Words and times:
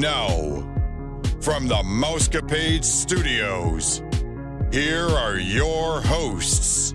know. 0.00 0.66
From 1.42 1.68
the 1.68 1.82
Mousecapade 1.84 2.84
Studios, 2.84 4.02
here 4.72 5.06
are 5.06 5.36
your 5.36 6.00
hosts. 6.00 6.94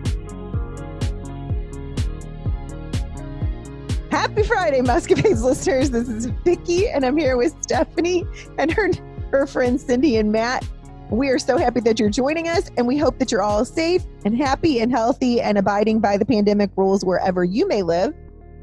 Happy 4.09 4.43
Friday, 4.43 4.81
Mousecapades 4.81 5.43
listeners. 5.43 5.91
This 5.91 6.09
is 6.09 6.25
Vicki, 6.43 6.89
and 6.89 7.05
I'm 7.05 7.17
here 7.17 7.37
with 7.37 7.55
Stephanie 7.61 8.25
and 8.57 8.71
her, 8.71 8.89
her 9.31 9.45
friends 9.45 9.85
Cindy 9.85 10.17
and 10.17 10.31
Matt. 10.31 10.67
We 11.11 11.29
are 11.29 11.37
so 11.37 11.57
happy 11.57 11.81
that 11.81 11.99
you're 11.99 12.09
joining 12.09 12.47
us, 12.47 12.71
and 12.75 12.87
we 12.87 12.97
hope 12.97 13.19
that 13.19 13.31
you're 13.31 13.43
all 13.43 13.65
safe 13.65 14.03
and 14.25 14.35
happy 14.35 14.79
and 14.79 14.91
healthy 14.91 15.41
and 15.41 15.59
abiding 15.59 15.99
by 15.99 16.17
the 16.17 16.25
pandemic 16.25 16.71
rules 16.75 17.05
wherever 17.05 17.43
you 17.43 17.67
may 17.67 17.83
live. 17.83 18.15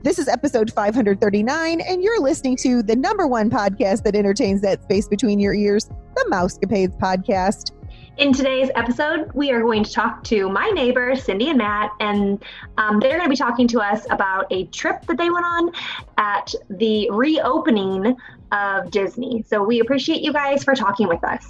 This 0.03 0.19
is 0.19 0.27
episode 0.27 0.73
539, 0.73 1.81
and 1.81 2.03
you're 2.03 2.21
listening 2.21 2.57
to 2.57 2.83
the 2.83 2.97
number 2.97 3.29
one 3.29 3.49
podcast 3.49 4.03
that 4.03 4.17
entertains 4.17 4.61
that 4.63 4.83
space 4.83 5.07
between 5.07 5.39
your 5.39 5.55
ears, 5.55 5.89
the 6.17 6.27
Mousecapades 6.29 6.99
podcast. 6.99 7.71
In 8.17 8.33
today's 8.33 8.69
episode, 8.75 9.31
we 9.33 9.53
are 9.53 9.61
going 9.61 9.85
to 9.85 9.93
talk 9.93 10.25
to 10.25 10.49
my 10.49 10.69
neighbor, 10.71 11.15
Cindy 11.15 11.51
and 11.51 11.59
Matt, 11.59 11.93
and 12.01 12.43
um, 12.79 12.99
they're 12.99 13.17
going 13.17 13.27
to 13.27 13.31
be 13.31 13.37
talking 13.37 13.69
to 13.69 13.81
us 13.81 14.05
about 14.11 14.47
a 14.51 14.67
trip 14.67 15.07
that 15.07 15.19
they 15.19 15.31
went 15.31 15.47
on 15.47 15.71
at 16.19 16.53
the 16.69 17.09
reopening 17.13 18.17
of 18.51 18.91
Disney. 18.91 19.45
So 19.47 19.63
we 19.63 19.79
appreciate 19.79 20.21
you 20.21 20.33
guys 20.33 20.65
for 20.65 20.75
talking 20.75 21.07
with 21.07 21.23
us. 21.23 21.47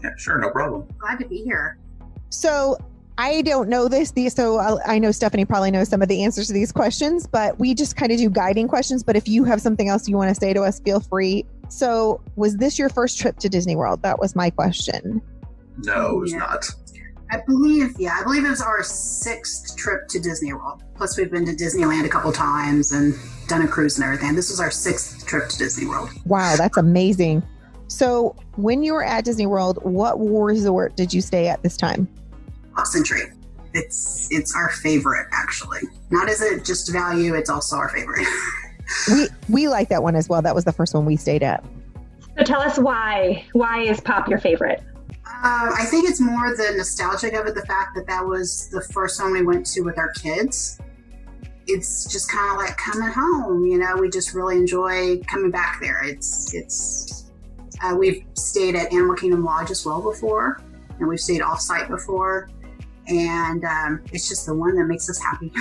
Yeah, 0.00 0.10
sure, 0.16 0.38
no 0.38 0.50
problem. 0.50 0.86
Glad 1.00 1.18
to 1.18 1.26
be 1.26 1.38
here. 1.38 1.76
So 2.28 2.78
I 3.20 3.42
don't 3.42 3.68
know 3.68 3.86
this, 3.86 4.12
these, 4.12 4.34
so 4.34 4.56
I'll, 4.56 4.80
i 4.86 4.98
know 4.98 5.10
Stephanie 5.10 5.44
probably 5.44 5.70
knows 5.70 5.90
some 5.90 6.00
of 6.00 6.08
the 6.08 6.24
answers 6.24 6.46
to 6.46 6.54
these 6.54 6.72
questions, 6.72 7.26
but 7.26 7.58
we 7.58 7.74
just 7.74 7.94
kind 7.94 8.10
of 8.10 8.16
do 8.16 8.30
guiding 8.30 8.66
questions. 8.66 9.02
But 9.02 9.14
if 9.14 9.28
you 9.28 9.44
have 9.44 9.60
something 9.60 9.90
else 9.90 10.08
you 10.08 10.16
want 10.16 10.30
to 10.30 10.34
say 10.34 10.54
to 10.54 10.62
us, 10.62 10.80
feel 10.80 11.00
free. 11.00 11.44
So, 11.68 12.22
was 12.36 12.56
this 12.56 12.78
your 12.78 12.88
first 12.88 13.20
trip 13.20 13.36
to 13.40 13.50
Disney 13.50 13.76
World? 13.76 14.00
That 14.00 14.18
was 14.18 14.34
my 14.34 14.48
question. 14.48 15.20
No, 15.84 16.16
it 16.16 16.18
was 16.18 16.32
Yeah. 16.32 16.38
not. 16.38 16.64
I 17.30 17.42
believe, 17.46 17.94
yeah, 17.98 18.16
I 18.18 18.24
believe 18.24 18.42
it 18.46 18.48
was 18.48 18.62
our 18.62 18.82
sixth 18.82 19.76
trip 19.76 20.08
to 20.08 20.18
Disney 20.18 20.54
World. 20.54 20.82
Plus, 20.96 21.18
we've 21.18 21.30
been 21.30 21.44
to 21.44 21.52
Disneyland 21.52 22.06
a 22.06 22.08
couple 22.08 22.32
times 22.32 22.90
and 22.90 23.14
done 23.48 23.60
a 23.60 23.68
cruise 23.68 23.98
and 23.98 24.04
everything. 24.04 24.34
This 24.34 24.48
was 24.48 24.60
our 24.60 24.70
sixth 24.70 25.26
trip 25.26 25.50
to 25.50 25.58
Disney 25.58 25.86
World. 25.86 26.08
Wow, 26.24 26.56
that's 26.56 26.78
amazing. 26.78 27.42
So, 27.88 28.34
when 28.56 28.82
you 28.82 28.94
were 28.94 29.04
at 29.04 29.26
Disney 29.26 29.46
World, 29.46 29.78
what 29.82 30.14
resort 30.16 30.96
did 30.96 31.12
you 31.12 31.20
stay 31.20 31.48
at 31.48 31.62
this 31.62 31.76
time? 31.76 32.08
Pop 32.80 32.86
Century. 32.86 33.30
It's 33.74 34.26
it's 34.30 34.56
our 34.56 34.70
favorite, 34.70 35.26
actually. 35.32 35.80
Not 36.10 36.30
as 36.30 36.40
a 36.40 36.58
just 36.58 36.90
value, 36.90 37.34
it's 37.34 37.50
also 37.50 37.76
our 37.76 37.90
favorite. 37.90 38.26
We 39.08 39.28
we 39.48 39.68
like 39.68 39.88
that 39.90 40.02
one 40.02 40.16
as 40.16 40.28
well. 40.28 40.42
That 40.42 40.52
was 40.52 40.64
the 40.64 40.72
first 40.72 40.94
one 40.94 41.04
we 41.04 41.14
stayed 41.14 41.44
at. 41.44 41.64
So 42.36 42.42
tell 42.42 42.60
us 42.60 42.76
why. 42.76 43.44
Why 43.52 43.82
is 43.82 44.00
Pop 44.00 44.28
your 44.28 44.40
favorite? 44.40 44.82
Uh, 45.24 45.70
I 45.78 45.84
think 45.88 46.08
it's 46.08 46.20
more 46.20 46.56
the 46.56 46.74
nostalgic 46.76 47.34
of 47.34 47.46
it, 47.46 47.54
the 47.54 47.64
fact 47.66 47.94
that 47.94 48.08
that 48.08 48.26
was 48.26 48.68
the 48.70 48.80
first 48.92 49.22
one 49.22 49.32
we 49.32 49.42
went 49.42 49.64
to 49.66 49.82
with 49.82 49.96
our 49.96 50.10
kids. 50.14 50.80
It's 51.68 52.10
just 52.12 52.32
kind 52.32 52.52
of 52.52 52.58
like 52.58 52.76
coming 52.78 53.12
home, 53.12 53.64
you 53.64 53.78
know. 53.78 53.94
We 53.96 54.10
just 54.10 54.34
really 54.34 54.56
enjoy 54.56 55.20
coming 55.28 55.52
back 55.52 55.78
there. 55.80 56.02
It's 56.02 56.52
it's. 56.52 57.30
Uh, 57.80 57.94
we've 57.94 58.24
stayed 58.34 58.74
at 58.74 58.92
Animal 58.92 59.14
Kingdom 59.14 59.44
Lodge 59.44 59.70
as 59.70 59.86
well 59.86 60.02
before, 60.02 60.60
and 60.98 61.08
we've 61.08 61.20
stayed 61.20 61.42
off 61.42 61.60
site 61.60 61.88
before, 61.88 62.50
and 63.10 63.64
um, 63.64 64.02
it's 64.12 64.28
just 64.28 64.46
the 64.46 64.54
one 64.54 64.76
that 64.76 64.84
makes 64.84 65.08
us 65.10 65.18
happy. 65.18 65.52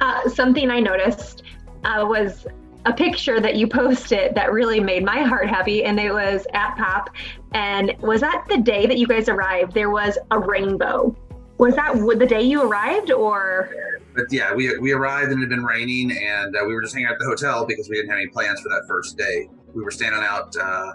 Uh, 0.00 0.28
something 0.28 0.70
I 0.70 0.80
noticed 0.80 1.44
uh, 1.84 2.04
was 2.06 2.46
a 2.84 2.92
picture 2.92 3.40
that 3.40 3.56
you 3.56 3.66
posted 3.66 4.34
that 4.34 4.52
really 4.52 4.80
made 4.80 5.04
my 5.04 5.22
heart 5.22 5.48
happy, 5.48 5.84
and 5.84 5.98
it 6.00 6.12
was 6.12 6.46
at 6.52 6.76
Pop. 6.76 7.10
And 7.52 7.94
was 8.00 8.20
that 8.20 8.44
the 8.48 8.58
day 8.58 8.86
that 8.86 8.98
you 8.98 9.06
guys 9.06 9.28
arrived? 9.28 9.72
There 9.72 9.90
was 9.90 10.18
a 10.30 10.38
rainbow. 10.38 11.16
Was 11.58 11.76
that 11.76 11.94
the 11.94 12.26
day 12.26 12.42
you 12.42 12.62
arrived, 12.62 13.12
or 13.12 13.70
But 14.14 14.24
yeah, 14.30 14.52
we, 14.52 14.76
we 14.78 14.92
arrived 14.92 15.30
and 15.30 15.38
it 15.38 15.42
had 15.42 15.50
been 15.50 15.64
raining, 15.64 16.10
and 16.10 16.56
uh, 16.56 16.64
we 16.66 16.74
were 16.74 16.82
just 16.82 16.94
hanging 16.94 17.06
out 17.06 17.12
at 17.12 17.18
the 17.20 17.26
hotel 17.26 17.64
because 17.64 17.88
we 17.88 17.96
didn't 17.96 18.10
have 18.10 18.18
any 18.18 18.28
plans 18.28 18.60
for 18.60 18.68
that 18.70 18.82
first 18.88 19.16
day. 19.16 19.48
We 19.72 19.82
were 19.82 19.92
standing 19.92 20.22
out 20.24 20.54
uh, 20.56 20.94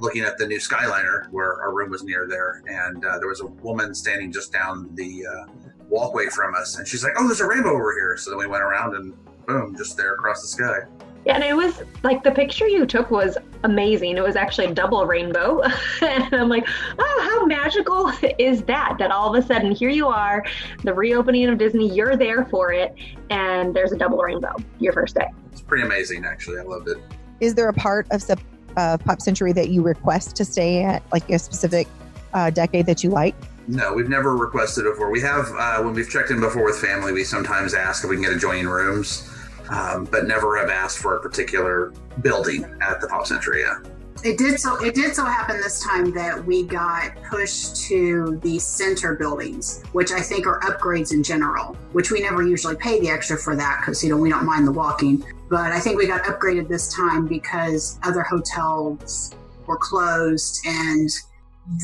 looking 0.00 0.22
at 0.22 0.38
the 0.38 0.46
new 0.46 0.58
Skyliner 0.58 1.30
where 1.30 1.60
our 1.60 1.74
room 1.74 1.90
was 1.90 2.02
near 2.02 2.26
there, 2.28 2.62
and 2.66 3.04
uh, 3.04 3.18
there 3.18 3.28
was 3.28 3.40
a 3.40 3.46
woman 3.46 3.94
standing 3.94 4.32
just 4.32 4.52
down 4.52 4.88
the 4.94 5.26
uh, 5.26 5.52
walkway 5.88 6.26
from 6.26 6.54
us, 6.54 6.78
and 6.78 6.86
she's 6.86 7.04
like, 7.04 7.14
"Oh, 7.16 7.26
there's 7.26 7.40
a 7.40 7.46
rainbow 7.46 7.74
over 7.74 7.92
here." 7.92 8.16
So 8.16 8.30
then 8.30 8.38
we 8.38 8.46
went 8.46 8.62
around 8.62 8.94
and 8.94 9.14
boom, 9.46 9.76
just 9.76 9.96
there 9.96 10.14
across 10.14 10.42
the 10.42 10.48
sky. 10.48 10.78
Yeah, 11.24 11.34
and 11.34 11.42
it 11.42 11.56
was 11.56 11.82
like 12.04 12.22
the 12.22 12.30
picture 12.30 12.68
you 12.68 12.86
took 12.86 13.10
was 13.10 13.36
amazing. 13.64 14.16
It 14.16 14.22
was 14.22 14.36
actually 14.36 14.66
a 14.66 14.74
double 14.74 15.04
rainbow, 15.06 15.60
and 16.00 16.32
I'm 16.32 16.48
like, 16.48 16.68
oh, 16.98 17.28
how 17.28 17.46
magical 17.46 18.12
is 18.38 18.62
that? 18.64 18.96
That 18.98 19.10
all 19.10 19.34
of 19.34 19.42
a 19.42 19.46
sudden 19.46 19.72
here 19.72 19.90
you 19.90 20.06
are, 20.06 20.44
the 20.84 20.94
reopening 20.94 21.48
of 21.48 21.58
Disney, 21.58 21.92
you're 21.92 22.16
there 22.16 22.44
for 22.44 22.72
it, 22.72 22.94
and 23.30 23.74
there's 23.74 23.90
a 23.90 23.96
double 23.96 24.18
rainbow 24.18 24.54
your 24.78 24.92
first 24.92 25.16
day. 25.16 25.26
It's 25.50 25.60
pretty 25.60 25.84
amazing, 25.84 26.24
actually. 26.24 26.60
I 26.60 26.62
loved 26.62 26.88
it. 26.88 26.98
Is 27.40 27.54
there 27.56 27.68
a 27.68 27.72
part 27.72 28.06
of 28.12 28.22
Sep- 28.22 28.40
uh, 28.76 28.98
Pop 28.98 29.20
Century 29.20 29.52
that 29.52 29.68
you 29.70 29.82
request 29.82 30.36
to 30.36 30.44
stay 30.44 30.82
at, 30.82 31.02
like 31.12 31.28
a 31.30 31.38
specific 31.38 31.88
uh, 32.34 32.50
decade 32.50 32.86
that 32.86 33.02
you 33.02 33.10
like? 33.10 33.34
No, 33.68 33.92
we've 33.92 34.08
never 34.08 34.36
requested 34.36 34.86
it 34.86 34.90
before. 34.90 35.10
We 35.10 35.20
have, 35.22 35.46
uh, 35.58 35.82
when 35.82 35.94
we've 35.94 36.08
checked 36.08 36.30
in 36.30 36.40
before 36.40 36.64
with 36.64 36.78
family, 36.78 37.12
we 37.12 37.24
sometimes 37.24 37.74
ask 37.74 38.04
if 38.04 38.10
we 38.10 38.16
can 38.16 38.24
get 38.24 38.32
adjoining 38.32 38.68
rooms, 38.68 39.28
um, 39.70 40.04
but 40.04 40.26
never 40.26 40.56
have 40.56 40.70
asked 40.70 40.98
for 40.98 41.16
a 41.16 41.20
particular 41.20 41.92
building 42.22 42.64
at 42.80 43.00
the 43.00 43.08
Pop 43.08 43.26
Century. 43.26 43.62
Yeah. 43.62 43.78
It 44.24 44.38
did 44.38 44.58
so. 44.58 44.82
It 44.82 44.94
did 44.94 45.14
so 45.14 45.24
happen 45.24 45.60
this 45.60 45.84
time 45.84 46.12
that 46.14 46.44
we 46.44 46.64
got 46.64 47.12
pushed 47.30 47.76
to 47.88 48.40
the 48.42 48.58
center 48.58 49.14
buildings, 49.14 49.82
which 49.92 50.10
I 50.10 50.20
think 50.20 50.46
are 50.46 50.58
upgrades 50.60 51.12
in 51.12 51.22
general. 51.22 51.76
Which 51.92 52.10
we 52.10 52.20
never 52.20 52.42
usually 52.42 52.76
pay 52.76 52.98
the 52.98 53.10
extra 53.10 53.36
for 53.36 53.54
that 53.56 53.80
because 53.80 54.02
you 54.02 54.10
know 54.10 54.16
we 54.16 54.30
don't 54.30 54.46
mind 54.46 54.66
the 54.66 54.72
walking. 54.72 55.22
But 55.48 55.72
I 55.72 55.80
think 55.80 55.96
we 55.96 56.06
got 56.06 56.24
upgraded 56.24 56.68
this 56.68 56.94
time 56.94 57.26
because 57.26 57.98
other 58.02 58.22
hotels 58.22 59.34
were 59.66 59.78
closed 59.78 60.60
and 60.66 61.08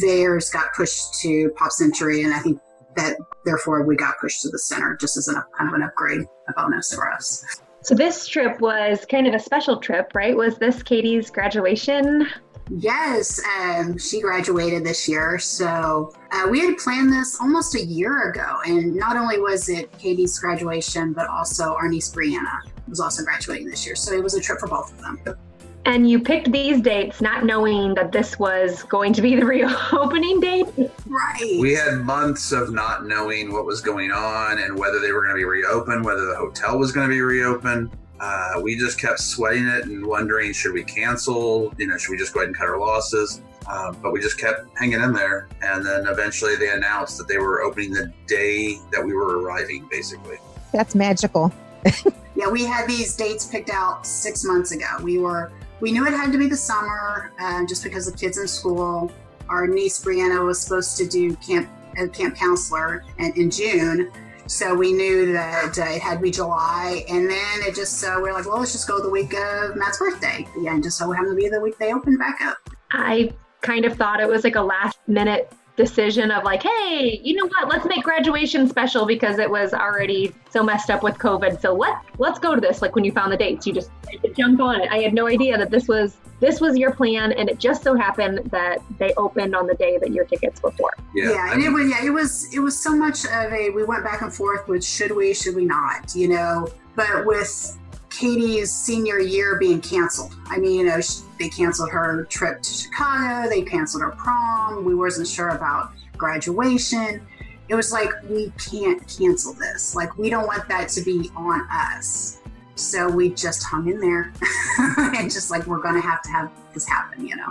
theirs 0.01 0.51
got 0.51 0.73
pushed 0.75 1.21
to 1.21 1.51
Pop 1.57 1.73
Century, 1.73 2.23
and 2.23 2.33
I 2.33 2.39
think 2.39 2.61
that 2.97 3.17
therefore 3.45 3.85
we 3.85 3.97
got 3.97 4.15
pushed 4.21 4.43
to 4.43 4.51
the 4.51 4.59
center 4.59 4.97
just 5.01 5.17
as 5.17 5.29
a 5.29 5.45
kind 5.57 5.69
of 5.69 5.75
an 5.75 5.83
upgrade, 5.83 6.23
a 6.49 6.53
bonus 6.55 6.95
for 6.95 7.11
us. 7.11 7.61
So 7.81 7.95
this 7.95 8.29
trip 8.29 8.61
was 8.61 9.05
kind 9.05 9.27
of 9.27 9.35
a 9.35 9.41
special 9.41 9.79
trip, 9.79 10.13
right? 10.15 10.37
Was 10.37 10.57
this 10.59 10.83
Katie's 10.83 11.31
graduation? 11.31 12.29
Yes, 12.71 13.41
um, 13.61 13.99
she 13.99 14.21
graduated 14.21 14.85
this 14.85 15.09
year. 15.09 15.39
So 15.41 16.13
uh, 16.31 16.47
we 16.49 16.61
had 16.61 16.77
planned 16.79 17.13
this 17.13 17.41
almost 17.41 17.75
a 17.75 17.85
year 17.85 18.31
ago. 18.31 18.59
And 18.65 18.95
not 18.95 19.17
only 19.17 19.41
was 19.41 19.69
it 19.69 19.91
Katie's 19.99 20.39
graduation, 20.39 21.13
but 21.13 21.29
also 21.29 21.75
our 21.75 21.89
niece 21.89 22.09
Brianna 22.11 22.61
was 22.93 23.01
also 23.01 23.25
graduating 23.25 23.69
this 23.69 23.87
year. 23.87 23.97
So 23.97 24.13
it 24.13 24.23
was 24.23 24.35
a 24.35 24.41
trip 24.41 24.61
for 24.61 24.69
both 24.69 24.93
of 24.93 25.01
them. 25.01 25.37
And 25.85 26.09
you 26.09 26.21
picked 26.21 26.53
these 26.53 26.81
dates 26.81 27.21
not 27.21 27.45
knowing 27.45 27.95
that 27.95 28.13
this 28.13 28.39
was 28.39 28.85
going 28.85 29.13
to 29.15 29.23
be 29.23 29.35
the 29.35 29.45
reopening 29.57 30.39
date. 30.39 30.67
Right. 31.07 31.59
We 31.59 31.73
had 31.73 32.01
months 32.03 32.53
of 32.53 32.73
not 32.73 33.07
knowing 33.07 33.53
what 33.53 33.65
was 33.65 33.81
going 33.81 34.13
on 34.13 34.59
and 34.59 34.79
whether 34.79 35.01
they 35.01 35.11
were 35.11 35.23
going 35.23 35.35
to 35.35 35.39
be 35.39 35.45
reopened, 35.45 36.05
whether 36.05 36.27
the 36.27 36.37
hotel 36.37 36.79
was 36.79 36.93
going 36.93 37.09
to 37.09 37.13
be 37.13 37.23
reopened. 37.23 37.91
Uh, 38.21 38.61
we 38.63 38.79
just 38.79 39.01
kept 39.01 39.19
sweating 39.19 39.67
it 39.67 39.87
and 39.87 40.07
wondering 40.07 40.53
should 40.53 40.73
we 40.73 40.85
cancel? 40.85 41.75
You 41.79 41.89
know, 41.89 41.97
should 41.97 42.13
we 42.13 42.19
just 42.19 42.33
go 42.33 42.41
ahead 42.41 42.49
and 42.49 42.57
cut 42.57 42.69
our 42.69 42.79
losses? 42.79 43.41
Um, 43.69 43.97
but 44.01 44.13
we 44.13 44.21
just 44.21 44.39
kept 44.39 44.67
hanging 44.79 45.01
in 45.01 45.13
there. 45.13 45.49
And 45.63 45.85
then 45.85 46.07
eventually 46.07 46.55
they 46.55 46.71
announced 46.71 47.19
that 47.19 47.27
they 47.27 47.39
were 47.39 47.63
opening 47.63 47.93
the 47.93 48.13
day 48.29 48.79
that 48.93 49.05
we 49.05 49.15
were 49.15 49.41
arriving, 49.41 49.89
basically. 49.91 50.37
That's 50.73 50.95
magical. 50.95 51.53
yeah, 52.43 52.49
we 52.49 52.65
had 52.65 52.89
these 52.89 53.15
dates 53.15 53.47
picked 53.47 53.71
out 53.71 54.05
six 54.05 54.43
months 54.45 54.73
ago. 54.73 54.87
We 55.03 55.19
were 55.19 55.53
we 55.81 55.93
knew 55.93 56.07
it 56.07 56.13
had 56.13 56.33
to 56.33 56.39
be 56.39 56.49
the 56.49 56.57
summer 56.57 57.33
uh, 57.41 57.65
just 57.67 57.85
because 57.85 58.09
of 58.09 58.17
kids 58.17 58.39
in 58.39 58.49
school. 58.49 59.13
Our 59.49 59.67
niece 59.67 60.03
Brianna 60.05 60.45
was 60.45 60.61
supposed 60.61 60.97
to 60.97 61.07
do 61.07 61.37
camp 61.37 61.69
a 61.99 62.09
camp 62.09 62.37
counselor 62.37 63.05
in, 63.19 63.33
in 63.37 63.51
June, 63.51 64.11
so 64.47 64.75
we 64.75 64.93
knew 64.93 65.33
that 65.35 65.79
uh, 65.79 65.83
it 65.83 66.03
had 66.03 66.15
to 66.17 66.21
be 66.21 66.31
July. 66.31 67.05
And 67.09 67.31
then 67.31 67.61
it 67.61 67.77
just 67.77 68.03
uh, 68.05 68.19
we 68.21 68.31
are 68.31 68.33
like, 68.33 68.47
well, 68.47 68.59
let's 68.59 68.73
just 68.73 68.89
go 68.89 69.01
the 69.01 69.11
week 69.11 69.35
of 69.35 69.77
Matt's 69.77 69.99
birthday. 69.99 70.47
Yeah, 70.59 70.75
and 70.75 70.83
just 70.83 70.99
so 70.99 71.11
happened 71.13 71.37
to 71.37 71.37
be 71.37 71.49
the 71.49 71.61
week 71.61 71.79
they 71.79 71.93
opened 71.93 72.19
back 72.19 72.41
up. 72.41 72.59
I 72.91 73.33
kind 73.61 73.85
of 73.85 73.97
thought 73.97 74.21
it 74.21 74.29
was 74.29 74.43
like 74.43 74.57
a 74.57 74.63
last 74.63 74.99
minute 75.07 75.53
decision 75.77 76.31
of 76.31 76.45
like, 76.45 76.63
hey, 76.63 77.21
you 77.23 77.35
know 77.35 77.47
what? 77.47 77.69
Let's 77.69 77.87
make 77.87 78.05
graduation 78.05 78.69
special 78.69 79.07
because 79.07 79.39
it 79.39 79.51
was 79.51 79.73
already 79.73 80.35
so 80.51 80.63
messed 80.63 80.91
up 80.91 81.03
with 81.03 81.17
COVID. 81.19 81.61
So 81.61 81.73
let 81.75 81.97
let's 82.19 82.39
go 82.39 82.55
to 82.55 82.61
this. 82.61 82.83
Like 82.83 82.95
when 82.95 83.05
you 83.05 83.13
found 83.13 83.33
the 83.33 83.37
dates, 83.37 83.67
you 83.67 83.73
just 83.73 83.91
jumped 84.37 84.61
on 84.61 84.81
it. 84.81 84.91
I 84.91 84.99
had 84.99 85.15
no 85.15 85.27
idea 85.27 85.57
that 85.59 85.71
this 85.71 85.89
was 85.89 86.17
this 86.41 86.61
was 86.61 86.77
your 86.77 86.93
plan, 86.93 87.33
and 87.33 87.49
it 87.49 87.59
just 87.59 87.83
so 87.83 87.95
happened 87.95 88.51
that 88.51 88.79
they 88.99 89.15
opened 89.15 89.55
on 89.55 89.67
the 89.67 89.75
day 89.75 89.97
that 89.99 90.11
your 90.13 90.25
tickets 90.25 90.63
were 90.63 90.73
for. 90.73 90.91
Yeah, 91.15 91.31
Yeah, 91.31 91.37
I 91.37 91.53
and 91.55 91.63
it 91.63 91.71
mean, 91.71 91.75
was 91.75 91.91
yeah, 91.91 92.05
it 92.05 92.11
was 92.11 92.55
it 92.55 92.59
was 92.59 92.79
so 92.79 92.95
much 92.95 93.25
of 93.25 93.53
a 93.53 93.71
we 93.71 93.85
went 93.85 94.05
back 94.05 94.23
and 94.23 94.33
forth 94.33 94.67
with 94.69 94.85
should 94.85 95.13
we, 95.13 95.33
should 95.35 95.55
we 95.55 95.65
not, 95.65 96.15
you 96.15 96.29
know. 96.29 96.69
But 96.95 97.25
with 97.25 97.79
Katie's 98.13 98.73
senior 98.73 99.19
year 99.19 99.59
being 99.59 99.81
canceled. 99.81 100.35
I 100.47 100.59
mean, 100.59 100.81
you 100.81 100.87
know, 100.87 101.01
they 101.39 101.49
canceled 101.49 101.91
her 101.91 102.25
trip 102.25 102.63
to 102.63 102.73
Chicago, 102.73 103.49
they 103.49 103.63
canceled 103.63 104.03
her 104.03 104.11
prom. 104.11 104.85
We 104.85 104.95
wasn't 104.95 105.27
sure 105.27 105.49
about 105.51 105.93
graduation. 106.17 107.27
It 107.69 107.75
was 107.75 107.91
like 107.93 108.11
we 108.29 108.53
can't 108.59 109.07
cancel 109.09 109.55
this. 109.55 109.97
Like 109.97 110.17
we 110.19 110.31
don't 110.31 110.47
want 110.47 110.69
that 110.69 110.89
to 110.91 111.03
be 111.03 111.31
on 111.37 111.67
us. 111.71 112.41
So 112.75 113.09
we 113.09 113.31
just 113.31 113.63
hung 113.63 113.89
in 113.89 114.01
there 114.01 114.33
and 114.99 115.31
just 115.31 115.51
like 115.51 115.67
we're 115.67 115.81
going 115.81 115.95
to 115.95 116.01
have 116.01 116.23
to 116.23 116.31
have 116.31 116.51
this 116.75 116.87
happen, 116.87 117.27
you 117.27 117.37
know. 117.37 117.51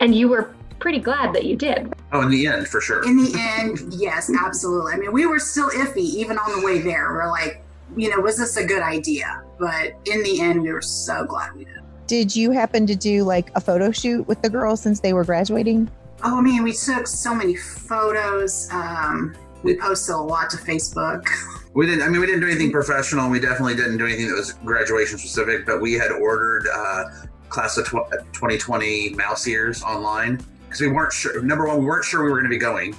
And 0.00 0.14
you 0.14 0.28
were 0.28 0.54
pretty 0.78 0.98
glad 0.98 1.34
that 1.34 1.44
you 1.44 1.56
did. 1.56 1.92
Oh, 2.12 2.20
in 2.20 2.30
the 2.30 2.46
end, 2.46 2.68
for 2.68 2.80
sure. 2.80 3.04
In 3.04 3.16
the 3.16 3.34
end, 3.38 3.94
yes, 3.94 4.30
absolutely. 4.40 4.92
I 4.92 4.96
mean, 4.96 5.12
we 5.12 5.26
were 5.26 5.38
still 5.38 5.70
iffy 5.70 5.98
even 5.98 6.38
on 6.38 6.60
the 6.60 6.64
way 6.64 6.80
there. 6.80 7.12
We're 7.12 7.30
like, 7.30 7.64
you 7.96 8.10
know, 8.10 8.20
was 8.20 8.38
this 8.38 8.56
a 8.56 8.64
good 8.64 8.82
idea? 8.82 9.42
But 9.58 9.94
in 10.04 10.22
the 10.22 10.40
end, 10.40 10.62
we 10.62 10.72
were 10.72 10.82
so 10.82 11.24
glad 11.24 11.54
we 11.54 11.64
did. 11.64 11.74
Did 12.06 12.34
you 12.34 12.50
happen 12.52 12.86
to 12.86 12.94
do 12.94 13.24
like 13.24 13.50
a 13.54 13.60
photo 13.60 13.90
shoot 13.90 14.26
with 14.28 14.40
the 14.42 14.50
girls 14.50 14.80
since 14.80 15.00
they 15.00 15.12
were 15.12 15.24
graduating? 15.24 15.90
Oh, 16.22 16.38
I 16.38 16.40
mean, 16.40 16.62
we 16.62 16.72
took 16.72 17.06
so 17.06 17.34
many 17.34 17.56
photos. 17.56 18.68
Um, 18.70 19.36
we 19.62 19.76
posted 19.76 20.14
a 20.14 20.18
lot 20.18 20.50
to 20.50 20.56
Facebook. 20.56 21.26
We 21.74 21.86
didn't. 21.86 22.02
I 22.02 22.08
mean, 22.08 22.20
we 22.20 22.26
didn't 22.26 22.40
do 22.40 22.46
anything 22.46 22.70
professional. 22.70 23.28
We 23.28 23.40
definitely 23.40 23.74
didn't 23.74 23.98
do 23.98 24.06
anything 24.06 24.28
that 24.28 24.36
was 24.36 24.52
graduation 24.52 25.18
specific. 25.18 25.66
But 25.66 25.80
we 25.80 25.94
had 25.94 26.10
ordered 26.10 26.66
uh, 26.72 27.04
class 27.48 27.76
of 27.76 27.86
tw- 27.86 28.10
2020 28.32 29.10
mouse 29.10 29.46
ears 29.46 29.82
online 29.82 30.40
because 30.64 30.80
we 30.80 30.88
weren't 30.88 31.12
sure. 31.12 31.42
Number 31.42 31.66
one, 31.66 31.80
we 31.80 31.86
weren't 31.86 32.04
sure 32.04 32.24
we 32.24 32.30
were 32.30 32.36
going 32.36 32.50
to 32.50 32.56
be 32.56 32.58
going, 32.58 32.94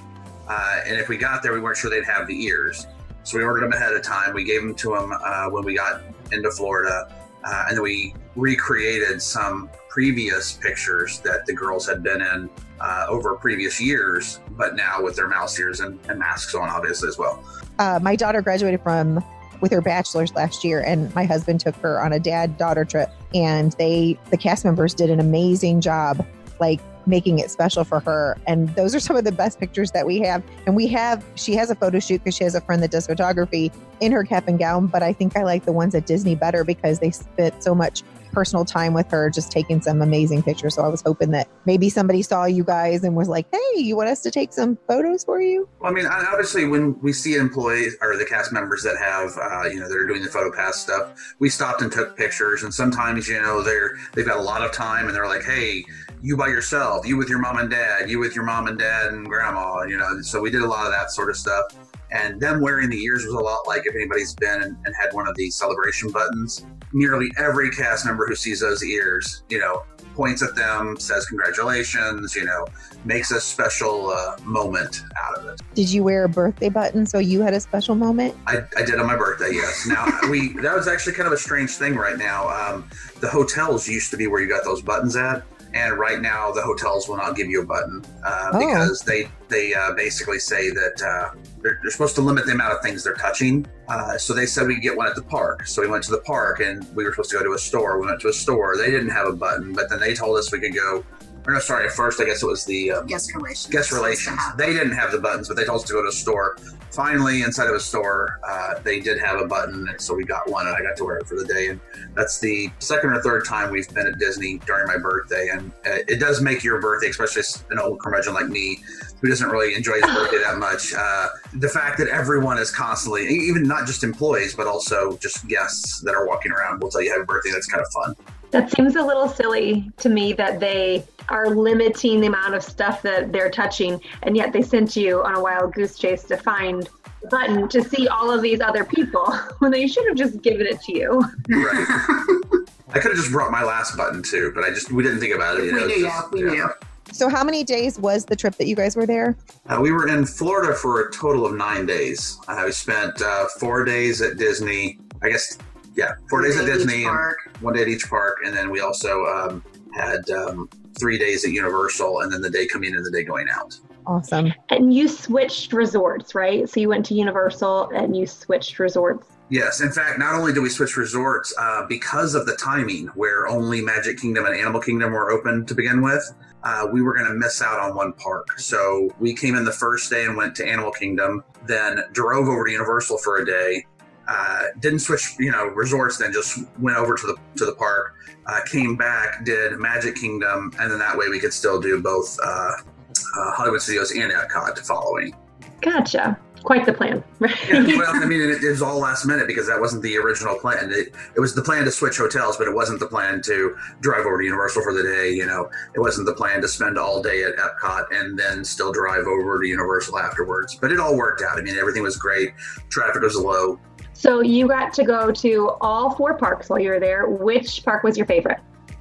uh, 0.48 0.80
and 0.86 0.98
if 0.98 1.08
we 1.08 1.16
got 1.16 1.42
there, 1.42 1.52
we 1.52 1.60
weren't 1.60 1.76
sure 1.76 1.90
they'd 1.90 2.04
have 2.04 2.28
the 2.28 2.44
ears. 2.44 2.86
So 3.28 3.36
we 3.36 3.44
ordered 3.44 3.64
them 3.64 3.74
ahead 3.74 3.92
of 3.92 4.02
time. 4.02 4.32
We 4.32 4.42
gave 4.42 4.62
them 4.62 4.74
to 4.76 4.94
them 4.94 5.12
uh, 5.12 5.50
when 5.50 5.62
we 5.62 5.76
got 5.76 6.00
into 6.32 6.50
Florida, 6.50 7.12
uh, 7.44 7.64
and 7.68 7.76
then 7.76 7.82
we 7.82 8.14
recreated 8.36 9.20
some 9.20 9.68
previous 9.90 10.54
pictures 10.54 11.20
that 11.20 11.44
the 11.44 11.52
girls 11.52 11.86
had 11.86 12.02
been 12.02 12.22
in 12.22 12.48
uh, 12.80 13.04
over 13.06 13.34
previous 13.34 13.78
years, 13.78 14.40
but 14.52 14.76
now 14.76 15.02
with 15.02 15.14
their 15.14 15.28
mouse 15.28 15.60
ears 15.60 15.80
and, 15.80 15.98
and 16.08 16.18
masks 16.18 16.54
on, 16.54 16.70
obviously 16.70 17.06
as 17.06 17.18
well. 17.18 17.44
Uh, 17.78 17.98
my 18.00 18.16
daughter 18.16 18.40
graduated 18.40 18.80
from 18.82 19.22
with 19.60 19.72
her 19.72 19.82
bachelor's 19.82 20.32
last 20.34 20.64
year, 20.64 20.80
and 20.80 21.14
my 21.14 21.26
husband 21.26 21.60
took 21.60 21.76
her 21.76 22.00
on 22.00 22.14
a 22.14 22.18
dad 22.18 22.56
daughter 22.56 22.86
trip, 22.86 23.10
and 23.34 23.72
they 23.72 24.18
the 24.30 24.38
cast 24.38 24.64
members 24.64 24.94
did 24.94 25.10
an 25.10 25.20
amazing 25.20 25.82
job, 25.82 26.26
like 26.60 26.80
making 27.08 27.38
it 27.38 27.50
special 27.50 27.84
for 27.84 28.00
her. 28.00 28.38
And 28.46 28.68
those 28.76 28.94
are 28.94 29.00
some 29.00 29.16
of 29.16 29.24
the 29.24 29.32
best 29.32 29.58
pictures 29.58 29.90
that 29.92 30.06
we 30.06 30.18
have. 30.20 30.42
And 30.66 30.76
we 30.76 30.86
have, 30.88 31.24
she 31.34 31.54
has 31.54 31.70
a 31.70 31.74
photo 31.74 31.98
shoot 31.98 32.18
because 32.18 32.36
she 32.36 32.44
has 32.44 32.54
a 32.54 32.60
friend 32.60 32.82
that 32.82 32.90
does 32.90 33.06
photography 33.06 33.72
in 34.00 34.12
her 34.12 34.24
cap 34.24 34.46
and 34.46 34.58
gown. 34.58 34.86
But 34.86 35.02
I 35.02 35.12
think 35.12 35.36
I 35.36 35.42
like 35.42 35.64
the 35.64 35.72
ones 35.72 35.94
at 35.94 36.06
Disney 36.06 36.34
better 36.34 36.64
because 36.64 36.98
they 36.98 37.10
spent 37.10 37.62
so 37.62 37.74
much 37.74 38.02
personal 38.32 38.64
time 38.64 38.94
with 38.94 39.10
her, 39.10 39.30
just 39.30 39.50
taking 39.50 39.80
some 39.80 40.02
amazing 40.02 40.42
pictures. 40.42 40.74
So 40.74 40.82
I 40.82 40.88
was 40.88 41.02
hoping 41.02 41.30
that 41.32 41.48
maybe 41.64 41.88
somebody 41.88 42.22
saw 42.22 42.44
you 42.44 42.64
guys 42.64 43.04
and 43.04 43.16
was 43.16 43.28
like, 43.28 43.46
hey, 43.52 43.80
you 43.80 43.96
want 43.96 44.08
us 44.08 44.22
to 44.22 44.30
take 44.30 44.52
some 44.52 44.78
photos 44.88 45.24
for 45.24 45.40
you? 45.40 45.68
Well, 45.80 45.90
I 45.90 45.94
mean, 45.94 46.06
obviously, 46.06 46.66
when 46.66 46.98
we 47.00 47.12
see 47.12 47.34
employees 47.34 47.96
or 48.00 48.16
the 48.16 48.24
cast 48.24 48.52
members 48.52 48.82
that 48.82 48.96
have, 48.98 49.30
uh, 49.38 49.68
you 49.68 49.80
know, 49.80 49.88
they're 49.88 50.06
doing 50.06 50.22
the 50.22 50.28
photo 50.28 50.54
pass 50.54 50.76
stuff, 50.76 51.12
we 51.38 51.48
stopped 51.48 51.82
and 51.82 51.90
took 51.90 52.16
pictures. 52.16 52.62
And 52.62 52.72
sometimes, 52.72 53.28
you 53.28 53.40
know, 53.40 53.62
they're 53.62 53.96
they've 54.14 54.26
got 54.26 54.38
a 54.38 54.42
lot 54.42 54.62
of 54.62 54.72
time 54.72 55.06
and 55.06 55.14
they're 55.14 55.28
like, 55.28 55.44
hey, 55.44 55.84
you 56.22 56.36
by 56.36 56.48
yourself, 56.48 57.06
you 57.06 57.16
with 57.16 57.28
your 57.28 57.38
mom 57.38 57.58
and 57.58 57.70
dad, 57.70 58.10
you 58.10 58.18
with 58.18 58.34
your 58.34 58.44
mom 58.44 58.66
and 58.66 58.78
dad 58.78 59.12
and 59.12 59.26
grandma, 59.26 59.82
you 59.82 59.96
know. 59.96 60.20
So 60.22 60.40
we 60.40 60.50
did 60.50 60.62
a 60.62 60.66
lot 60.66 60.86
of 60.86 60.92
that 60.92 61.10
sort 61.10 61.30
of 61.30 61.36
stuff. 61.36 61.74
And 62.10 62.40
them 62.40 62.60
wearing 62.60 62.90
the 62.90 63.02
ears 63.02 63.24
was 63.24 63.34
a 63.34 63.38
lot 63.38 63.66
like 63.66 63.82
if 63.84 63.94
anybody's 63.94 64.34
been 64.34 64.62
and, 64.62 64.76
and 64.84 64.94
had 65.00 65.12
one 65.12 65.28
of 65.28 65.34
the 65.36 65.50
celebration 65.50 66.10
buttons. 66.10 66.64
Nearly 66.92 67.30
every 67.38 67.70
cast 67.70 68.06
member 68.06 68.26
who 68.26 68.34
sees 68.34 68.60
those 68.60 68.82
ears, 68.82 69.42
you 69.50 69.58
know, 69.58 69.82
points 70.14 70.42
at 70.42 70.54
them, 70.56 70.98
says 70.98 71.26
congratulations, 71.26 72.34
you 72.34 72.44
know, 72.44 72.66
makes 73.04 73.30
a 73.30 73.40
special 73.40 74.10
uh, 74.10 74.36
moment 74.42 75.04
out 75.22 75.38
of 75.38 75.46
it. 75.46 75.60
Did 75.74 75.90
you 75.90 76.02
wear 76.02 76.24
a 76.24 76.28
birthday 76.28 76.70
button 76.70 77.06
so 77.06 77.18
you 77.18 77.40
had 77.42 77.54
a 77.54 77.60
special 77.60 77.94
moment? 77.94 78.34
I, 78.46 78.62
I 78.76 78.84
did 78.84 78.98
on 78.98 79.06
my 79.06 79.16
birthday, 79.16 79.50
yes. 79.52 79.86
Now 79.86 80.06
we 80.30 80.54
that 80.62 80.74
was 80.74 80.88
actually 80.88 81.12
kind 81.12 81.26
of 81.26 81.32
a 81.32 81.38
strange 81.38 81.70
thing 81.70 81.94
right 81.94 82.18
now. 82.18 82.48
Um, 82.48 82.88
the 83.20 83.28
hotels 83.28 83.86
used 83.86 84.10
to 84.10 84.16
be 84.16 84.26
where 84.26 84.40
you 84.40 84.48
got 84.48 84.64
those 84.64 84.82
buttons 84.82 85.14
at 85.14 85.44
and 85.74 85.98
right 85.98 86.20
now 86.20 86.50
the 86.50 86.62
hotels 86.62 87.08
will 87.08 87.16
not 87.16 87.36
give 87.36 87.48
you 87.48 87.62
a 87.62 87.66
button 87.66 88.02
uh, 88.24 88.50
Oh. 88.52 88.58
because 88.58 89.00
they 89.00 89.28
they 89.48 89.74
uh, 89.74 89.92
basically 89.94 90.38
say 90.38 90.70
that 90.70 91.02
uh, 91.02 91.38
they're, 91.62 91.78
they're 91.82 91.90
supposed 91.90 92.14
to 92.16 92.20
limit 92.20 92.44
the 92.46 92.52
amount 92.52 92.74
of 92.74 92.82
things 92.82 93.02
they're 93.04 93.14
touching. 93.14 93.66
Uh, 93.88 94.18
so 94.18 94.34
they 94.34 94.44
said 94.46 94.66
we 94.66 94.74
could 94.74 94.82
get 94.82 94.96
one 94.96 95.06
at 95.06 95.14
the 95.14 95.22
park. 95.22 95.66
So 95.66 95.80
we 95.80 95.88
went 95.88 96.04
to 96.04 96.10
the 96.10 96.20
park 96.20 96.60
and 96.60 96.86
we 96.94 97.04
were 97.04 97.12
supposed 97.12 97.30
to 97.30 97.38
go 97.38 97.44
to 97.44 97.52
a 97.54 97.58
store. 97.58 97.98
We 97.98 98.06
went 98.06 98.20
to 98.20 98.28
a 98.28 98.32
store. 98.32 98.76
They 98.76 98.90
didn't 98.90 99.08
have 99.10 99.26
a 99.26 99.32
button, 99.32 99.72
but 99.72 99.88
then 99.88 100.00
they 100.00 100.12
told 100.14 100.36
us 100.38 100.52
we 100.52 100.60
could 100.60 100.74
go. 100.74 101.04
Or 101.48 101.52
no, 101.52 101.60
sorry. 101.60 101.86
At 101.86 101.92
first, 101.92 102.20
I 102.20 102.26
guess 102.26 102.42
it 102.42 102.46
was 102.46 102.66
the 102.66 102.92
um, 102.92 103.06
Guest 103.06 103.34
relations. 103.34 103.72
guest 103.72 103.90
relations. 103.90 104.38
They 104.58 104.70
didn't 104.74 104.92
have 104.92 105.12
the 105.12 105.18
buttons, 105.18 105.48
but 105.48 105.56
they 105.56 105.64
told 105.64 105.80
us 105.80 105.86
to 105.86 105.94
go 105.94 106.02
to 106.02 106.08
a 106.08 106.12
store. 106.12 106.58
Finally, 106.90 107.40
inside 107.40 107.68
of 107.68 107.74
a 107.74 107.80
store, 107.80 108.38
uh, 108.46 108.74
they 108.84 109.00
did 109.00 109.18
have 109.18 109.40
a 109.40 109.46
button, 109.46 109.88
and 109.88 109.98
so 109.98 110.14
we 110.14 110.24
got 110.24 110.46
one, 110.50 110.66
and 110.66 110.76
I 110.76 110.82
got 110.82 110.98
to 110.98 111.04
wear 111.04 111.16
it 111.16 111.26
for 111.26 111.36
the 111.36 111.46
day. 111.46 111.68
And 111.68 111.80
that's 112.14 112.38
the 112.38 112.70
second 112.80 113.10
or 113.10 113.22
third 113.22 113.46
time 113.46 113.70
we've 113.70 113.88
been 113.94 114.06
at 114.06 114.18
Disney 114.18 114.58
during 114.66 114.86
my 114.86 114.98
birthday, 114.98 115.48
and 115.50 115.72
uh, 115.86 116.04
it 116.06 116.20
does 116.20 116.42
make 116.42 116.62
your 116.62 116.82
birthday, 116.82 117.08
especially 117.08 117.42
an 117.70 117.78
old 117.78 117.98
curmudgeon 118.00 118.34
like 118.34 118.48
me, 118.48 118.80
who 119.20 119.28
doesn't 119.28 119.48
really 119.48 119.74
enjoy 119.74 119.94
his 119.94 120.04
birthday 120.14 120.38
that 120.38 120.58
much. 120.58 120.92
Uh, 120.96 121.28
the 121.54 121.68
fact 121.68 121.98
that 121.98 122.08
everyone 122.08 122.58
is 122.58 122.70
constantly, 122.70 123.26
even 123.26 123.64
not 123.64 123.86
just 123.86 124.04
employees, 124.04 124.54
but 124.54 124.66
also 124.66 125.16
just 125.18 125.46
guests 125.48 126.00
that 126.02 126.14
are 126.14 126.26
walking 126.26 126.52
around, 126.52 126.80
will 126.82 126.90
tell 126.90 127.02
you 127.02 127.10
happy 127.10 127.24
birthday. 127.24 127.50
That's 127.50 127.66
kind 127.66 127.84
of 127.84 127.90
fun. 127.92 128.14
That 128.50 128.70
seems 128.70 128.96
a 128.96 129.02
little 129.02 129.28
silly 129.28 129.90
to 129.98 130.08
me 130.08 130.32
that 130.34 130.58
they 130.60 131.04
are 131.28 131.50
limiting 131.50 132.20
the 132.22 132.28
amount 132.28 132.54
of 132.54 132.62
stuff 132.62 133.02
that 133.02 133.30
they're 133.32 133.50
touching, 133.50 134.00
and 134.22 134.36
yet 134.36 134.52
they 134.52 134.62
sent 134.62 134.96
you 134.96 135.22
on 135.22 135.34
a 135.34 135.42
wild 135.42 135.74
goose 135.74 135.98
chase 135.98 136.24
to 136.24 136.36
find 136.38 136.88
the 137.20 137.28
button 137.28 137.68
to 137.68 137.82
see 137.82 138.08
all 138.08 138.30
of 138.30 138.40
these 138.40 138.60
other 138.60 138.84
people 138.84 139.26
when 139.58 139.70
they 139.70 139.86
should 139.86 140.06
have 140.08 140.16
just 140.16 140.40
given 140.40 140.66
it 140.66 140.80
to 140.82 140.96
you. 140.96 141.20
Right. 141.50 141.86
I 142.90 143.00
could 143.00 143.10
have 143.10 143.16
just 143.16 143.32
brought 143.32 143.50
my 143.50 143.62
last 143.62 143.96
button 143.98 144.22
too, 144.22 144.50
but 144.54 144.64
I 144.64 144.70
just 144.70 144.90
we 144.90 145.02
didn't 145.02 145.20
think 145.20 145.34
about 145.34 145.58
it. 145.58 145.64
You 145.64 145.74
we 145.74 145.80
know, 145.80 145.86
knew, 145.86 145.92
it's 145.92 146.02
yeah, 146.02 146.20
just- 146.20 146.32
we 146.32 146.42
knew. 146.42 146.68
So, 147.12 147.28
how 147.28 147.44
many 147.44 147.64
days 147.64 147.98
was 147.98 148.24
the 148.24 148.36
trip 148.36 148.54
that 148.56 148.66
you 148.66 148.76
guys 148.76 148.96
were 148.96 149.06
there? 149.06 149.36
Uh, 149.66 149.78
we 149.80 149.90
were 149.90 150.08
in 150.08 150.24
Florida 150.24 150.74
for 150.74 151.00
a 151.00 151.12
total 151.12 151.46
of 151.46 151.54
nine 151.54 151.86
days. 151.86 152.38
Uh, 152.48 152.62
we 152.66 152.72
spent 152.72 153.20
uh, 153.22 153.46
four 153.58 153.84
days 153.84 154.22
at 154.22 154.36
Disney. 154.36 154.98
I 155.22 155.30
guess, 155.30 155.58
yeah, 155.96 156.12
four 156.30 156.42
days 156.42 156.56
at 156.56 156.66
Disney 156.66 157.04
and 157.04 157.34
one 157.60 157.74
day 157.74 157.82
at 157.82 157.88
each 157.88 158.08
park, 158.08 158.38
and 158.44 158.56
then 158.56 158.70
we 158.70 158.80
also 158.80 159.24
um, 159.26 159.64
had 159.94 160.28
um, 160.30 160.68
three 160.98 161.18
days 161.18 161.44
at 161.44 161.50
Universal, 161.50 162.20
and 162.20 162.32
then 162.32 162.40
the 162.40 162.50
day 162.50 162.66
coming 162.66 162.90
in 162.90 162.96
and 162.96 163.04
the 163.04 163.10
day 163.10 163.24
going 163.24 163.48
out. 163.48 163.78
Awesome. 164.06 164.54
And 164.70 164.94
you 164.94 165.06
switched 165.06 165.74
resorts, 165.74 166.34
right? 166.34 166.68
So 166.68 166.80
you 166.80 166.88
went 166.88 167.04
to 167.06 167.14
Universal 167.14 167.90
and 167.90 168.16
you 168.16 168.26
switched 168.26 168.78
resorts. 168.78 169.26
Yes, 169.50 169.82
in 169.82 169.92
fact, 169.92 170.18
not 170.18 170.34
only 170.34 170.52
did 170.52 170.60
we 170.60 170.70
switch 170.70 170.96
resorts 170.96 171.54
uh, 171.58 171.84
because 171.86 172.34
of 172.34 172.46
the 172.46 172.56
timing, 172.56 173.08
where 173.08 173.46
only 173.46 173.82
Magic 173.82 174.18
Kingdom 174.18 174.46
and 174.46 174.54
Animal 174.54 174.80
Kingdom 174.80 175.12
were 175.12 175.30
open 175.30 175.66
to 175.66 175.74
begin 175.74 176.02
with, 176.02 176.22
uh, 176.64 176.86
we 176.92 177.02
were 177.02 177.14
going 177.14 177.28
to 177.28 177.34
miss 177.34 177.62
out 177.62 177.78
on 177.78 177.94
one 177.96 178.12
park. 178.12 178.58
So 178.58 179.10
we 179.18 179.34
came 179.34 179.54
in 179.54 179.64
the 179.64 179.72
first 179.72 180.10
day 180.10 180.24
and 180.24 180.36
went 180.36 180.54
to 180.56 180.66
Animal 180.66 180.90
Kingdom, 180.90 181.44
then 181.66 182.02
drove 182.12 182.48
over 182.48 182.64
to 182.64 182.70
Universal 182.70 183.18
for 183.18 183.38
a 183.38 183.46
day. 183.46 183.86
Uh, 184.26 184.64
didn't 184.80 184.98
switch, 184.98 185.36
you 185.38 185.50
know, 185.50 185.66
resorts. 185.68 186.18
Then 186.18 186.32
just 186.32 186.58
went 186.78 186.98
over 186.98 187.16
to 187.16 187.26
the 187.26 187.36
to 187.56 187.64
the 187.64 187.72
park. 187.72 188.14
Uh, 188.46 188.60
came 188.66 188.94
back, 188.96 189.44
did 189.44 189.78
Magic 189.78 190.16
Kingdom, 190.16 190.72
and 190.78 190.90
then 190.90 190.98
that 190.98 191.16
way 191.16 191.28
we 191.28 191.40
could 191.40 191.52
still 191.52 191.80
do 191.80 192.02
both 192.02 192.38
uh, 192.42 192.46
uh, 192.46 193.52
Hollywood 193.52 193.80
Studios 193.80 194.10
and 194.10 194.30
Epcot 194.32 194.78
following. 194.80 195.34
Gotcha. 195.80 196.38
Quite 196.64 196.86
the 196.86 196.92
plan, 196.92 197.22
right? 197.38 197.54
Yeah, 197.68 197.96
well, 197.96 198.10
I 198.14 198.26
mean, 198.26 198.40
it, 198.40 198.62
it 198.62 198.70
was 198.70 198.82
all 198.82 198.98
last 198.98 199.24
minute 199.24 199.46
because 199.46 199.66
that 199.68 199.80
wasn't 199.80 200.02
the 200.02 200.16
original 200.18 200.58
plan. 200.58 200.90
It, 200.92 201.14
it 201.36 201.40
was 201.40 201.54
the 201.54 201.62
plan 201.62 201.84
to 201.84 201.90
switch 201.90 202.16
hotels, 202.16 202.56
but 202.56 202.66
it 202.66 202.74
wasn't 202.74 203.00
the 203.00 203.06
plan 203.06 203.40
to 203.42 203.76
drive 204.00 204.26
over 204.26 204.38
to 204.38 204.44
Universal 204.44 204.82
for 204.82 204.92
the 204.92 205.02
day. 205.02 205.30
You 205.30 205.46
know, 205.46 205.70
it 205.94 206.00
wasn't 206.00 206.26
the 206.26 206.34
plan 206.34 206.60
to 206.62 206.68
spend 206.68 206.98
all 206.98 207.22
day 207.22 207.44
at 207.44 207.56
Epcot 207.56 208.06
and 208.12 208.38
then 208.38 208.64
still 208.64 208.92
drive 208.92 209.26
over 209.26 209.60
to 209.60 209.66
Universal 209.66 210.18
afterwards. 210.18 210.74
But 210.74 210.92
it 210.92 210.98
all 211.00 211.16
worked 211.16 211.42
out. 211.42 211.58
I 211.58 211.62
mean, 211.62 211.76
everything 211.76 212.02
was 212.02 212.16
great. 212.16 212.54
Traffic 212.90 213.22
was 213.22 213.36
low. 213.36 213.78
so 214.12 214.40
you 214.40 214.66
got 214.68 214.92
to 214.94 215.04
go 215.04 215.30
to 215.30 215.70
all 215.80 216.14
four 216.16 216.34
parks 216.36 216.68
while 216.68 216.80
you 216.80 216.90
were 216.90 217.00
there. 217.00 217.28
Which 217.28 217.84
park 217.84 218.02
was 218.02 218.16
your 218.16 218.26
favorite? 218.26 218.58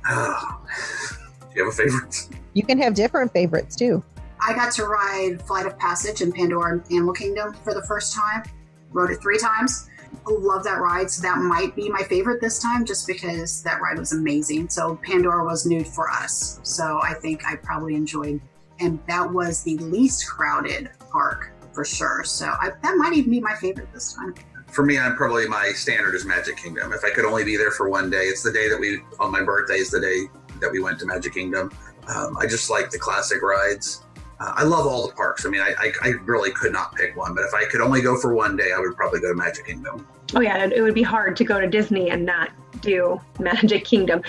Oh, 0.10 0.62
do 1.42 1.46
you 1.56 1.66
have 1.66 1.74
a 1.74 1.76
favorite? 1.76 2.30
You 2.54 2.64
can 2.64 2.80
have 2.80 2.94
different 2.94 3.34
favorites 3.34 3.76
too. 3.76 4.04
I 4.40 4.54
got 4.54 4.72
to 4.74 4.86
ride 4.86 5.42
Flight 5.42 5.66
of 5.66 5.78
Passage 5.78 6.22
in 6.22 6.32
Pandora 6.32 6.74
and 6.74 6.92
Animal 6.92 7.14
Kingdom 7.14 7.54
for 7.64 7.74
the 7.74 7.84
first 7.84 8.14
time. 8.14 8.44
Rode 8.92 9.12
it 9.12 9.22
three 9.22 9.40
times. 9.40 9.90
Love 10.28 10.64
that 10.64 10.80
ride. 10.80 11.10
So 11.10 11.22
that 11.22 11.38
might 11.38 11.76
be 11.76 11.90
my 11.90 12.04
favorite 12.04 12.42
this 12.42 12.60
time 12.60 12.86
just 12.86 13.08
because 13.08 13.64
that 13.64 13.82
ride 13.82 13.98
was 13.98 14.14
amazing. 14.14 14.70
So 14.70 15.00
Pandora 15.04 15.44
was 15.46 15.66
new 15.66 15.84
for 15.84 16.10
us. 16.10 16.60
So 16.64 17.00
I 17.02 17.14
think 17.14 17.46
I 17.46 17.56
probably 17.56 17.96
enjoyed, 17.96 18.42
and 18.80 19.00
that 19.08 19.32
was 19.32 19.64
the 19.64 19.78
least 19.78 20.28
crowded 20.28 20.90
park 21.12 21.52
for 21.74 21.86
sure. 21.86 22.24
So 22.24 22.46
I, 22.46 22.72
that 22.82 22.98
might 22.98 23.14
even 23.14 23.32
be 23.32 23.40
my 23.40 23.56
favorite 23.56 23.92
this 23.94 24.14
time. 24.14 24.34
for 24.68 24.86
me, 24.86 25.00
I'm 25.00 25.16
probably 25.16 25.48
my 25.48 25.72
standard 25.74 26.14
is 26.16 26.26
Magic 26.26 26.58
Kingdom. 26.58 26.92
If 26.94 27.04
I 27.04 27.10
could 27.10 27.26
only 27.26 27.44
be 27.44 27.56
there 27.56 27.72
for 27.72 27.90
one 27.90 28.10
day, 28.10 28.24
it's 28.24 28.44
the 28.44 28.52
day 28.52 28.70
that 28.70 28.80
we 28.80 29.02
on 29.20 29.32
my 29.32 29.44
birthday 29.44 29.76
is 29.76 29.90
the 29.90 30.02
day 30.02 30.26
that 30.60 30.72
we 30.72 30.82
went 30.82 31.00
to 31.00 31.06
Magic 31.06 31.34
Kingdom. 31.34 31.72
Um, 32.08 32.38
I 32.38 32.48
just 32.48 32.70
like 32.70 32.90
the 32.90 33.00
classic 33.00 33.42
rides. 33.42 34.04
Uh, 34.40 34.54
I 34.56 34.64
love 34.64 34.86
all 34.86 35.08
the 35.08 35.14
parks. 35.14 35.46
I 35.46 35.50
mean, 35.50 35.62
I, 35.62 35.74
I, 35.80 35.92
I 36.02 36.08
really 36.26 36.52
could 36.52 36.72
not 36.72 36.96
pick 36.96 37.16
one, 37.16 37.34
but 37.34 37.44
if 37.44 37.54
I 37.54 37.66
could 37.66 37.82
only 37.82 38.02
go 38.02 38.18
for 38.18 38.34
one 38.36 38.56
day, 38.56 38.72
I 38.76 38.80
would 38.80 38.96
probably 38.96 39.20
go 39.20 39.30
to 39.30 39.36
Magic 39.36 39.66
Kingdom. 39.66 40.08
Oh 40.36 40.42
yeah, 40.42 40.66
it, 40.66 40.82
would 40.82 40.94
be 40.94 41.04
hard 41.04 41.36
to 41.38 41.44
go 41.44 41.60
to 41.60 41.68
Disney 41.68 42.10
and 42.10 42.26
not 42.26 42.52
do 42.82 43.20
Magic 43.40 43.86
Kingdom. 43.86 44.22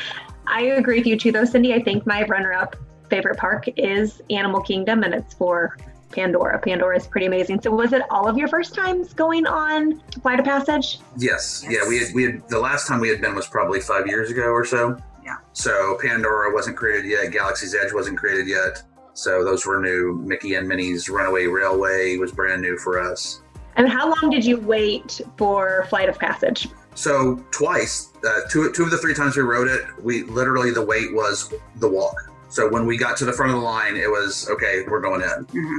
I 0.46 0.62
agree 0.62 0.98
with 0.98 1.06
you 1.06 1.18
too, 1.18 1.32
though, 1.32 1.44
Cindy. 1.44 1.74
I 1.74 1.82
think 1.82 2.06
my 2.06 2.24
runner-up 2.24 2.76
favorite 3.10 3.36
park 3.38 3.68
is 3.76 4.22
Animal 4.30 4.60
Kingdom, 4.62 5.02
and 5.02 5.14
it's 5.14 5.34
for 5.34 5.76
Pandora. 6.10 6.58
Pandora 6.58 6.96
is 6.96 7.06
pretty 7.06 7.26
amazing. 7.26 7.60
So, 7.60 7.70
was 7.70 7.92
it 7.92 8.02
all 8.10 8.28
of 8.28 8.38
your 8.38 8.48
first 8.48 8.74
times 8.74 9.12
going 9.12 9.46
on 9.46 10.00
Flight 10.22 10.40
of 10.40 10.46
Passage? 10.46 11.00
Yes. 11.18 11.64
Yes. 11.64 11.82
Yeah, 11.82 11.88
we 11.88 11.98
had, 11.98 12.14
we 12.14 12.22
had 12.24 12.48
the 12.48 12.58
last 12.58 12.86
time 12.86 13.00
we 13.00 13.08
had 13.08 13.20
been 13.20 13.34
was 13.34 13.46
probably 13.46 13.80
five 13.80 14.06
years 14.06 14.30
ago 14.30 14.44
or 14.44 14.64
so. 14.64 14.96
Yeah. 15.24 15.36
So 15.52 15.98
Pandora 16.00 16.54
wasn't 16.54 16.76
created 16.76 17.10
yet. 17.10 17.30
Galaxy's 17.30 17.74
Edge 17.74 17.92
wasn't 17.92 18.16
created 18.16 18.48
yet. 18.48 18.82
So 19.18 19.42
those 19.42 19.66
were 19.66 19.80
new. 19.80 20.14
Mickey 20.24 20.54
and 20.54 20.68
Minnie's 20.68 21.08
Runaway 21.08 21.46
Railway 21.46 22.18
was 22.18 22.30
brand 22.30 22.62
new 22.62 22.78
for 22.78 23.00
us. 23.00 23.42
And 23.74 23.88
how 23.88 24.06
long 24.08 24.30
did 24.30 24.44
you 24.44 24.60
wait 24.60 25.20
for 25.36 25.86
Flight 25.88 26.08
of 26.08 26.16
Passage? 26.20 26.68
So 26.94 27.44
twice, 27.50 28.12
uh, 28.24 28.42
two 28.48 28.72
two 28.72 28.84
of 28.84 28.92
the 28.92 28.98
three 28.98 29.14
times 29.14 29.36
we 29.36 29.42
rode 29.42 29.66
it, 29.66 29.82
we 30.00 30.22
literally 30.22 30.70
the 30.70 30.84
wait 30.84 31.12
was 31.12 31.52
the 31.76 31.88
walk. 31.88 32.30
So 32.48 32.68
when 32.68 32.86
we 32.86 32.96
got 32.96 33.16
to 33.16 33.24
the 33.24 33.32
front 33.32 33.50
of 33.50 33.58
the 33.58 33.64
line, 33.64 33.96
it 33.96 34.08
was 34.08 34.48
okay. 34.50 34.84
We're 34.86 35.00
going 35.00 35.22
in. 35.22 35.46
Mhm. 35.46 35.78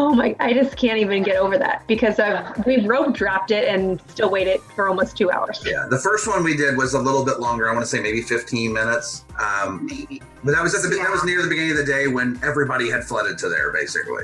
Oh 0.00 0.14
my! 0.14 0.36
I 0.38 0.52
just 0.52 0.76
can't 0.76 0.98
even 0.98 1.24
get 1.24 1.34
over 1.34 1.58
that 1.58 1.82
because 1.88 2.20
I've, 2.20 2.64
we 2.64 2.86
rope 2.86 3.16
dropped 3.16 3.50
it 3.50 3.66
and 3.66 4.00
still 4.08 4.30
waited 4.30 4.60
for 4.60 4.88
almost 4.88 5.16
two 5.16 5.28
hours. 5.28 5.60
Yeah, 5.66 5.88
the 5.90 5.98
first 5.98 6.28
one 6.28 6.44
we 6.44 6.56
did 6.56 6.76
was 6.76 6.94
a 6.94 7.00
little 7.00 7.24
bit 7.24 7.40
longer. 7.40 7.68
I 7.68 7.72
want 7.72 7.84
to 7.84 7.90
say 7.90 8.00
maybe 8.00 8.22
15 8.22 8.72
minutes. 8.72 9.24
Um, 9.40 9.86
Maybe. 9.86 10.22
but 10.44 10.52
that 10.52 10.62
was 10.62 10.72
at 10.76 10.88
the 10.88 10.96
that 10.96 11.10
was 11.10 11.24
near 11.24 11.42
the 11.42 11.48
beginning 11.48 11.72
of 11.72 11.78
the 11.78 11.84
day 11.84 12.06
when 12.06 12.38
everybody 12.44 12.88
had 12.88 13.02
flooded 13.02 13.38
to 13.38 13.48
there, 13.48 13.72
basically. 13.72 14.22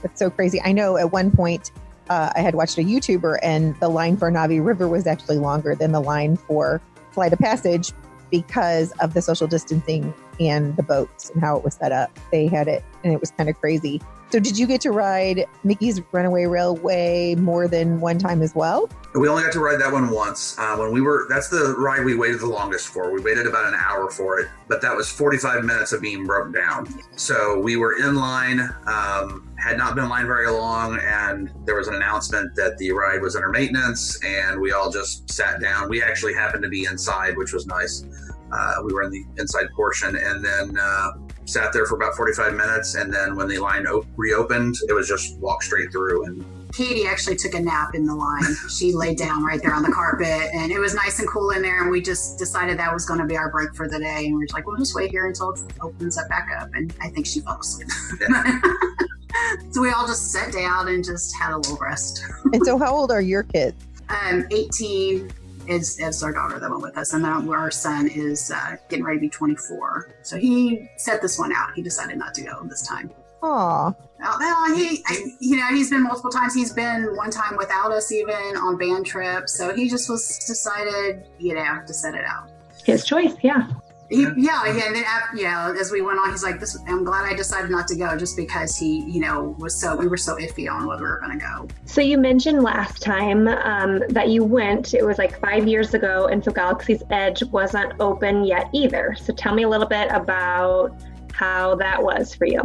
That's 0.00 0.16
so 0.16 0.30
crazy. 0.30 0.60
I 0.62 0.70
know 0.70 0.96
at 0.96 1.10
one 1.10 1.32
point 1.32 1.72
uh, 2.08 2.30
I 2.36 2.40
had 2.40 2.54
watched 2.54 2.78
a 2.78 2.82
YouTuber, 2.82 3.40
and 3.42 3.74
the 3.80 3.88
line 3.88 4.16
for 4.16 4.30
Na'vi 4.30 4.64
River 4.64 4.86
was 4.86 5.08
actually 5.08 5.38
longer 5.38 5.74
than 5.74 5.90
the 5.90 6.00
line 6.00 6.36
for 6.36 6.80
Flight 7.10 7.32
of 7.32 7.40
Passage 7.40 7.92
because 8.30 8.92
of 9.00 9.14
the 9.14 9.22
social 9.22 9.48
distancing 9.48 10.14
and 10.38 10.76
the 10.76 10.84
boats 10.84 11.30
and 11.30 11.42
how 11.42 11.56
it 11.56 11.64
was 11.64 11.74
set 11.74 11.90
up. 11.90 12.16
They 12.30 12.46
had 12.46 12.68
it, 12.68 12.84
and 13.02 13.12
it 13.12 13.18
was 13.18 13.32
kind 13.32 13.50
of 13.50 13.58
crazy. 13.58 14.00
So, 14.30 14.38
did 14.38 14.56
you 14.56 14.68
get 14.68 14.80
to 14.82 14.92
ride 14.92 15.44
Mickey's 15.64 16.00
Runaway 16.12 16.44
Railway 16.44 17.34
more 17.34 17.66
than 17.66 18.00
one 18.00 18.16
time 18.16 18.42
as 18.42 18.54
well? 18.54 18.88
We 19.16 19.28
only 19.28 19.42
got 19.42 19.52
to 19.54 19.60
ride 19.60 19.80
that 19.80 19.92
one 19.92 20.08
once. 20.10 20.56
Uh, 20.56 20.76
when 20.76 20.92
we 20.92 21.00
were, 21.00 21.26
that's 21.28 21.48
the 21.48 21.74
ride 21.76 22.04
we 22.04 22.14
waited 22.14 22.38
the 22.38 22.46
longest 22.46 22.86
for. 22.86 23.12
We 23.12 23.20
waited 23.20 23.48
about 23.48 23.66
an 23.66 23.74
hour 23.74 24.08
for 24.08 24.38
it, 24.38 24.48
but 24.68 24.80
that 24.82 24.94
was 24.94 25.10
45 25.10 25.64
minutes 25.64 25.92
of 25.92 26.00
being 26.00 26.26
broke 26.26 26.54
down. 26.54 26.86
So 27.16 27.58
we 27.58 27.74
were 27.74 27.98
in 27.98 28.14
line, 28.14 28.60
um, 28.86 29.52
had 29.58 29.76
not 29.76 29.96
been 29.96 30.04
in 30.04 30.10
line 30.10 30.26
very 30.26 30.48
long, 30.48 31.00
and 31.02 31.50
there 31.64 31.74
was 31.74 31.88
an 31.88 31.94
announcement 31.94 32.54
that 32.54 32.78
the 32.78 32.92
ride 32.92 33.20
was 33.22 33.34
under 33.34 33.48
maintenance, 33.48 34.22
and 34.24 34.60
we 34.60 34.70
all 34.70 34.92
just 34.92 35.28
sat 35.28 35.60
down. 35.60 35.88
We 35.88 36.04
actually 36.04 36.34
happened 36.34 36.62
to 36.62 36.68
be 36.68 36.84
inside, 36.84 37.36
which 37.36 37.52
was 37.52 37.66
nice. 37.66 38.04
Uh, 38.52 38.74
we 38.84 38.92
were 38.92 39.02
in 39.02 39.10
the 39.10 39.24
inside 39.38 39.66
portion, 39.74 40.14
and 40.14 40.44
then 40.44 40.78
uh, 40.78 41.10
sat 41.52 41.72
there 41.72 41.86
for 41.86 41.96
about 41.96 42.14
45 42.14 42.54
minutes. 42.54 42.94
And 42.94 43.12
then 43.12 43.36
when 43.36 43.48
the 43.48 43.58
line 43.58 43.86
op- 43.86 44.06
reopened, 44.16 44.76
it 44.88 44.92
was 44.92 45.08
just 45.08 45.38
walk 45.38 45.62
straight 45.62 45.90
through 45.92 46.24
and 46.24 46.44
Katie 46.72 47.06
actually 47.06 47.36
took 47.36 47.54
a 47.54 47.60
nap 47.60 47.94
in 47.94 48.04
the 48.04 48.14
line. 48.14 48.44
She 48.68 48.92
laid 48.92 49.18
down 49.18 49.42
right 49.42 49.60
there 49.60 49.74
on 49.74 49.82
the 49.82 49.90
carpet, 49.90 50.50
and 50.54 50.70
it 50.70 50.78
was 50.78 50.94
nice 50.94 51.18
and 51.18 51.28
cool 51.28 51.50
in 51.50 51.62
there. 51.62 51.82
And 51.82 51.90
we 51.90 52.00
just 52.00 52.38
decided 52.38 52.78
that 52.78 52.92
was 52.92 53.04
going 53.06 53.18
to 53.20 53.26
be 53.26 53.36
our 53.36 53.50
break 53.50 53.74
for 53.74 53.88
the 53.88 53.98
day. 53.98 54.26
And 54.26 54.34
we 54.34 54.38
were 54.38 54.44
just 54.44 54.54
like, 54.54 54.66
we'll 54.66 54.76
just 54.76 54.94
wait 54.94 55.10
here 55.10 55.26
until 55.26 55.50
it 55.50 55.60
opens 55.80 56.16
up 56.16 56.28
back 56.28 56.48
up. 56.60 56.70
And 56.74 56.94
I 57.00 57.08
think 57.08 57.26
she 57.26 57.40
fell 57.40 57.58
asleep. 57.58 57.88
so 59.72 59.80
we 59.80 59.90
all 59.90 60.06
just 60.06 60.30
sat 60.30 60.52
down 60.52 60.88
and 60.88 61.04
just 61.04 61.34
had 61.36 61.52
a 61.52 61.56
little 61.56 61.76
rest. 61.78 62.22
And 62.52 62.64
so, 62.64 62.78
how 62.78 62.94
old 62.94 63.10
are 63.10 63.20
your 63.20 63.42
kids? 63.42 63.76
Um, 64.08 64.46
18 64.50 65.30
is, 65.70 65.98
is 66.00 66.22
our 66.22 66.32
daughter 66.32 66.58
that 66.58 66.70
went 66.70 66.82
with 66.82 66.98
us, 66.98 67.12
and 67.12 67.24
then 67.24 67.48
our 67.48 67.70
son 67.70 68.08
is 68.08 68.50
uh, 68.50 68.76
getting 68.88 69.04
ready 69.04 69.18
to 69.18 69.22
be 69.22 69.28
24. 69.28 70.16
So 70.22 70.36
he 70.36 70.88
set 70.96 71.22
this 71.22 71.38
one 71.38 71.52
out. 71.52 71.70
He 71.74 71.82
decided 71.82 72.18
not 72.18 72.34
to 72.34 72.42
go 72.42 72.62
this 72.64 72.86
time. 72.86 73.10
Aw, 73.42 73.94
Well, 74.20 74.36
well, 74.38 74.76
he, 74.76 75.02
I, 75.06 75.32
you 75.38 75.56
know, 75.56 75.68
he's 75.68 75.88
been 75.88 76.02
multiple 76.02 76.30
times. 76.30 76.54
He's 76.54 76.72
been 76.72 77.16
one 77.16 77.30
time 77.30 77.56
without 77.56 77.90
us, 77.90 78.12
even 78.12 78.56
on 78.56 78.76
band 78.76 79.06
trips. 79.06 79.56
So 79.56 79.74
he 79.74 79.88
just 79.88 80.10
was 80.10 80.44
decided, 80.46 81.26
you 81.38 81.54
know, 81.54 81.80
to 81.86 81.94
set 81.94 82.14
it 82.14 82.24
out. 82.26 82.50
His 82.84 83.04
choice, 83.04 83.34
yeah. 83.42 83.68
He, 84.10 84.22
yeah, 84.22 84.34
yeah, 84.36 84.64
and 84.66 84.96
then 84.96 85.04
af- 85.04 85.30
you 85.34 85.44
know, 85.44 85.72
as 85.78 85.92
we 85.92 86.02
went 86.02 86.18
on, 86.18 86.30
he's 86.30 86.42
like, 86.42 86.58
"This, 86.58 86.76
I'm 86.88 87.04
glad 87.04 87.32
I 87.32 87.34
decided 87.34 87.70
not 87.70 87.86
to 87.88 87.96
go, 87.96 88.16
just 88.18 88.36
because 88.36 88.76
he, 88.76 89.02
you 89.04 89.20
know, 89.20 89.54
was 89.60 89.80
so 89.80 89.94
we 89.94 90.08
were 90.08 90.16
so 90.16 90.34
iffy 90.36 90.68
on 90.68 90.86
whether 90.88 91.04
we 91.04 91.08
were 91.08 91.20
going 91.20 91.38
to 91.38 91.44
go." 91.44 91.68
So 91.84 92.00
you 92.00 92.18
mentioned 92.18 92.62
last 92.64 93.02
time 93.02 93.46
um, 93.46 94.02
that 94.08 94.28
you 94.28 94.42
went. 94.42 94.94
It 94.94 95.06
was 95.06 95.16
like 95.16 95.38
five 95.40 95.68
years 95.68 95.94
ago, 95.94 96.26
and 96.26 96.44
so 96.44 96.50
Galaxy's 96.50 97.04
Edge 97.10 97.44
wasn't 97.44 97.92
open 98.00 98.44
yet 98.44 98.68
either. 98.72 99.16
So 99.22 99.32
tell 99.32 99.54
me 99.54 99.62
a 99.62 99.68
little 99.68 99.88
bit 99.88 100.08
about 100.10 100.90
how 101.32 101.76
that 101.76 102.02
was 102.02 102.34
for 102.34 102.46
you. 102.46 102.62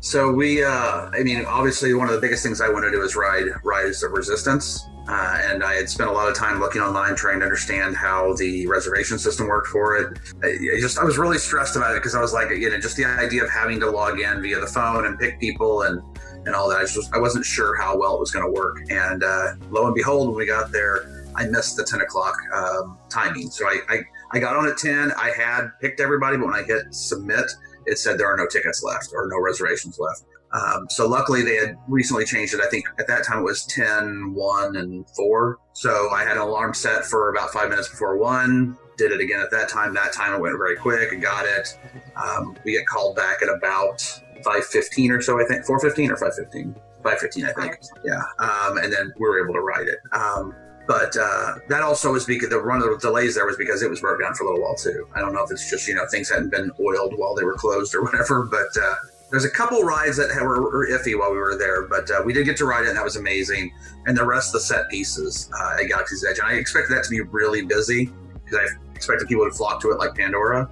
So 0.00 0.32
we, 0.32 0.64
uh, 0.64 1.10
I 1.12 1.22
mean, 1.22 1.44
obviously 1.44 1.92
one 1.92 2.08
of 2.08 2.14
the 2.14 2.20
biggest 2.20 2.42
things 2.42 2.60
I 2.60 2.68
want 2.68 2.84
to 2.84 2.90
do 2.90 3.02
is 3.02 3.16
ride 3.16 3.44
Rise 3.64 4.02
of 4.02 4.12
Resistance. 4.12 4.86
Uh, 5.08 5.38
and 5.44 5.62
I 5.62 5.74
had 5.74 5.88
spent 5.88 6.10
a 6.10 6.12
lot 6.12 6.28
of 6.28 6.34
time 6.34 6.58
looking 6.58 6.82
online 6.82 7.14
trying 7.14 7.38
to 7.38 7.44
understand 7.44 7.96
how 7.96 8.34
the 8.34 8.66
reservation 8.66 9.18
system 9.18 9.46
worked 9.46 9.68
for 9.68 9.96
it. 9.96 10.18
I, 10.42 10.48
I 10.48 10.80
just, 10.80 10.98
I 10.98 11.04
was 11.04 11.16
really 11.16 11.38
stressed 11.38 11.76
about 11.76 11.92
it 11.92 11.98
because 11.98 12.14
I 12.14 12.20
was 12.20 12.32
like, 12.32 12.50
you 12.50 12.68
know, 12.68 12.78
just 12.80 12.96
the 12.96 13.04
idea 13.04 13.44
of 13.44 13.50
having 13.50 13.78
to 13.80 13.90
log 13.90 14.18
in 14.18 14.42
via 14.42 14.58
the 14.58 14.66
phone 14.66 15.06
and 15.06 15.18
pick 15.18 15.38
people 15.38 15.82
and, 15.82 16.02
and 16.44 16.54
all 16.56 16.68
that. 16.70 16.78
I 16.78 16.82
just, 16.82 17.14
I 17.14 17.18
wasn't 17.18 17.44
sure 17.44 17.76
how 17.80 17.96
well 17.96 18.16
it 18.16 18.20
was 18.20 18.32
going 18.32 18.44
to 18.44 18.50
work. 18.50 18.78
And 18.90 19.22
uh, 19.22 19.54
lo 19.70 19.86
and 19.86 19.94
behold, 19.94 20.28
when 20.28 20.36
we 20.36 20.46
got 20.46 20.72
there, 20.72 21.30
I 21.36 21.46
missed 21.46 21.76
the 21.76 21.84
10 21.84 22.00
o'clock 22.00 22.36
um, 22.52 22.98
timing. 23.08 23.50
So 23.50 23.66
I, 23.66 23.78
I, 23.88 23.98
I 24.32 24.38
got 24.40 24.56
on 24.56 24.68
at 24.68 24.76
10. 24.76 25.12
I 25.12 25.30
had 25.30 25.68
picked 25.80 26.00
everybody, 26.00 26.36
but 26.36 26.46
when 26.46 26.54
I 26.54 26.64
hit 26.64 26.92
submit, 26.92 27.46
it 27.86 27.98
said 27.98 28.18
there 28.18 28.26
are 28.26 28.36
no 28.36 28.46
tickets 28.46 28.82
left 28.82 29.10
or 29.14 29.28
no 29.28 29.40
reservations 29.40 29.98
left. 30.00 30.24
Um, 30.56 30.86
so 30.88 31.06
luckily 31.06 31.42
they 31.42 31.56
had 31.56 31.76
recently 31.86 32.24
changed 32.24 32.54
it. 32.54 32.60
I 32.60 32.68
think 32.68 32.86
at 32.98 33.06
that 33.08 33.24
time 33.24 33.40
it 33.40 33.44
was 33.44 33.66
10, 33.66 34.32
1, 34.32 34.76
and 34.76 35.08
4. 35.10 35.58
So 35.72 36.10
I 36.10 36.22
had 36.22 36.32
an 36.32 36.42
alarm 36.42 36.72
set 36.74 37.04
for 37.04 37.30
about 37.30 37.52
five 37.52 37.68
minutes 37.68 37.88
before 37.88 38.16
1. 38.16 38.76
Did 38.96 39.12
it 39.12 39.20
again 39.20 39.40
at 39.40 39.50
that 39.50 39.68
time. 39.68 39.92
That 39.94 40.12
time 40.14 40.32
it 40.32 40.40
went 40.40 40.56
very 40.56 40.76
quick. 40.76 41.12
and 41.12 41.20
got 41.20 41.44
it. 41.44 41.78
Um, 42.16 42.56
we 42.64 42.72
get 42.72 42.86
called 42.86 43.16
back 43.16 43.42
at 43.42 43.48
about 43.48 43.98
5.15 44.42 45.10
or 45.10 45.20
so, 45.20 45.40
I 45.40 45.44
think. 45.44 45.66
4.15 45.66 46.10
or 46.10 46.16
5.15? 46.16 46.74
5.15, 47.02 47.48
I 47.48 47.60
think. 47.60 47.78
Yeah. 48.04 48.22
Um, 48.38 48.78
and 48.78 48.92
then 48.92 49.12
we 49.18 49.28
were 49.28 49.44
able 49.44 49.54
to 49.54 49.60
ride 49.60 49.86
it. 49.86 49.98
Um, 50.12 50.54
but 50.86 51.16
uh, 51.16 51.54
that 51.68 51.82
also 51.82 52.12
was 52.12 52.24
because 52.24 52.48
the 52.48 52.62
one 52.62 52.80
of 52.80 52.84
the 52.84 52.98
delays 53.00 53.34
there 53.34 53.44
was 53.44 53.56
because 53.56 53.82
it 53.82 53.90
was 53.90 54.00
broken 54.00 54.24
down 54.24 54.34
for 54.34 54.44
a 54.44 54.46
little 54.46 54.62
while 54.62 54.76
too. 54.76 55.08
I 55.14 55.20
don't 55.20 55.34
know 55.34 55.42
if 55.42 55.50
it's 55.50 55.68
just 55.68 55.88
you 55.88 55.96
know 55.96 56.06
things 56.12 56.30
hadn't 56.30 56.50
been 56.50 56.70
oiled 56.80 57.14
while 57.16 57.34
they 57.34 57.42
were 57.42 57.54
closed 57.54 57.92
or 57.94 58.04
whatever, 58.04 58.44
but 58.44 58.68
uh, 58.80 58.94
there's 59.30 59.44
a 59.44 59.50
couple 59.50 59.82
rides 59.82 60.16
that 60.16 60.30
were, 60.40 60.62
were 60.62 60.88
iffy 60.88 61.18
while 61.18 61.32
we 61.32 61.38
were 61.38 61.56
there, 61.56 61.86
but 61.86 62.10
uh, 62.10 62.22
we 62.24 62.32
did 62.32 62.44
get 62.44 62.56
to 62.58 62.64
ride 62.64 62.84
it 62.84 62.88
and 62.88 62.96
that 62.96 63.04
was 63.04 63.16
amazing. 63.16 63.72
And 64.06 64.16
the 64.16 64.24
rest 64.24 64.50
of 64.50 64.54
the 64.54 64.60
set 64.60 64.88
pieces 64.88 65.50
uh, 65.58 65.78
at 65.80 65.88
Galaxy's 65.88 66.24
Edge, 66.24 66.38
and 66.38 66.46
I 66.46 66.54
expected 66.54 66.96
that 66.96 67.04
to 67.04 67.10
be 67.10 67.20
really 67.20 67.62
busy 67.62 68.10
because 68.44 68.58
I 68.58 68.94
expected 68.94 69.26
people 69.26 69.48
to 69.48 69.56
flock 69.56 69.80
to 69.82 69.90
it 69.90 69.98
like 69.98 70.14
Pandora, 70.14 70.70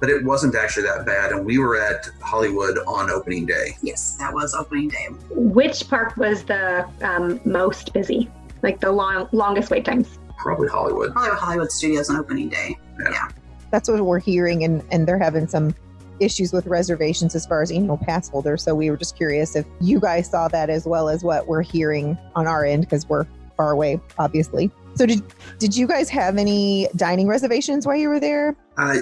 but 0.00 0.08
it 0.08 0.24
wasn't 0.24 0.54
actually 0.54 0.84
that 0.84 1.04
bad. 1.04 1.32
And 1.32 1.44
we 1.44 1.58
were 1.58 1.78
at 1.78 2.08
Hollywood 2.22 2.78
on 2.86 3.10
opening 3.10 3.44
day. 3.44 3.76
Yes, 3.82 4.16
that 4.16 4.32
was 4.32 4.54
opening 4.54 4.88
day. 4.88 5.08
Which 5.30 5.88
park 5.88 6.16
was 6.16 6.44
the 6.44 6.88
um, 7.02 7.38
most 7.44 7.92
busy? 7.92 8.30
Like 8.62 8.80
the 8.80 8.90
long, 8.90 9.28
longest 9.32 9.70
wait 9.70 9.84
times? 9.84 10.18
Probably 10.38 10.68
Hollywood. 10.68 11.12
Probably 11.12 11.36
Hollywood 11.36 11.70
Studios 11.70 12.08
on 12.08 12.16
opening 12.16 12.48
day. 12.48 12.78
Yeah. 12.98 13.28
That's 13.70 13.88
what 13.88 14.00
we're 14.00 14.18
hearing, 14.18 14.64
and 14.64 14.82
and 14.90 15.06
they're 15.06 15.18
having 15.18 15.46
some 15.46 15.74
issues 16.20 16.52
with 16.52 16.66
reservations 16.66 17.34
as 17.34 17.46
far 17.46 17.62
as 17.62 17.70
annual 17.70 17.96
pass 17.96 18.28
holders. 18.28 18.62
So 18.62 18.74
we 18.74 18.90
were 18.90 18.96
just 18.96 19.16
curious 19.16 19.56
if 19.56 19.66
you 19.80 20.00
guys 20.00 20.30
saw 20.30 20.48
that 20.48 20.70
as 20.70 20.86
well 20.86 21.08
as 21.08 21.24
what 21.24 21.46
we're 21.46 21.62
hearing 21.62 22.18
on 22.34 22.46
our 22.46 22.64
end 22.64 22.82
because 22.82 23.08
we're 23.08 23.26
far 23.56 23.72
away, 23.72 24.00
obviously. 24.18 24.70
So 24.94 25.06
did 25.06 25.22
did 25.58 25.76
you 25.76 25.86
guys 25.86 26.08
have 26.10 26.36
any 26.36 26.88
dining 26.96 27.28
reservations 27.28 27.86
while 27.86 27.96
you 27.96 28.08
were 28.08 28.20
there? 28.20 28.56
Uh, 28.76 28.98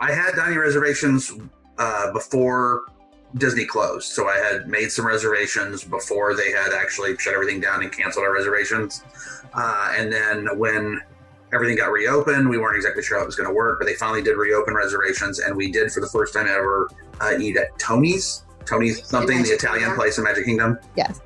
I 0.00 0.12
had 0.12 0.34
dining 0.34 0.58
reservations 0.58 1.32
uh, 1.78 2.12
before 2.12 2.82
Disney 3.36 3.64
closed, 3.64 4.08
so 4.08 4.28
I 4.28 4.36
had 4.36 4.68
made 4.68 4.90
some 4.90 5.06
reservations 5.06 5.84
before 5.84 6.34
they 6.34 6.50
had 6.50 6.72
actually 6.72 7.16
shut 7.18 7.34
everything 7.34 7.60
down 7.60 7.82
and 7.82 7.92
canceled 7.92 8.24
our 8.24 8.34
reservations. 8.34 9.02
Uh, 9.54 9.94
and 9.96 10.12
then 10.12 10.58
when 10.58 11.00
everything 11.52 11.76
got 11.76 11.90
reopened, 11.90 12.48
we 12.48 12.58
weren't 12.58 12.76
exactly 12.76 13.02
sure 13.02 13.18
how 13.18 13.22
it 13.22 13.26
was 13.26 13.36
going 13.36 13.48
to 13.48 13.54
work, 13.54 13.78
but 13.78 13.86
they 13.86 13.94
finally 13.94 14.22
did 14.22 14.36
reopen 14.36 14.74
reservations, 14.74 15.40
and 15.40 15.56
we 15.56 15.70
did 15.70 15.90
for 15.90 16.00
the 16.00 16.06
first 16.06 16.34
time 16.34 16.46
ever 16.46 16.88
uh, 17.20 17.32
eat 17.38 17.56
at 17.56 17.78
Tony's. 17.78 18.44
Tony's 18.64 19.06
something, 19.06 19.42
the 19.42 19.48
Italian 19.48 19.80
Kingdom. 19.80 19.96
place 19.96 20.18
in 20.18 20.24
Magic 20.24 20.44
Kingdom. 20.44 20.78
Yes. 20.94 21.20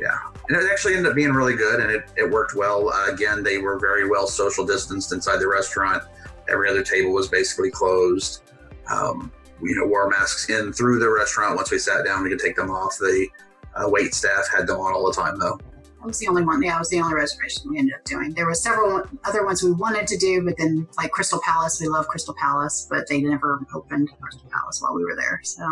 Yeah. 0.00 0.18
And 0.48 0.56
it 0.56 0.68
actually 0.70 0.94
ended 0.94 1.10
up 1.10 1.14
being 1.14 1.30
really 1.30 1.54
good, 1.54 1.80
and 1.80 1.90
it, 1.90 2.10
it 2.16 2.28
worked 2.28 2.54
well. 2.54 2.88
Uh, 2.88 3.12
again, 3.12 3.42
they 3.42 3.58
were 3.58 3.78
very 3.78 4.08
well 4.08 4.26
social 4.26 4.66
distanced 4.66 5.12
inside 5.12 5.38
the 5.38 5.48
restaurant. 5.48 6.02
Every 6.48 6.68
other 6.68 6.82
table 6.82 7.12
was 7.12 7.28
basically 7.28 7.70
closed. 7.70 8.42
Um, 8.90 9.30
you 9.62 9.74
know, 9.74 9.86
wore 9.86 10.08
masks 10.08 10.48
in 10.50 10.72
through 10.72 10.98
the 10.98 11.10
restaurant. 11.10 11.56
Once 11.56 11.70
we 11.70 11.78
sat 11.78 12.04
down, 12.04 12.22
we 12.22 12.30
could 12.30 12.38
take 12.38 12.56
them 12.56 12.70
off. 12.70 12.96
The 12.98 13.28
uh, 13.74 13.88
wait 13.88 14.14
staff 14.14 14.48
had 14.54 14.66
them 14.66 14.78
on 14.78 14.92
all 14.92 15.06
the 15.06 15.12
time, 15.12 15.38
though. 15.38 15.58
That 16.00 16.06
was 16.06 16.18
the 16.18 16.28
only 16.28 16.42
one. 16.42 16.62
Yeah, 16.62 16.76
it 16.76 16.78
was 16.78 16.90
the 16.90 17.00
only 17.00 17.14
reservation 17.14 17.70
we 17.70 17.78
ended 17.78 17.94
up 17.94 18.04
doing. 18.04 18.32
There 18.32 18.46
were 18.46 18.54
several 18.54 19.02
other 19.24 19.44
ones 19.44 19.62
we 19.62 19.72
wanted 19.72 20.06
to 20.06 20.16
do, 20.16 20.44
but 20.44 20.56
then 20.56 20.86
like 20.96 21.10
Crystal 21.10 21.40
Palace, 21.44 21.80
we 21.80 21.88
love 21.88 22.06
Crystal 22.06 22.34
Palace, 22.40 22.86
but 22.88 23.08
they 23.08 23.20
never 23.20 23.58
opened 23.74 24.08
Crystal 24.20 24.48
Palace 24.50 24.80
while 24.80 24.94
we 24.94 25.04
were 25.04 25.16
there. 25.16 25.40
So 25.42 25.64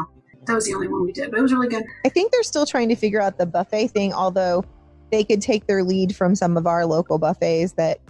that 0.47 0.55
was 0.55 0.67
the 0.67 0.75
only 0.75 0.89
one 0.89 1.05
we 1.05 1.13
did, 1.13 1.31
but 1.31 1.39
it 1.39 1.43
was 1.43 1.53
really 1.53 1.69
good. 1.69 1.85
I 2.05 2.09
think 2.09 2.33
they're 2.33 2.43
still 2.43 2.67
trying 2.67 2.89
to 2.89 2.97
figure 2.97 3.21
out 3.21 3.39
the 3.39 3.47
buffet 3.47 3.89
thing, 3.89 4.13
although 4.13 4.65
they 5.13 5.23
could 5.23 5.41
take 5.41 5.67
their 5.67 5.85
lead 5.85 6.15
from 6.15 6.35
some 6.35 6.57
of 6.57 6.67
our 6.67 6.87
local 6.87 7.19
buffets 7.19 7.73
that 7.75 8.01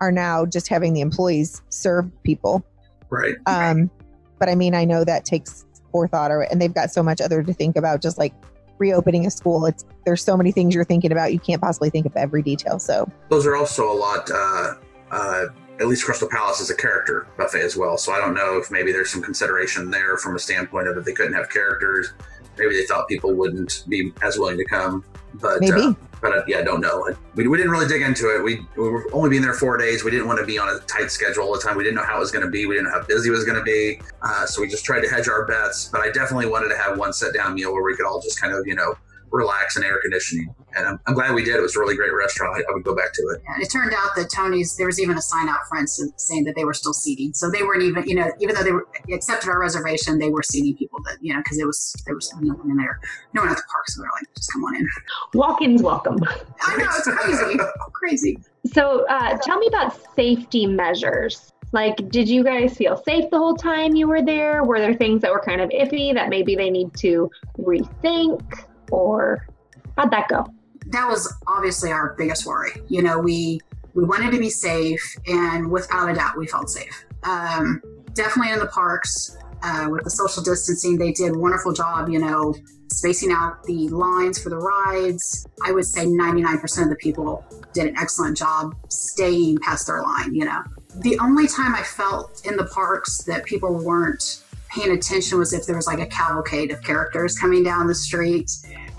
are 0.00 0.12
now 0.12 0.46
just 0.46 0.68
having 0.68 0.94
the 0.94 1.00
employees 1.00 1.62
serve 1.68 2.10
people. 2.22 2.64
Right. 3.10 3.36
Um, 3.46 3.90
but 4.38 4.48
I 4.48 4.54
mean, 4.54 4.74
I 4.74 4.84
know 4.84 5.04
that 5.04 5.24
takes 5.24 5.64
forethought, 5.92 6.30
or, 6.30 6.42
and 6.42 6.60
they've 6.60 6.74
got 6.74 6.90
so 6.90 7.02
much 7.02 7.20
other 7.20 7.42
to 7.42 7.52
think 7.52 7.76
about, 7.76 8.02
just 8.02 8.18
like 8.18 8.34
reopening 8.78 9.26
a 9.26 9.30
school. 9.30 9.66
It's 9.66 9.84
there's 10.04 10.22
so 10.22 10.36
many 10.36 10.52
things 10.52 10.74
you're 10.74 10.84
thinking 10.84 11.12
about. 11.12 11.32
You 11.32 11.38
can't 11.38 11.60
possibly 11.60 11.90
think 11.90 12.06
of 12.06 12.16
every 12.16 12.42
detail. 12.42 12.78
So 12.78 13.10
Those 13.28 13.46
are 13.46 13.56
also 13.56 13.90
a 13.90 13.94
lot. 13.94 14.30
Uh, 14.30 14.74
uh, 15.10 15.46
at 15.78 15.86
least 15.88 16.04
Crystal 16.04 16.28
Palace 16.28 16.60
is 16.60 16.70
a 16.70 16.74
character 16.74 17.26
buffet 17.36 17.60
as 17.60 17.76
well. 17.76 17.98
So 17.98 18.12
I 18.12 18.18
don't 18.18 18.34
know 18.34 18.56
if 18.58 18.70
maybe 18.70 18.92
there's 18.92 19.10
some 19.10 19.22
consideration 19.22 19.90
there 19.90 20.16
from 20.16 20.34
a 20.34 20.38
standpoint 20.38 20.88
of 20.88 20.96
if 20.96 21.04
they 21.04 21.12
couldn't 21.12 21.34
have 21.34 21.50
characters, 21.50 22.14
maybe 22.58 22.76
they 22.76 22.84
thought 22.86 23.08
people 23.08 23.32
wouldn't 23.34 23.84
be 23.88 24.12
as 24.22 24.38
willing 24.38 24.58
to 24.58 24.64
come. 24.64 25.04
But 25.34 25.60
maybe. 25.60 25.80
Uh, 25.80 25.92
but 26.20 26.32
uh, 26.32 26.42
yeah, 26.48 26.58
I 26.58 26.62
don't 26.62 26.80
know. 26.80 27.08
We, 27.34 27.46
we 27.46 27.56
didn't 27.56 27.72
really 27.72 27.86
dig 27.86 28.02
into 28.02 28.34
it. 28.34 28.42
We, 28.42 28.66
we 28.76 28.88
were 28.88 29.06
only 29.12 29.30
being 29.30 29.42
there 29.42 29.54
four 29.54 29.76
days. 29.76 30.02
We 30.02 30.10
didn't 30.10 30.26
want 30.26 30.40
to 30.40 30.46
be 30.46 30.58
on 30.58 30.68
a 30.68 30.78
tight 30.80 31.10
schedule 31.10 31.44
all 31.44 31.52
the 31.52 31.60
time. 31.60 31.76
We 31.76 31.84
didn't 31.84 31.96
know 31.96 32.04
how 32.04 32.16
it 32.16 32.20
was 32.20 32.30
going 32.30 32.44
to 32.44 32.50
be. 32.50 32.66
We 32.66 32.74
didn't 32.74 32.90
know 32.90 32.98
how 32.98 33.06
busy 33.06 33.28
it 33.28 33.32
was 33.32 33.44
going 33.44 33.58
to 33.58 33.62
be. 33.62 34.00
Uh, 34.22 34.46
so 34.46 34.62
we 34.62 34.68
just 34.68 34.84
tried 34.84 35.02
to 35.02 35.08
hedge 35.08 35.28
our 35.28 35.44
bets. 35.44 35.88
But 35.88 36.00
I 36.00 36.10
definitely 36.10 36.46
wanted 36.46 36.68
to 36.68 36.76
have 36.76 36.98
one 36.98 37.12
sit 37.12 37.34
down 37.34 37.54
meal 37.54 37.72
where 37.72 37.82
we 37.82 37.94
could 37.94 38.06
all 38.06 38.20
just 38.20 38.40
kind 38.40 38.54
of, 38.54 38.66
you 38.66 38.74
know, 38.74 38.94
relax 39.30 39.76
and 39.76 39.84
air 39.84 39.98
conditioning. 40.00 40.54
And 40.76 40.86
I'm, 40.86 41.00
I'm 41.06 41.14
glad 41.14 41.34
we 41.34 41.44
did. 41.44 41.56
It 41.56 41.62
was 41.62 41.76
a 41.76 41.80
really 41.80 41.96
great 41.96 42.12
restaurant. 42.14 42.56
I, 42.56 42.60
I 42.70 42.74
would 42.74 42.84
go 42.84 42.94
back 42.94 43.12
to 43.14 43.22
it. 43.22 43.42
And 43.48 43.62
it 43.62 43.70
turned 43.70 43.92
out 43.94 44.14
that 44.16 44.30
Tony's, 44.34 44.76
there 44.76 44.86
was 44.86 45.00
even 45.00 45.16
a 45.16 45.22
sign 45.22 45.48
out 45.48 45.66
front 45.68 45.88
saying 45.88 46.44
that 46.44 46.54
they 46.54 46.64
were 46.64 46.74
still 46.74 46.92
seating. 46.92 47.32
So 47.32 47.50
they 47.50 47.62
weren't 47.62 47.82
even, 47.82 48.06
you 48.08 48.14
know, 48.14 48.30
even 48.40 48.54
though 48.54 48.62
they 48.62 48.72
were 48.72 48.86
accepted 49.12 49.48
our 49.48 49.60
reservation, 49.60 50.18
they 50.18 50.30
were 50.30 50.42
seating 50.42 50.76
people 50.76 51.00
that, 51.04 51.18
you 51.20 51.32
know, 51.32 51.40
because 51.40 51.58
it 51.58 51.66
was, 51.66 51.94
there 52.06 52.14
was 52.14 52.32
no 52.40 52.54
one 52.54 52.70
in 52.70 52.76
there, 52.76 53.00
no 53.32 53.42
one 53.42 53.50
at 53.50 53.56
the 53.56 53.62
park. 53.70 53.88
So 53.88 54.02
they're 54.02 54.10
like, 54.14 54.34
just 54.34 54.52
come 54.52 54.64
on 54.64 54.76
in. 54.76 54.86
Walk-ins 55.34 55.82
welcome. 55.82 56.18
I 56.62 56.76
know, 56.76 56.88
it's 56.90 57.08
crazy. 57.08 57.58
crazy. 57.92 58.38
So 58.72 59.06
uh, 59.08 59.36
tell 59.38 59.58
me 59.58 59.66
about 59.68 59.98
safety 60.14 60.66
measures. 60.66 61.52
Like, 61.72 61.96
did 62.10 62.28
you 62.28 62.44
guys 62.44 62.76
feel 62.76 62.96
safe 62.96 63.28
the 63.30 63.38
whole 63.38 63.56
time 63.56 63.96
you 63.96 64.06
were 64.06 64.22
there? 64.22 64.62
Were 64.64 64.78
there 64.78 64.94
things 64.94 65.20
that 65.22 65.32
were 65.32 65.40
kind 65.40 65.60
of 65.60 65.68
iffy 65.70 66.14
that 66.14 66.28
maybe 66.28 66.54
they 66.54 66.70
need 66.70 66.94
to 66.98 67.30
rethink? 67.58 68.64
Or 68.90 69.46
how'd 69.96 70.10
that 70.10 70.28
go? 70.28 70.46
That 70.86 71.08
was 71.08 71.32
obviously 71.46 71.90
our 71.90 72.14
biggest 72.16 72.46
worry. 72.46 72.72
You 72.88 73.02
know, 73.02 73.18
we 73.18 73.60
we 73.94 74.04
wanted 74.04 74.30
to 74.32 74.38
be 74.38 74.50
safe, 74.50 75.02
and 75.26 75.70
without 75.70 76.10
a 76.10 76.14
doubt, 76.14 76.36
we 76.36 76.46
felt 76.46 76.68
safe. 76.68 77.04
Um, 77.22 77.82
definitely 78.12 78.52
in 78.52 78.58
the 78.58 78.66
parks 78.66 79.36
uh, 79.62 79.88
with 79.90 80.04
the 80.04 80.10
social 80.10 80.42
distancing, 80.42 80.98
they 80.98 81.12
did 81.12 81.34
wonderful 81.34 81.72
job. 81.72 82.08
You 82.08 82.20
know, 82.20 82.54
spacing 82.90 83.32
out 83.32 83.62
the 83.64 83.88
lines 83.88 84.38
for 84.40 84.50
the 84.50 84.58
rides. 84.58 85.46
I 85.64 85.72
would 85.72 85.86
say 85.86 86.06
99% 86.06 86.82
of 86.82 86.88
the 86.88 86.96
people 86.96 87.44
did 87.72 87.86
an 87.88 87.96
excellent 87.98 88.36
job 88.36 88.74
staying 88.88 89.58
past 89.58 89.86
their 89.86 90.02
line. 90.02 90.34
You 90.34 90.44
know, 90.44 90.62
the 90.96 91.18
only 91.18 91.46
time 91.46 91.74
I 91.74 91.82
felt 91.82 92.42
in 92.46 92.56
the 92.56 92.64
parks 92.64 93.22
that 93.24 93.44
people 93.44 93.74
weren't 93.74 94.42
paying 94.70 94.92
attention 94.92 95.38
was 95.38 95.52
if 95.52 95.66
there 95.66 95.76
was 95.76 95.86
like 95.86 96.00
a 96.00 96.06
cavalcade 96.06 96.70
of 96.70 96.82
characters 96.82 97.38
coming 97.38 97.62
down 97.62 97.86
the 97.86 97.94
street 97.94 98.50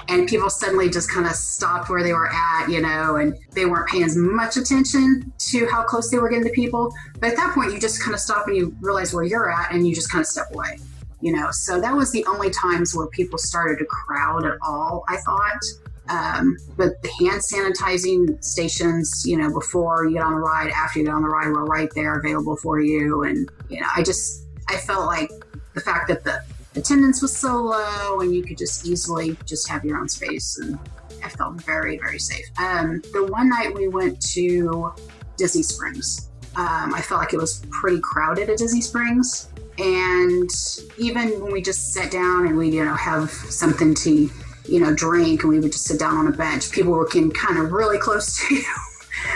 and 0.10 0.28
people 0.28 0.50
suddenly 0.50 0.89
just 0.89 1.12
kind 1.12 1.26
of 1.26 1.34
stopped 1.34 1.89
where 1.89 2.04
they 2.04 2.13
were 2.13 2.30
at, 2.32 2.70
you 2.70 2.82
know, 2.82 3.17
and 3.17 3.38
they 3.52 3.65
weren't 3.65 3.88
paying 3.89 4.04
as 4.04 4.15
much 4.15 4.56
attention 4.56 5.32
to 5.38 5.67
how 5.67 5.84
close 5.84 6.10
they 6.10 6.17
were 6.17 6.30
getting 6.30 6.46
to 6.46 6.52
people. 6.52 6.93
But 7.20 7.32
at 7.32 7.36
that 7.38 7.54
point, 7.54 7.74
you 7.74 7.80
just 7.80 8.02
kind 8.02 8.13
of 8.13 8.20
stop 8.20 8.48
and 8.48 8.56
you 8.56 8.76
realize 8.82 9.13
where 9.13 9.24
you're 9.24 9.52
at 9.52 9.74
and 9.74 9.88
you 9.88 9.93
just 9.93 10.12
kind 10.12 10.22
of 10.22 10.28
step 10.28 10.48
away, 10.54 10.78
you 11.22 11.34
know. 11.34 11.50
So 11.52 11.82
that 11.82 11.93
was 11.96 12.12
the 12.12 12.26
only 12.26 12.50
times 12.50 12.96
where 12.96 13.08
people 13.08 13.38
started 13.38 13.80
to 13.80 13.86
crowd 13.86 14.46
at 14.46 14.58
all, 14.62 15.04
I 15.08 15.17
thought. 15.17 15.62
Um, 16.10 16.56
but 16.78 17.02
the 17.02 17.10
hand 17.20 17.41
sanitizing 17.41 18.41
stations, 18.41 19.26
you 19.26 19.38
know, 19.38 19.52
before 19.52 20.06
you 20.06 20.13
get 20.13 20.24
on 20.24 20.36
the 20.36 20.39
ride, 20.39 20.70
after 20.70 21.00
you 21.00 21.06
get 21.06 21.13
on 21.13 21.22
the 21.22 21.28
ride, 21.28 21.50
were 21.50 21.65
right 21.65 21.89
there 21.96 22.17
available 22.17 22.56
for 22.56 22.80
you. 22.80 23.24
And, 23.24 23.50
you 23.70 23.82
know, 23.82 23.88
I 23.93 24.04
just, 24.04 24.46
I 24.70 24.78
felt 24.78 25.06
like 25.06 25.30
the 25.74 25.82
fact 25.82 26.08
that 26.08 26.24
the 26.24 26.41
attendance 26.78 27.22
was 27.22 27.36
so 27.36 27.62
low 27.62 28.20
and 28.22 28.34
you 28.34 28.44
could 28.44 28.58
just 28.58 28.86
easily 28.86 29.38
just 29.46 29.68
have 29.68 29.84
your 29.84 29.98
own 29.98 30.08
space 30.08 30.60
and 30.60 30.80
I 31.24 31.30
felt 31.30 31.62
very, 31.63 31.98
very 31.98 32.20
safe. 32.20 32.46
Um, 32.60 33.02
the 33.13 33.26
one 33.26 33.50
night 33.50 33.74
we 33.74 33.88
went 33.88 34.22
to 34.34 34.94
Disney 35.38 35.63
Springs, 35.63 36.30
um, 36.56 36.94
I 36.94 37.02
felt 37.02 37.20
like 37.20 37.34
it 37.34 37.38
was 37.38 37.66
pretty 37.72 38.00
crowded 38.00 38.50
at 38.50 38.58
Disney 38.58 38.82
Springs. 38.82 39.50
And 39.78 40.50
even 40.98 41.40
when 41.42 41.52
we 41.52 41.62
just 41.62 41.94
sat 41.94 42.12
down 42.12 42.48
and 42.48 42.58
we, 42.58 42.70
you 42.70 42.86
know, 42.86 42.96
have 42.96 43.30
something 43.30 43.94
to, 43.96 44.30
you 44.68 44.80
know, 44.80 44.94
drink 44.94 45.44
and 45.44 45.52
we 45.52 45.60
would 45.60 45.72
just 45.72 45.86
sit 45.86 46.00
down 46.00 46.18
on 46.18 46.28
a 46.28 46.32
bench, 46.32 46.72
people 46.72 46.94
were 46.94 47.06
getting 47.06 47.32
kind 47.32 47.60
of 47.60 47.72
really 47.72 47.98
close 47.98 48.38
to 48.48 48.56
you. 48.56 48.63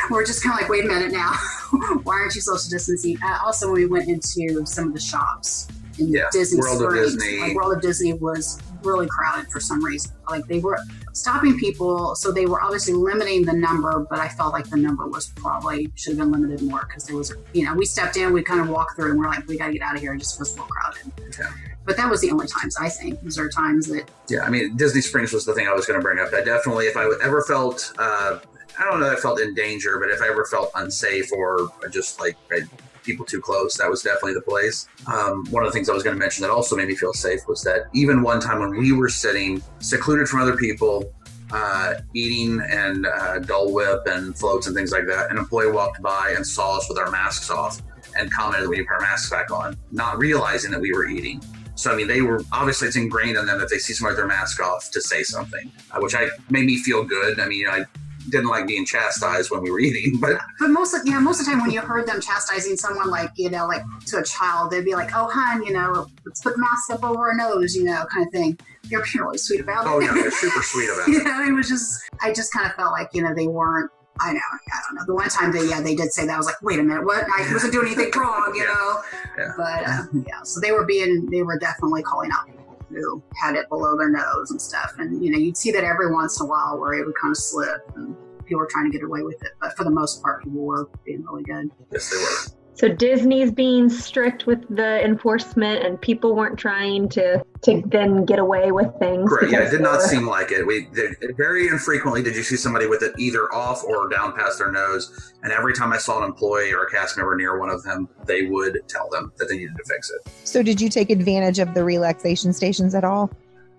we're 0.09 0.25
just 0.25 0.43
kind 0.43 0.53
of 0.53 0.61
like, 0.61 0.69
wait 0.69 0.85
a 0.85 0.87
minute 0.87 1.11
now. 1.11 1.33
Why 2.03 2.15
aren't 2.15 2.35
you 2.35 2.41
social 2.41 2.69
distancing? 2.69 3.17
Uh, 3.23 3.39
also, 3.43 3.67
when 3.67 3.81
we 3.81 3.85
went 3.85 4.09
into 4.09 4.65
some 4.65 4.87
of 4.87 4.93
the 4.93 4.99
shops, 4.99 5.67
in 5.99 6.11
Yeah, 6.11 6.25
Disney 6.31 6.59
World 6.59 6.81
of 6.81 6.89
Springs. 6.91 7.15
Disney. 7.15 7.39
Like 7.39 7.55
World 7.55 7.75
of 7.75 7.81
Disney 7.81 8.13
was 8.13 8.61
really 8.83 9.07
crowded 9.07 9.49
for 9.51 9.59
some 9.59 9.83
reason. 9.83 10.11
Like 10.29 10.45
they 10.47 10.59
were 10.59 10.79
stopping 11.13 11.59
people, 11.59 12.15
so 12.15 12.31
they 12.31 12.45
were 12.45 12.61
obviously 12.61 12.93
limiting 12.93 13.43
the 13.45 13.53
number, 13.53 14.05
but 14.09 14.19
I 14.19 14.29
felt 14.29 14.53
like 14.53 14.69
the 14.69 14.77
number 14.77 15.07
was 15.07 15.27
probably 15.35 15.91
should 15.95 16.17
have 16.17 16.19
been 16.19 16.31
limited 16.31 16.65
more 16.65 16.85
because 16.87 17.05
there 17.05 17.15
was, 17.15 17.33
you 17.53 17.65
know, 17.65 17.73
we 17.73 17.85
stepped 17.85 18.17
in, 18.17 18.33
we 18.33 18.43
kind 18.43 18.61
of 18.61 18.69
walked 18.69 18.95
through, 18.95 19.11
and 19.11 19.19
we're 19.19 19.27
like, 19.27 19.47
we 19.47 19.57
got 19.57 19.67
to 19.67 19.73
get 19.73 19.81
out 19.81 19.95
of 19.95 20.01
here. 20.01 20.13
It 20.13 20.19
just 20.19 20.39
was 20.39 20.51
a 20.51 20.61
little 20.61 20.67
crowded. 20.67 21.11
Yeah. 21.39 21.51
But 21.85 21.97
that 21.97 22.09
was 22.09 22.21
the 22.21 22.31
only 22.31 22.47
times 22.47 22.77
I 22.79 22.89
think. 22.89 23.21
Was 23.23 23.35
there 23.35 23.49
times 23.49 23.87
that 23.87 24.09
Yeah, 24.29 24.41
I 24.41 24.49
mean, 24.49 24.77
Disney 24.77 25.01
Springs 25.01 25.33
was 25.33 25.45
the 25.45 25.53
thing 25.53 25.67
I 25.67 25.73
was 25.73 25.85
going 25.85 25.99
to 25.99 26.03
bring 26.03 26.19
up. 26.19 26.33
I 26.33 26.41
definitely, 26.41 26.85
if 26.85 26.95
I 26.95 27.11
ever 27.23 27.41
felt, 27.43 27.91
uh, 27.97 28.39
I 28.79 28.85
don't 28.85 28.99
know 28.99 29.11
I 29.11 29.15
felt 29.15 29.39
in 29.39 29.53
danger, 29.53 29.99
but 29.99 30.09
if 30.09 30.21
I 30.21 30.27
ever 30.29 30.45
felt 30.45 30.71
unsafe 30.75 31.31
or 31.33 31.69
just 31.91 32.19
like 32.19 32.37
I, 32.51 32.61
people 33.03 33.25
too 33.25 33.41
close, 33.41 33.77
that 33.77 33.89
was 33.89 34.01
definitely 34.01 34.33
the 34.33 34.41
place. 34.41 34.87
Um, 35.07 35.45
one 35.49 35.63
of 35.63 35.69
the 35.69 35.73
things 35.73 35.89
I 35.89 35.93
was 35.93 36.03
going 36.03 36.15
to 36.15 36.19
mention 36.19 36.41
that 36.43 36.51
also 36.51 36.75
made 36.75 36.87
me 36.87 36.95
feel 36.95 37.13
safe 37.13 37.41
was 37.47 37.63
that 37.63 37.87
even 37.93 38.21
one 38.21 38.39
time 38.39 38.59
when 38.59 38.71
we 38.71 38.91
were 38.91 39.09
sitting 39.09 39.61
secluded 39.79 40.27
from 40.27 40.41
other 40.41 40.55
people, 40.57 41.13
uh, 41.51 41.95
eating 42.13 42.61
and 42.69 43.05
uh, 43.05 43.39
Dole 43.39 43.73
Whip 43.73 44.01
and 44.05 44.37
floats 44.37 44.67
and 44.67 44.75
things 44.75 44.91
like 44.91 45.05
that, 45.07 45.31
an 45.31 45.37
employee 45.37 45.71
walked 45.71 46.01
by 46.01 46.33
and 46.35 46.45
saw 46.45 46.77
us 46.77 46.87
with 46.87 46.97
our 46.97 47.11
masks 47.11 47.49
off 47.49 47.81
and 48.17 48.31
commented 48.31 48.65
that 48.65 48.69
we 48.69 48.77
put 48.77 48.93
our 48.93 49.01
masks 49.01 49.29
back 49.29 49.51
on, 49.51 49.77
not 49.91 50.17
realizing 50.17 50.71
that 50.71 50.79
we 50.79 50.91
were 50.93 51.07
eating. 51.07 51.41
So 51.75 51.91
I 51.91 51.95
mean, 51.95 52.07
they 52.07 52.21
were 52.21 52.43
obviously 52.51 52.87
it's 52.87 52.97
ingrained 52.97 53.37
in 53.37 53.45
them 53.45 53.57
that 53.59 53.69
they 53.69 53.77
see 53.77 53.93
somebody 53.93 54.13
with 54.13 54.17
their 54.17 54.27
mask 54.27 54.61
off 54.61 54.91
to 54.91 55.01
say 55.01 55.23
something, 55.23 55.71
uh, 55.91 55.99
which 55.99 56.13
I 56.15 56.27
made 56.49 56.65
me 56.65 56.77
feel 56.77 57.03
good. 57.03 57.39
I 57.39 57.47
mean, 57.47 57.67
I 57.67 57.85
didn't 58.29 58.47
like 58.49 58.67
being 58.67 58.85
chastised 58.85 59.49
when 59.51 59.61
we 59.61 59.71
were 59.71 59.79
eating, 59.79 60.19
but 60.19 60.39
But 60.59 60.69
most 60.69 60.93
of 60.93 61.01
yeah, 61.05 61.19
most 61.19 61.39
of 61.39 61.45
the 61.45 61.51
time 61.51 61.61
when 61.61 61.71
you 61.71 61.81
heard 61.81 62.07
them 62.07 62.21
chastising 62.21 62.77
someone 62.77 63.09
like 63.09 63.31
you 63.35 63.49
know 63.49 63.67
like 63.67 63.81
to 64.07 64.17
a 64.19 64.23
child, 64.23 64.71
they'd 64.71 64.85
be 64.85 64.93
like, 64.95 65.11
"Oh, 65.15 65.29
hon, 65.31 65.63
you 65.63 65.73
know, 65.73 66.07
let's 66.25 66.41
put 66.41 66.53
the 66.55 66.59
mask 66.59 66.91
up 66.91 67.03
over 67.03 67.29
our 67.29 67.35
nose," 67.35 67.75
you 67.75 67.83
know, 67.83 68.05
kind 68.13 68.25
of 68.27 68.31
thing. 68.31 68.57
They're 68.89 69.03
really 69.19 69.37
sweet 69.37 69.61
about 69.61 69.85
it. 69.85 69.89
oh 69.89 69.99
yeah, 69.99 70.13
they're 70.13 70.31
super 70.31 70.61
sweet 70.61 70.89
about 70.89 71.07
you 71.07 71.19
it. 71.21 71.23
know, 71.25 71.43
it 71.47 71.51
was 71.53 71.67
just 71.69 72.01
I 72.21 72.33
just 72.33 72.51
kind 72.53 72.65
of 72.69 72.73
felt 72.75 72.91
like 72.91 73.09
you 73.13 73.21
know 73.23 73.33
they 73.35 73.47
weren't. 73.47 73.89
I 74.19 74.33
know, 74.33 74.39
I 74.39 74.79
don't 74.87 74.95
know. 74.97 75.03
The 75.07 75.15
one 75.15 75.29
time 75.29 75.51
they 75.51 75.67
yeah 75.67 75.81
they 75.81 75.95
did 75.95 76.11
say 76.11 76.25
that 76.27 76.33
I 76.33 76.37
was 76.37 76.45
like, 76.45 76.61
wait 76.61 76.77
a 76.79 76.83
minute, 76.83 77.05
what? 77.05 77.23
I 77.33 77.51
wasn't 77.53 77.73
doing 77.73 77.87
anything 77.93 78.11
wrong, 78.19 78.51
you 78.53 78.61
Yeah. 78.63 78.67
know. 78.73 79.01
Yeah. 79.37 79.53
But 79.57 79.87
uh, 79.87 80.03
yeah, 80.27 80.43
so 80.43 80.59
they 80.59 80.71
were 80.73 80.85
being 80.85 81.27
they 81.31 81.41
were 81.41 81.57
definitely 81.57 82.03
calling 82.03 82.29
out 82.31 82.47
who 82.93 83.23
had 83.41 83.55
it 83.55 83.69
below 83.69 83.97
their 83.97 84.09
nose 84.09 84.51
and 84.51 84.61
stuff, 84.61 84.93
and 84.97 85.23
you 85.23 85.31
know 85.31 85.37
you'd 85.37 85.57
see 85.57 85.71
that 85.71 85.83
every 85.83 86.11
once 86.11 86.39
in 86.39 86.45
a 86.45 86.49
while 86.49 86.79
where 86.79 86.93
it 86.93 87.05
would 87.05 87.15
kind 87.21 87.31
of 87.31 87.37
slip 87.37 87.81
and 87.95 88.15
people 88.45 88.59
were 88.59 88.69
trying 88.69 88.91
to 88.91 88.97
get 88.97 89.05
away 89.05 89.21
with 89.21 89.41
it, 89.43 89.51
but 89.61 89.75
for 89.77 89.83
the 89.83 89.91
most 89.91 90.21
part, 90.21 90.43
people 90.43 90.61
were 90.61 90.89
being 91.05 91.23
really 91.23 91.43
good. 91.43 91.69
Yes, 91.91 92.09
they 92.09 92.17
were. 92.17 92.60
So 92.81 92.87
Disney's 92.87 93.51
being 93.51 93.91
strict 93.91 94.47
with 94.47 94.67
the 94.75 95.05
enforcement, 95.05 95.85
and 95.85 96.01
people 96.01 96.35
weren't 96.35 96.57
trying 96.57 97.09
to 97.09 97.45
to 97.61 97.83
then 97.85 98.25
get 98.25 98.39
away 98.39 98.71
with 98.71 98.87
things. 98.97 99.29
Correct. 99.29 99.53
Yeah, 99.53 99.67
it 99.67 99.69
did 99.69 99.81
not 99.81 100.01
seem 100.01 100.25
like 100.25 100.51
it. 100.51 100.65
We 100.65 100.87
did, 100.87 101.15
very 101.37 101.67
infrequently 101.67 102.23
did 102.23 102.35
you 102.35 102.41
see 102.41 102.55
somebody 102.55 102.87
with 102.87 103.03
it 103.03 103.13
either 103.19 103.53
off 103.53 103.83
or 103.83 104.09
down 104.09 104.33
past 104.33 104.57
their 104.57 104.71
nose. 104.71 105.31
And 105.43 105.53
every 105.53 105.75
time 105.75 105.93
I 105.93 105.99
saw 105.99 106.17
an 106.17 106.23
employee 106.23 106.73
or 106.73 106.81
a 106.81 106.89
cast 106.89 107.17
member 107.17 107.35
near 107.35 107.59
one 107.59 107.69
of 107.69 107.83
them, 107.83 108.09
they 108.25 108.47
would 108.47 108.79
tell 108.87 109.07
them 109.11 109.31
that 109.37 109.45
they 109.45 109.57
needed 109.57 109.77
to 109.77 109.83
fix 109.83 110.09
it. 110.09 110.31
So, 110.43 110.63
did 110.63 110.81
you 110.81 110.89
take 110.89 111.11
advantage 111.11 111.59
of 111.59 111.75
the 111.75 111.83
relaxation 111.83 112.51
stations 112.51 112.95
at 112.95 113.03
all? 113.03 113.29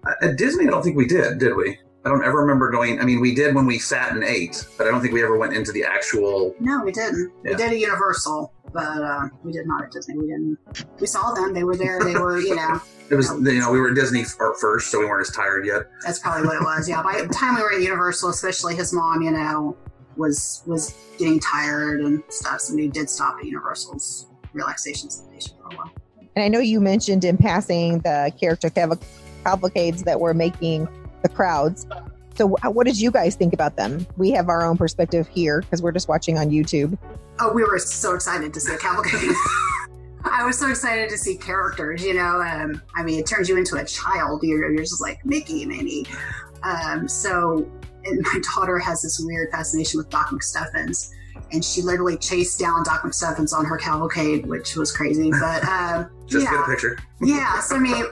Uh, 0.07 0.13
At 0.23 0.39
Disney, 0.39 0.69
I 0.69 0.71
don't 0.71 0.85
think 0.85 0.97
we 0.97 1.09
did, 1.09 1.41
did 1.41 1.57
we? 1.57 1.77
I 2.05 2.09
don't 2.09 2.25
ever 2.25 2.39
remember 2.39 2.71
going. 2.71 3.01
I 3.01 3.05
mean, 3.05 3.21
we 3.21 3.35
did 3.35 3.55
when 3.55 3.67
we 3.67 3.79
sat 3.79 4.13
and 4.13 4.25
ate, 4.25 4.67
but 4.77 4.87
I 4.87 4.91
don't 4.91 5.01
think 5.01 5.13
we 5.13 5.23
ever 5.23 5.37
went 5.37 5.55
into 5.55 5.71
the 5.71 5.85
actual. 5.85 6.55
No, 6.59 6.83
we 6.85 6.91
didn't. 6.91 7.33
Yeah. 7.45 7.53
We 7.53 7.57
did 7.57 7.73
at 7.73 7.79
Universal, 7.79 8.53
but 8.73 9.03
uh, 9.03 9.29
we 9.43 9.53
did 9.53 9.67
not 9.67 9.85
at 9.85 9.91
Disney. 9.91 10.17
We 10.17 10.27
didn't. 10.27 10.59
We 11.01 11.07
saw 11.07 11.33
them. 11.33 11.53
They 11.53 11.65
were 11.65 11.77
there. 11.77 12.01
They 12.03 12.15
were, 12.15 12.41
you 12.41 12.57
know, 12.57 12.81
It 13.11 13.17
was 13.17 13.29
you 13.29 13.61
know 13.61 13.71
we 13.71 13.79
were 13.79 13.91
at 13.91 13.95
Disney 13.95 14.25
first, 14.25 14.91
so 14.91 14.99
we 14.99 15.05
weren't 15.05 15.29
as 15.29 15.35
tired 15.35 15.67
yet. 15.67 15.83
that's 16.03 16.19
probably 16.19 16.47
what 16.47 16.57
it 16.57 16.65
was. 16.65 16.89
Yeah. 16.89 17.03
By 17.03 17.21
the 17.21 17.29
time 17.29 17.57
we 17.57 17.61
were 17.63 17.73
at 17.75 17.83
Universal, 17.83 18.31
especially 18.31 18.75
his 18.75 18.93
mom, 18.95 19.21
you 19.21 19.31
know, 19.33 19.77
was 20.17 20.63
was 20.67 20.95
getting 21.19 21.39
tired 21.39 22.01
and 22.01 22.23
stuff. 22.31 22.61
So 22.61 22.75
we 22.75 22.89
did 22.89 23.11
stop 23.11 23.37
at 23.39 23.45
Universal's 23.45 24.29
relaxation 24.55 25.11
station 25.11 25.57
for 25.61 25.75
a 25.75 25.77
while. 25.77 25.91
And 26.37 26.43
I 26.43 26.49
know 26.49 26.61
you 26.61 26.81
mentioned 26.81 27.25
in 27.25 27.37
passing 27.37 27.99
the 27.99 28.33
character 28.41 28.71
caval- 28.71 29.03
cavalcades 29.45 30.05
that 30.05 30.19
were 30.19 30.33
making 30.33 30.89
the 31.23 31.29
crowds. 31.29 31.87
So, 32.35 32.47
what 32.49 32.87
did 32.87 32.99
you 33.01 33.11
guys 33.11 33.35
think 33.35 33.53
about 33.53 33.77
them? 33.77 34.07
We 34.17 34.31
have 34.31 34.49
our 34.49 34.65
own 34.65 34.77
perspective 34.77 35.29
here 35.29 35.61
because 35.61 35.83
we're 35.83 35.93
just 35.93 36.09
watching 36.09 36.39
on 36.39 36.51
YouTube. 36.51 36.97
Oh, 37.41 37.53
we 37.53 37.63
were 37.63 37.79
so 37.79 38.15
excited 38.15 38.55
to 38.55 38.61
see 38.61 38.75
a 38.75 38.79
cavalcade. 38.79 39.31
I 40.25 40.45
was 40.45 40.59
so 40.59 40.71
excited 40.71 41.11
to 41.11 41.19
see 41.19 41.37
characters, 41.37 42.05
you 42.05 42.15
know. 42.15 42.41
Um, 42.41 42.81
I 42.95 43.03
mean, 43.03 43.19
it 43.19 43.27
turns 43.27 43.49
you 43.49 43.57
into 43.59 43.77
a 43.77 43.85
child. 43.85 44.43
You're, 44.45 44.73
you're 44.73 44.83
just 44.83 45.01
like 45.01 45.25
Mickey 45.27 45.63
and 45.63 45.73
Minnie. 45.73 46.07
Um, 46.63 47.09
so, 47.09 47.69
and 48.05 48.21
my 48.33 48.41
daughter 48.55 48.79
has 48.79 49.03
this 49.03 49.21
weird 49.21 49.51
fascination 49.51 49.99
with 49.99 50.09
Doc 50.11 50.29
McStuffins, 50.29 51.11
and 51.53 51.65
she 51.65 51.83
literally 51.83 52.17
chased 52.17 52.59
down 52.61 52.85
Doc 52.85 53.03
McStuffins 53.03 53.53
on 53.53 53.65
her 53.65 53.77
cavalcade, 53.77 54.47
which 54.47 54.77
was 54.77 54.93
crazy. 54.93 55.31
But 55.31 55.65
um, 55.69 56.09
Just 56.27 56.47
get 56.49 56.61
a 56.61 56.65
picture. 56.65 56.99
yeah. 57.21 57.61
So, 57.61 57.77
I 57.77 57.79
mean, 57.81 58.05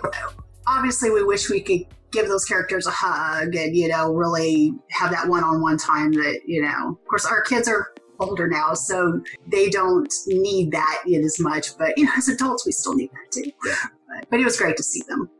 obviously, 0.66 1.10
we 1.10 1.22
wish 1.24 1.48
we 1.48 1.60
could 1.60 1.86
give 2.12 2.28
those 2.28 2.44
characters 2.44 2.86
a 2.86 2.90
hug 2.90 3.54
and 3.54 3.76
you 3.76 3.88
know 3.88 4.12
really 4.12 4.72
have 4.90 5.10
that 5.10 5.28
one-on-one 5.28 5.78
time 5.78 6.12
that 6.12 6.40
you 6.46 6.60
know 6.62 6.90
of 6.90 7.06
course 7.08 7.24
our 7.26 7.42
kids 7.42 7.68
are 7.68 7.92
older 8.18 8.46
now 8.48 8.74
so 8.74 9.20
they 9.46 9.68
don't 9.70 10.12
need 10.26 10.70
that 10.72 11.02
yet 11.06 11.22
as 11.24 11.40
much 11.40 11.76
but 11.78 11.96
you 11.96 12.04
know 12.04 12.12
as 12.18 12.28
adults 12.28 12.66
we 12.66 12.72
still 12.72 12.94
need 12.94 13.10
that 13.12 13.32
too 13.32 13.50
Yeah. 13.64 13.74
but, 14.08 14.30
but 14.30 14.40
it 14.40 14.44
was 14.44 14.56
great 14.58 14.76
to 14.76 14.82
see 14.82 15.02
them 15.08 15.30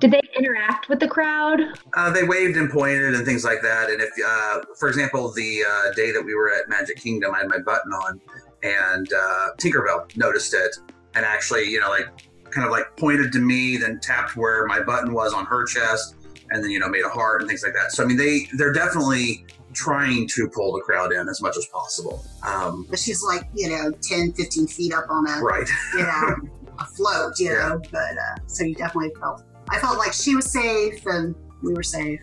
Did 0.00 0.10
they 0.10 0.22
interact 0.36 0.88
with 0.88 0.98
the 0.98 1.06
crowd? 1.06 1.60
Uh, 1.96 2.10
they 2.10 2.24
waved 2.24 2.56
and 2.56 2.68
pointed 2.68 3.14
and 3.14 3.24
things 3.24 3.44
like 3.44 3.62
that. 3.62 3.88
And 3.90 4.00
if, 4.02 4.10
uh, 4.26 4.60
for 4.76 4.88
example, 4.88 5.30
the 5.30 5.62
uh, 5.62 5.92
day 5.94 6.10
that 6.10 6.22
we 6.22 6.34
were 6.34 6.50
at 6.52 6.68
Magic 6.68 6.96
Kingdom, 6.96 7.32
I 7.32 7.38
had 7.38 7.48
my 7.48 7.58
button 7.58 7.92
on, 7.92 8.20
and 8.64 9.06
uh, 9.12 9.48
Tinkerbell 9.60 10.14
noticed 10.16 10.52
it 10.52 10.76
and 11.14 11.24
actually, 11.24 11.64
you 11.70 11.78
know, 11.80 11.90
like 11.90 12.08
kind 12.54 12.66
of 12.66 12.72
like 12.72 12.96
pointed 12.96 13.32
to 13.32 13.40
me, 13.40 13.76
then 13.76 14.00
tapped 14.00 14.36
where 14.36 14.66
my 14.66 14.80
button 14.80 15.12
was 15.12 15.32
on 15.32 15.44
her 15.46 15.64
chest, 15.66 16.16
and 16.50 16.62
then 16.62 16.70
you 16.70 16.78
know 16.78 16.88
made 16.88 17.04
a 17.04 17.08
heart 17.08 17.40
and 17.40 17.48
things 17.48 17.62
like 17.62 17.74
that. 17.74 17.92
So 17.92 18.04
I 18.04 18.06
mean, 18.06 18.16
they 18.16 18.48
they're 18.54 18.72
definitely 18.72 19.44
trying 19.72 20.28
to 20.28 20.48
pull 20.48 20.72
the 20.72 20.80
crowd 20.80 21.12
in 21.12 21.28
as 21.28 21.42
much 21.42 21.56
as 21.56 21.66
possible. 21.66 22.24
Um, 22.46 22.86
but 22.88 22.98
she's 22.98 23.22
like 23.22 23.42
you 23.54 23.68
know 23.68 23.90
10 23.90 24.32
15 24.32 24.66
feet 24.68 24.94
up 24.94 25.06
on 25.10 25.26
a 25.28 25.42
right. 25.42 25.68
you 25.94 26.02
know 26.02 26.36
a 26.78 26.84
float 26.86 27.38
you 27.38 27.50
know 27.50 27.80
but 27.92 28.00
uh, 28.00 28.36
so 28.46 28.64
you 28.64 28.74
definitely 28.74 29.12
felt 29.20 29.44
i 29.70 29.78
felt 29.78 29.96
like 29.96 30.12
she 30.12 30.34
was 30.34 30.50
safe 30.50 31.06
and 31.06 31.32
we 31.62 31.72
were 31.72 31.84
safe 31.84 32.20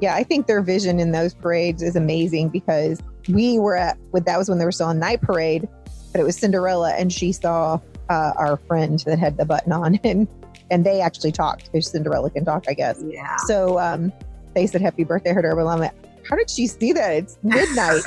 Yeah, 0.00 0.14
I 0.14 0.22
think 0.22 0.46
their 0.46 0.62
vision 0.62 0.98
in 0.98 1.12
those 1.12 1.34
parades 1.34 1.82
is 1.82 1.96
amazing 1.96 2.48
because 2.48 3.02
we 3.28 3.58
were 3.58 3.76
at, 3.76 3.98
with 4.12 4.24
that 4.24 4.38
was 4.38 4.48
when 4.48 4.58
they 4.58 4.64
were 4.64 4.72
still 4.72 4.86
on 4.86 4.98
night 4.98 5.20
parade, 5.20 5.68
but 6.12 6.20
it 6.20 6.24
was 6.24 6.36
Cinderella 6.38 6.92
and 6.92 7.12
she 7.12 7.32
saw 7.32 7.78
uh, 8.10 8.32
our 8.36 8.56
friend 8.66 8.98
that 9.06 9.18
had 9.18 9.38
the 9.38 9.46
button 9.46 9.72
on 9.72 9.94
and 10.04 10.28
and 10.70 10.84
they 10.84 11.00
actually 11.00 11.32
talked 11.32 11.72
because 11.72 11.90
Cinderella 11.90 12.30
can 12.30 12.44
talk, 12.44 12.64
I 12.68 12.74
guess. 12.74 13.02
yeah 13.08 13.36
So 13.46 13.78
um, 13.78 14.12
they 14.54 14.66
said 14.66 14.82
happy 14.82 15.04
birthday 15.04 15.32
her 15.32 15.42
to 15.42 15.48
her. 15.48 15.60
I'm 15.60 15.80
like, 15.80 15.94
how 16.28 16.36
did 16.36 16.50
she 16.50 16.66
see 16.66 16.92
that? 16.92 17.12
It's 17.12 17.38
midnight. 17.42 18.02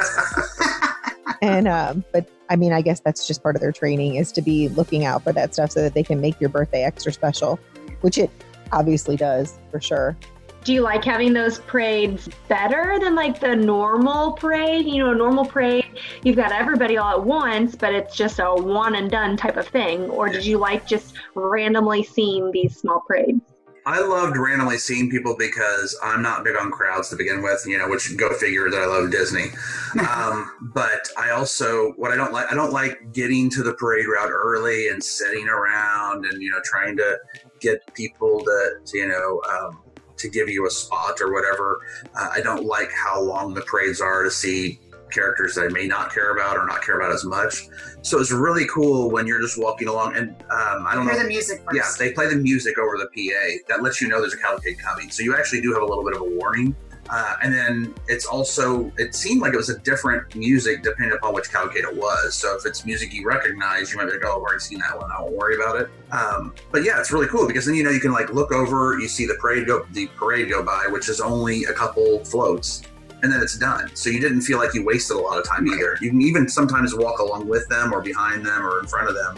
and 1.42 1.68
um, 1.68 2.06
but 2.14 2.30
I 2.50 2.56
mean, 2.56 2.74
I 2.74 2.82
guess 2.82 3.00
that's 3.00 3.28
just 3.28 3.42
part 3.42 3.56
of 3.56 3.62
their 3.62 3.72
training 3.72 4.16
is 4.16 4.32
to 4.34 4.42
be 4.42 4.70
looking 4.70 5.06
out 5.06 5.24
for 5.24 5.34
that 5.34 5.54
stuff 5.54 5.72
so 5.72 5.82
that 5.82 5.94
they 5.94 6.04
can 6.04 6.22
make 6.22 6.40
your 6.40 6.50
birthday 6.50 6.84
extra 6.84 7.12
special, 7.12 7.60
which 8.02 8.18
it 8.18 8.30
obviously 8.72 9.16
does 9.16 9.58
for 9.72 9.82
sure. 9.82 10.18
Do 10.64 10.72
you 10.72 10.82
like 10.82 11.04
having 11.04 11.34
those 11.34 11.60
parades 11.60 12.30
better 12.48 12.98
than 13.00 13.16
like 13.16 13.40
the 13.40 13.54
normal 13.54 14.32
parade? 14.32 14.86
You 14.86 15.04
know, 15.04 15.12
a 15.12 15.16
normal 15.16 15.46
parade, 15.46 15.86
you've 16.24 16.38
got 16.38 16.54
everybody 16.54 16.98
all 16.98 17.20
at 17.20 17.24
once, 17.26 17.76
but 17.76 17.94
it's 17.94 18.16
just 18.16 18.40
a 18.40 18.54
one 18.54 18.96
and 18.96 19.12
done 19.12 19.36
type 19.36 19.58
of 19.58 19.68
thing. 19.68 20.10
Or 20.10 20.30
did 20.30 20.46
you 20.46 20.58
like 20.58 20.88
just 20.88 21.16
randomly 21.36 22.04
seeing 22.04 22.50
these 22.52 22.78
small 22.78 23.02
parades? 23.06 23.42
I 23.86 24.00
loved 24.00 24.38
randomly 24.38 24.78
seeing 24.78 25.10
people 25.10 25.36
because 25.38 25.98
I'm 26.02 26.22
not 26.22 26.46
big 26.46 26.56
on 26.56 26.72
crowds 26.72 27.10
to 27.10 27.18
begin 27.18 27.42
with, 27.42 27.66
you 27.68 27.78
know, 27.78 27.90
which 27.90 28.16
go 28.16 28.34
figure 28.34 28.70
that 28.70 28.82
I 28.82 28.86
love 28.86 29.12
Disney. 29.12 29.48
Um, 29.94 30.72
but 30.74 31.08
I 31.20 31.30
also, 31.30 31.92
what 31.98 32.12
I 32.12 32.16
don't 32.16 32.34
like, 32.34 32.52
I 32.52 32.56
don't 32.56 32.74
like 32.74 33.14
getting 33.14 33.48
to 33.52 33.62
the 33.62 33.74
parade 33.76 34.08
route 34.08 34.32
early 34.32 34.88
and 34.88 35.04
sitting 35.04 35.48
around 35.48 36.26
and, 36.26 36.42
you 36.42 36.50
know, 36.50 36.60
trying 36.64 36.98
to 36.98 37.20
get 37.60 37.80
people 37.94 38.40
to, 38.40 38.72
to 38.84 38.98
you 38.98 39.08
know, 39.08 39.42
um, 39.52 39.83
to 40.24 40.30
give 40.30 40.50
you 40.50 40.66
a 40.66 40.72
spot 40.72 41.22
or 41.22 41.32
whatever. 41.32 41.80
Uh, 42.16 42.30
I 42.34 42.42
don't 42.42 42.66
like 42.66 42.92
how 42.92 43.22
long 43.22 43.54
the 43.54 43.62
parades 43.62 44.02
are 44.02 44.24
to 44.24 44.32
see 44.32 44.80
characters 45.14 45.56
that 45.56 45.66
I 45.66 45.68
may 45.68 45.86
not 45.86 46.12
care 46.12 46.34
about 46.34 46.58
or 46.58 46.66
not 46.66 46.82
care 46.82 47.00
about 47.00 47.12
as 47.12 47.24
much. 47.24 47.68
So 48.02 48.20
it's 48.20 48.32
really 48.32 48.66
cool 48.68 49.12
when 49.12 49.28
you're 49.28 49.42
just 49.42 49.62
walking 49.62 49.88
along 49.88 50.16
and 50.16 50.30
um, 50.50 50.88
I 50.88 50.96
don't 50.96 51.06
hear 51.06 51.14
know. 51.14 51.22
the 51.22 51.28
music 51.28 51.62
first 51.64 51.76
Yeah, 51.76 51.90
they 52.00 52.14
play 52.14 52.28
the 52.28 52.36
music 52.36 52.78
over 52.80 52.98
the 52.98 53.06
PA. 53.06 53.64
That 53.70 53.84
lets 53.84 54.02
you 54.02 54.08
know 54.08 54.20
there's 54.20 54.34
a 54.34 54.38
cavalcade 54.38 54.80
coming. 54.80 55.12
So 55.12 55.24
you 55.24 55.36
actually 55.36 55.62
do 55.62 55.72
have 55.74 55.84
a 55.84 55.86
little 55.86 56.04
bit 56.04 56.16
of 56.16 56.22
a 56.22 56.26
warning. 56.26 56.76
Uh, 57.16 57.36
and 57.44 57.54
then 57.54 57.94
it's 58.08 58.26
also, 58.26 58.92
it 58.98 59.14
seemed 59.14 59.40
like 59.40 59.54
it 59.54 59.58
was 59.58 59.70
a 59.70 59.78
different 59.82 60.36
music 60.36 60.82
depending 60.82 61.16
upon 61.16 61.32
which 61.32 61.52
cavalcade 61.52 61.84
it 61.84 61.96
was. 61.96 62.34
So 62.34 62.58
if 62.58 62.66
it's 62.66 62.88
music 62.88 63.14
you 63.14 63.24
recognize, 63.24 63.92
you 63.92 63.98
might 63.98 64.06
be 64.06 64.14
like, 64.14 64.26
oh, 64.26 64.32
I've 64.32 64.38
already 64.38 64.62
seen 64.62 64.80
that 64.80 64.98
one. 64.98 65.12
I 65.16 65.22
won't 65.22 65.36
worry 65.36 65.54
about 65.54 65.80
it. 65.80 65.90
Um, 66.12 66.56
but 66.72 66.84
yeah, 66.84 67.00
it's 67.00 67.12
really 67.12 67.28
cool 67.28 67.46
because 67.46 67.68
then, 67.68 67.76
you 67.76 67.84
know, 67.84 67.92
you 67.92 68.00
can 68.00 68.12
like 68.12 68.34
look 68.34 68.52
over, 68.52 68.98
you 69.00 69.08
see 69.08 69.28
the 69.28 69.36
parade 69.36 69.68
go, 69.68 69.86
the 69.92 70.08
parade 70.18 70.50
go 70.50 70.64
by, 70.64 70.88
which 70.90 71.08
is 71.08 71.22
only 71.22 71.66
a 71.66 71.74
couple 71.74 72.26
floats. 72.26 72.82
And 73.22 73.32
then 73.32 73.44
it's 73.44 73.60
done. 73.60 73.96
So 73.96 74.10
you 74.10 74.20
didn't 74.20 74.42
feel 74.42 74.58
like 74.58 74.74
you 74.74 74.84
wasted 74.84 75.16
a 75.16 75.20
lot 75.20 75.38
of 75.38 75.48
time 75.48 75.68
either. 75.68 76.00
You 76.02 76.10
can 76.10 76.22
even 76.24 76.50
sometimes 76.50 76.96
walk 76.96 77.20
along 77.20 77.48
with 77.48 77.70
them 77.70 77.94
or 77.94 78.02
behind 78.02 78.44
them 78.44 78.66
or 78.66 78.80
in 78.80 78.88
front 78.88 79.08
of 79.08 79.14
them 79.14 79.38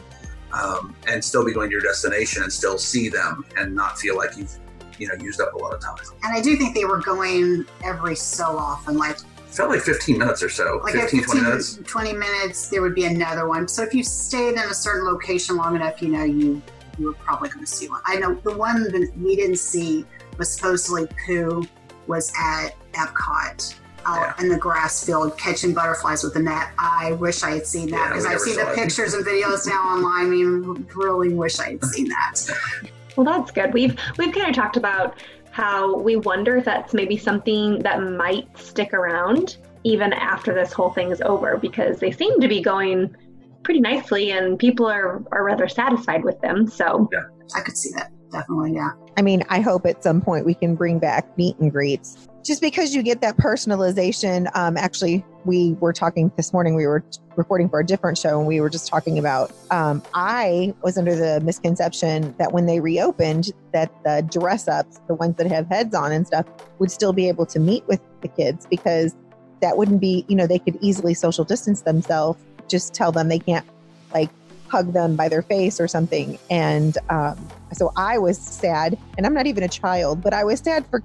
um, 0.54 0.96
and 1.10 1.24
still 1.24 1.44
be 1.44 1.52
going 1.52 1.70
to 1.70 1.74
your 1.74 1.82
destination 1.82 2.42
and 2.42 2.54
still 2.54 2.78
see 2.78 3.10
them 3.10 3.44
and 3.58 3.76
not 3.76 4.00
feel 4.00 4.16
like 4.16 4.38
you've 4.38 4.58
you 5.00 5.08
know 5.08 5.14
used 5.24 5.42
up 5.42 5.54
a 5.54 5.58
lot 5.58 5.74
of 5.74 5.82
time. 5.82 5.96
and 6.24 6.36
i 6.36 6.42
do 6.42 6.56
think 6.56 6.76
they 6.76 6.86
were 6.86 7.02
going 7.02 7.66
every 7.84 8.16
so 8.16 8.58
often 8.58 8.98
like 8.98 9.18
felt 9.56 9.70
like 9.70 9.82
15 9.82 10.18
minutes 10.18 10.44
or 10.44 10.50
so, 10.50 10.82
like 10.84 10.96
15, 10.96 11.20
at 11.22 11.26
20 11.28 11.42
minutes. 11.42 11.80
20 11.86 12.14
minutes 12.14 12.68
there 12.68 12.82
would 12.82 12.94
be 12.94 13.06
another 13.06 13.48
one. 13.48 13.68
So 13.68 13.84
if 13.84 13.94
you 13.94 14.04
stayed 14.04 14.54
in 14.54 14.60
a 14.60 14.74
certain 14.74 15.06
location 15.06 15.56
long 15.56 15.76
enough 15.76 16.02
you 16.02 16.10
know 16.10 16.24
you 16.24 16.62
you 16.98 17.08
were 17.08 17.14
probably 17.14 17.50
going 17.50 17.66
to 17.66 17.72
see 17.72 17.90
one. 17.90 18.02
I 18.06 18.18
know 18.18 18.36
the 18.36 18.56
one 18.56 18.84
that 18.84 19.12
we 19.18 19.36
didn't 19.36 19.58
see 19.58 20.06
was 20.38 20.54
supposedly 20.54 21.08
pooh 21.26 21.66
was 22.08 22.32
at 22.40 22.70
epcot 22.94 23.76
uh, 24.06 24.10
out 24.10 24.40
in 24.40 24.50
the 24.50 24.58
grass 24.58 25.06
field 25.06 25.38
catching 25.38 25.74
butterflies 25.74 26.24
with 26.24 26.34
the 26.34 26.42
net. 26.42 26.70
I 26.78 27.14
wish 27.14 27.44
i 27.44 27.52
had 27.52 27.66
seen 27.66 27.90
that 27.92 28.10
because 28.10 28.26
we 28.26 28.34
i've 28.34 28.40
seen 28.40 28.56
the 28.58 28.72
it. 28.72 28.76
pictures 28.76 29.14
and 29.14 29.26
videos 29.26 29.68
now 29.68 29.82
online. 29.96 30.26
I 30.26 30.30
mean 30.30 30.88
really 30.96 31.34
wish 31.34 31.60
i 31.60 31.72
had 31.72 31.86
seen 31.86 32.10
that 32.10 32.36
Well, 33.16 33.26
that's 33.26 33.52
good. 33.52 33.74
We've 33.74 33.98
we've 34.18 34.34
kind 34.34 34.50
of 34.50 34.56
talked 34.56 34.78
about 34.78 35.20
how 35.52 35.98
we 35.98 36.18
wonder 36.18 36.58
if 36.58 36.66
that's 36.66 36.94
maybe 36.94 37.18
something 37.18 37.80
that 37.80 38.02
might 38.02 38.58
stick 38.58 38.94
around 38.94 39.58
even 39.84 40.12
after 40.14 40.54
this 40.54 40.74
whole 40.74 40.90
thing 40.90 41.12
is 41.12 41.22
over 41.22 41.58
because 41.58 42.00
they 42.00 42.12
seem 42.12 42.42
to 42.42 42.48
be 42.48 42.62
going 42.62 43.16
pretty 43.64 43.80
nicely 43.80 44.32
and 44.32 44.60
people 44.60 44.86
are 44.86 45.24
are 45.32 45.44
rather 45.44 45.68
satisfied 45.68 46.24
with 46.24 46.40
them. 46.42 46.68
So 46.68 47.10
yeah. 47.12 47.24
i 47.56 47.62
could 47.62 47.78
see 47.78 47.92
that 47.96 48.12
definitely 48.32 48.74
yeah 48.74 48.92
I 49.18 49.22
mean, 49.22 49.44
I 49.50 49.62
hope 49.62 49.86
at 49.86 50.04
some 50.04 50.22
point 50.22 50.46
we 50.46 50.54
can 50.54 50.76
bring 50.76 51.00
back 51.00 51.38
meet 51.38 51.58
and 51.60 51.72
greets 51.72 52.28
just 52.46 52.62
because 52.62 52.94
you 52.94 53.02
get 53.02 53.22
that 53.22 53.38
personalization. 53.38 54.50
Um, 54.56 54.78
actually, 54.78 55.26
we 55.46 55.74
were 55.80 55.92
talking 55.92 56.32
this 56.38 56.54
morning, 56.54 56.76
we 56.76 56.86
were 56.86 57.04
recording 57.36 57.68
for 57.68 57.80
a 57.80 57.86
different 57.86 58.18
show, 58.18 58.38
and 58.38 58.48
we 58.48 58.62
were 58.62 58.70
just 58.70 58.88
talking 58.88 59.18
about. 59.18 59.52
Um, 59.72 60.04
I 60.14 60.74
was 60.84 60.98
under 60.98 61.16
the 61.16 61.42
misconception 61.42 62.36
that 62.38 62.54
when 62.54 62.68
they 62.68 62.80
reopened, 62.80 63.52
that 63.74 63.92
the 64.04 64.28
dress 64.32 64.68
ups, 64.68 65.02
the 65.08 65.16
ones 65.16 65.36
that 65.38 65.48
have 65.48 65.68
heads 65.68 65.96
on 65.96 66.12
and 66.12 66.26
stuff, 66.26 66.46
would 66.78 66.92
still 66.92 67.14
be 67.14 67.28
able 67.28 67.48
to 67.48 67.60
meet 67.60 67.86
with 67.88 68.00
the 68.22 68.28
kids 68.28 68.68
because 68.68 69.16
that 69.62 69.76
wouldn't 69.76 70.00
be, 70.00 70.24
you 70.28 70.36
know, 70.36 70.46
they 70.46 70.60
could 70.60 70.78
easily 70.82 71.16
social 71.16 71.44
distance 71.44 71.82
themselves. 71.82 72.40
Just 72.68 72.94
tell 72.94 73.12
them 73.12 73.28
they 73.28 73.40
can't, 73.40 73.66
like, 74.14 74.30
hug 74.68 74.94
them 74.94 75.16
by 75.16 75.30
their 75.30 75.42
face 75.42 75.80
or 75.80 75.88
something. 75.88 76.38
And 76.50 76.98
um, 77.10 77.48
so 77.74 77.92
I 77.96 78.18
was 78.20 78.38
sad, 78.38 78.98
and 79.18 79.26
I'm 79.26 79.34
not 79.34 79.48
even 79.48 79.64
a 79.64 79.68
child, 79.68 80.22
but 80.22 80.34
I 80.34 80.44
was 80.44 80.60
sad 80.60 80.86
for 80.88 81.02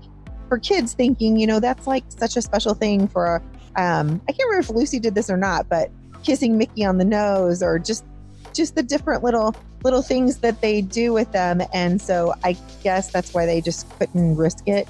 for 0.50 0.58
kids 0.58 0.92
thinking, 0.92 1.38
you 1.38 1.46
know, 1.46 1.60
that's 1.60 1.86
like 1.86 2.04
such 2.08 2.36
a 2.36 2.42
special 2.42 2.74
thing 2.74 3.08
for. 3.08 3.42
Um, 3.76 4.20
I 4.28 4.32
can't 4.32 4.48
remember 4.50 4.58
if 4.60 4.68
Lucy 4.70 4.98
did 5.00 5.14
this 5.14 5.30
or 5.30 5.38
not, 5.38 5.68
but 5.70 5.90
kissing 6.24 6.58
Mickey 6.58 6.84
on 6.84 6.98
the 6.98 7.04
nose 7.06 7.62
or 7.62 7.78
just 7.78 8.04
just 8.52 8.74
the 8.74 8.82
different 8.82 9.22
little 9.22 9.54
little 9.84 10.02
things 10.02 10.38
that 10.40 10.60
they 10.60 10.82
do 10.82 11.12
with 11.14 11.30
them. 11.32 11.62
And 11.72 12.02
so 12.02 12.34
I 12.44 12.58
guess 12.82 13.10
that's 13.10 13.32
why 13.32 13.46
they 13.46 13.62
just 13.62 13.88
couldn't 13.98 14.36
risk 14.36 14.58
it. 14.66 14.86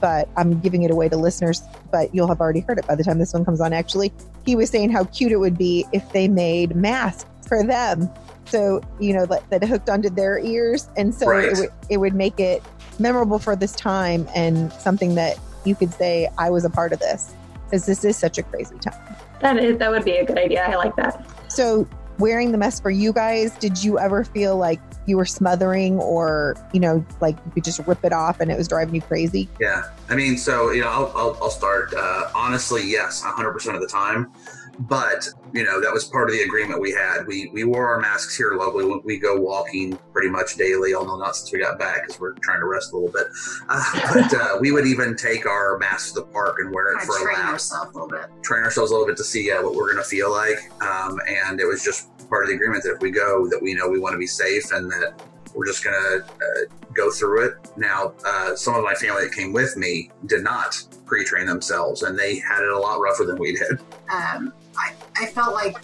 but 0.00 0.28
I'm 0.36 0.60
giving 0.60 0.82
it 0.82 0.90
away 0.90 1.08
to 1.08 1.16
listeners, 1.16 1.62
but 1.90 2.14
you'll 2.14 2.28
have 2.28 2.40
already 2.40 2.60
heard 2.60 2.78
it 2.78 2.86
by 2.86 2.96
the 2.96 3.04
time 3.04 3.18
this 3.18 3.32
one 3.32 3.44
comes 3.46 3.60
on. 3.62 3.72
Actually, 3.72 4.12
he 4.44 4.54
was 4.56 4.68
saying 4.68 4.90
how 4.90 5.04
cute 5.04 5.32
it 5.32 5.38
would 5.38 5.56
be 5.56 5.86
if 5.92 6.12
they 6.12 6.28
made 6.28 6.76
masks 6.76 7.24
for 7.48 7.64
them. 7.64 8.10
So, 8.44 8.82
you 9.00 9.14
know, 9.14 9.24
that, 9.26 9.48
that 9.50 9.64
hooked 9.64 9.88
onto 9.88 10.10
their 10.10 10.38
ears. 10.38 10.88
And 10.96 11.14
so 11.14 11.26
Right. 11.28 11.44
it, 11.48 11.56
would, 11.58 11.70
it 11.88 11.96
would 11.96 12.14
make 12.14 12.38
it 12.38 12.62
memorable 12.98 13.38
for 13.38 13.56
this 13.56 13.72
time 13.72 14.28
and 14.34 14.72
something 14.74 15.14
that 15.14 15.38
you 15.64 15.74
could 15.74 15.92
say, 15.92 16.28
I 16.38 16.50
was 16.50 16.64
a 16.64 16.70
part 16.70 16.92
of 16.92 17.00
this, 17.00 17.34
because 17.64 17.86
this 17.86 18.04
is 18.04 18.16
such 18.16 18.38
a 18.38 18.42
crazy 18.42 18.78
time. 18.78 19.16
That 19.40 19.58
is 19.58 19.78
that 19.78 19.90
would 19.90 20.04
be 20.04 20.12
a 20.12 20.24
good 20.24 20.38
idea. 20.38 20.64
I 20.64 20.76
like 20.76 20.96
that. 20.96 21.26
So, 21.48 21.86
wearing 22.18 22.52
the 22.52 22.58
mask 22.58 22.82
for 22.82 22.90
you 22.90 23.12
guys, 23.12 23.52
did 23.58 23.82
you 23.82 23.98
ever 23.98 24.24
feel 24.24 24.56
like 24.56 24.80
you 25.04 25.16
were 25.16 25.26
smothering 25.26 25.98
or, 25.98 26.56
you 26.72 26.80
know, 26.80 27.04
like 27.20 27.36
you 27.44 27.52
could 27.52 27.64
just 27.64 27.78
rip 27.86 28.04
it 28.04 28.12
off 28.12 28.40
and 28.40 28.50
it 28.50 28.56
was 28.56 28.68
driving 28.68 28.94
you 28.94 29.02
crazy? 29.02 29.48
Yeah, 29.60 29.82
I 30.08 30.16
mean, 30.16 30.38
so 30.38 30.70
you 30.70 30.80
know, 30.80 30.88
I'll 30.88 31.12
I'll, 31.14 31.38
I'll 31.42 31.50
start. 31.50 31.92
Uh, 31.94 32.30
honestly, 32.34 32.88
yes, 32.90 33.22
100 33.22 33.52
percent 33.52 33.76
of 33.76 33.82
the 33.82 33.88
time. 33.88 34.32
But 34.80 35.28
you 35.52 35.64
know, 35.64 35.80
that 35.80 35.92
was 35.92 36.04
part 36.04 36.28
of 36.28 36.34
the 36.34 36.42
agreement 36.42 36.80
we 36.80 36.92
had. 36.92 37.26
We 37.26 37.50
we 37.52 37.64
wore 37.64 37.88
our 37.88 37.98
masks 37.98 38.36
here 38.36 38.52
locally. 38.52 38.84
We, 38.84 39.00
we 39.04 39.18
go 39.18 39.40
walking 39.40 39.98
pretty 40.12 40.28
much 40.28 40.56
daily, 40.56 40.94
although 40.94 41.16
not 41.16 41.36
since 41.36 41.52
we 41.52 41.60
got 41.60 41.78
back 41.78 42.02
because 42.02 42.20
we're 42.20 42.34
trying 42.34 42.60
to 42.60 42.66
rest 42.66 42.92
a 42.92 42.96
little 42.96 43.12
bit. 43.12 43.26
Uh, 43.68 44.14
but 44.14 44.34
uh, 44.34 44.58
we 44.60 44.72
would 44.72 44.86
even 44.86 45.16
take 45.16 45.46
our 45.46 45.78
masks 45.78 46.12
to 46.12 46.20
the 46.20 46.26
park 46.26 46.56
and 46.58 46.74
wear 46.74 46.94
it 46.94 47.02
for 47.02 47.16
a 47.16 47.22
train 47.22 47.36
lap. 47.36 47.52
ourselves 47.52 47.90
a 47.90 47.98
little 47.98 48.08
bit. 48.08 48.26
train 48.42 48.64
ourselves 48.64 48.90
a 48.90 48.94
little 48.94 49.06
bit 49.06 49.16
to 49.16 49.24
see 49.24 49.50
uh, 49.50 49.62
what 49.62 49.74
we're 49.74 49.90
going 49.92 50.02
to 50.02 50.08
feel 50.08 50.30
like. 50.30 50.58
Um, 50.82 51.18
and 51.26 51.60
it 51.60 51.66
was 51.66 51.82
just 51.82 52.10
part 52.28 52.44
of 52.44 52.50
the 52.50 52.54
agreement 52.56 52.82
that 52.84 52.94
if 52.96 53.00
we 53.00 53.10
go, 53.10 53.48
that 53.48 53.60
we 53.62 53.74
know 53.74 53.88
we 53.88 53.98
want 53.98 54.12
to 54.12 54.18
be 54.18 54.26
safe 54.26 54.72
and 54.72 54.90
that 54.90 55.22
we're 55.54 55.66
just 55.66 55.82
going 55.82 55.96
to 55.96 56.24
uh, 56.24 56.74
go 56.92 57.10
through 57.10 57.46
it. 57.46 57.54
Now, 57.76 58.12
uh, 58.26 58.54
some 58.54 58.74
of 58.74 58.84
my 58.84 58.94
family 58.94 59.24
that 59.24 59.32
came 59.32 59.52
with 59.52 59.76
me 59.76 60.10
did 60.26 60.42
not 60.42 60.82
pre-train 61.06 61.46
themselves, 61.46 62.02
and 62.02 62.18
they 62.18 62.38
had 62.40 62.62
it 62.62 62.68
a 62.68 62.78
lot 62.78 63.00
rougher 63.00 63.24
than 63.24 63.38
we 63.38 63.52
did. 63.52 63.78
um, 64.12 64.52
I, 64.78 64.92
I 65.16 65.26
felt 65.26 65.54
like 65.54 65.76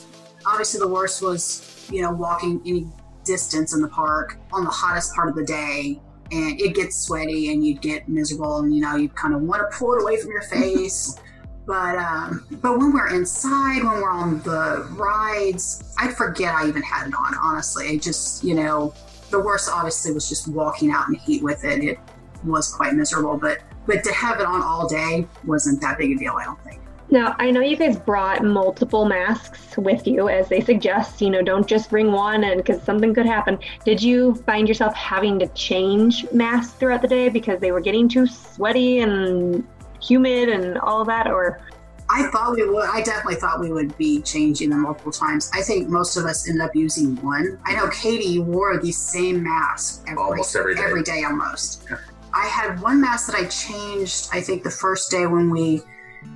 obviously 0.46 0.81
the 0.81 0.88
worst 0.88 1.22
was 1.22 1.88
you 1.90 2.02
know 2.02 2.12
walking 2.12 2.61
any 2.66 2.87
distance 3.24 3.74
in 3.74 3.81
the 3.81 3.88
park 3.88 4.38
on 4.52 4.64
the 4.64 4.70
hottest 4.70 5.14
part 5.14 5.28
of 5.28 5.35
the 5.35 5.44
day 5.44 6.00
and 6.33 6.61
it 6.61 6.74
gets 6.74 6.96
sweaty 6.96 7.52
and 7.52 7.64
you'd 7.64 7.81
get 7.81 8.09
miserable 8.09 8.59
and 8.59 8.74
you 8.74 8.81
know 8.81 8.96
you 8.96 9.09
kind 9.11 9.35
of 9.35 9.42
want 9.42 9.62
to 9.62 9.76
pull 9.76 9.94
it 9.94 10.02
away 10.02 10.16
from 10.20 10.31
your 10.31 10.42
face. 10.42 11.18
But 11.64 11.94
um, 11.94 12.44
but 12.61 12.76
when 12.76 12.92
we're 12.92 13.14
inside 13.14 13.85
when 13.85 14.02
we're 14.02 14.11
on 14.11 14.42
the 14.42 14.85
rides 14.96 15.94
i'd 16.00 16.12
forget 16.12 16.52
i 16.57 16.66
even 16.66 16.83
had 16.83 17.07
it 17.07 17.14
on 17.14 17.37
honestly. 17.40 17.87
It 17.94 18.02
just 18.02 18.42
you 18.42 18.57
know 18.57 18.92
the 19.31 19.38
worst 19.38 19.70
obviously 19.72 20.11
was 20.11 20.28
just 20.28 20.48
walking 20.48 20.90
out 20.90 21.07
in 21.07 21.12
the 21.12 21.20
heat 21.20 21.40
with 21.40 21.64
it. 21.64 21.85
It 21.85 21.98
was 22.44 22.72
quite 22.72 22.94
miserable 22.94 23.37
but 23.37 23.61
but 23.87 24.02
to 24.05 24.12
have 24.12 24.40
it 24.40 24.46
on 24.46 24.62
all 24.62 24.88
day 24.88 25.26
wasn't 25.44 25.81
that 25.81 25.98
big 25.98 26.12
a 26.12 26.16
deal 26.16 26.35
i 26.35 26.44
don't 26.44 26.62
think 26.64 26.82
Now, 27.12 27.37
I 27.38 27.51
know 27.51 27.61
you 27.61 27.77
guys 27.77 27.98
brought 27.98 28.42
multiple 28.42 29.05
masks 29.05 29.77
with 29.77 30.07
you, 30.07 30.31
as 30.31 30.48
they 30.48 30.62
suggest. 30.62 31.20
You 31.20 31.29
know, 31.29 31.42
don't 31.42 31.66
just 31.66 31.90
bring 31.90 32.11
one, 32.11 32.42
and 32.42 32.57
because 32.57 32.83
something 32.83 33.12
could 33.12 33.27
happen. 33.27 33.59
Did 33.85 34.03
you 34.03 34.35
find 34.46 34.66
yourself 34.66 34.94
having 34.94 35.38
to 35.40 35.46
change 35.48 36.25
masks 36.33 36.72
throughout 36.72 37.03
the 37.03 37.09
day 37.09 37.29
because 37.29 37.61
they 37.61 37.70
were 37.70 37.83
getting 37.83 38.09
too 38.09 38.27
sweaty 38.27 39.01
and 39.01 39.62
humid 40.01 40.48
and 40.48 40.79
all 40.79 41.03
of 41.03 41.07
that, 41.09 41.27
or 41.27 41.61
I 42.09 42.29
thought 42.29 42.57
we 42.57 42.66
would. 42.66 42.88
I 42.88 43.03
definitely 43.03 43.35
thought 43.35 43.61
we 43.61 43.70
would 43.70 43.94
be 43.98 44.22
changing 44.22 44.70
them 44.70 44.81
multiple 44.81 45.12
times. 45.12 45.51
I 45.53 45.61
think 45.61 45.90
most 45.90 46.16
of 46.16 46.25
us 46.25 46.48
ended 46.48 46.62
up 46.62 46.75
using 46.75 47.16
one. 47.16 47.59
I 47.66 47.75
know 47.75 47.90
Katie 47.90 48.38
wore 48.38 48.79
the 48.79 48.90
same 48.90 49.42
mask 49.42 50.05
every, 50.09 50.22
Almost 50.22 50.57
every 50.57 50.77
day. 50.77 50.83
every 50.83 51.03
day 51.03 51.25
almost. 51.25 51.87
I 52.33 52.46
had 52.46 52.81
one 52.81 53.03
mask 53.03 53.27
that 53.31 53.37
I 53.37 53.44
changed. 53.48 54.31
I 54.33 54.40
think 54.40 54.62
the 54.62 54.70
first 54.70 55.11
day 55.11 55.27
when 55.27 55.51
we 55.51 55.83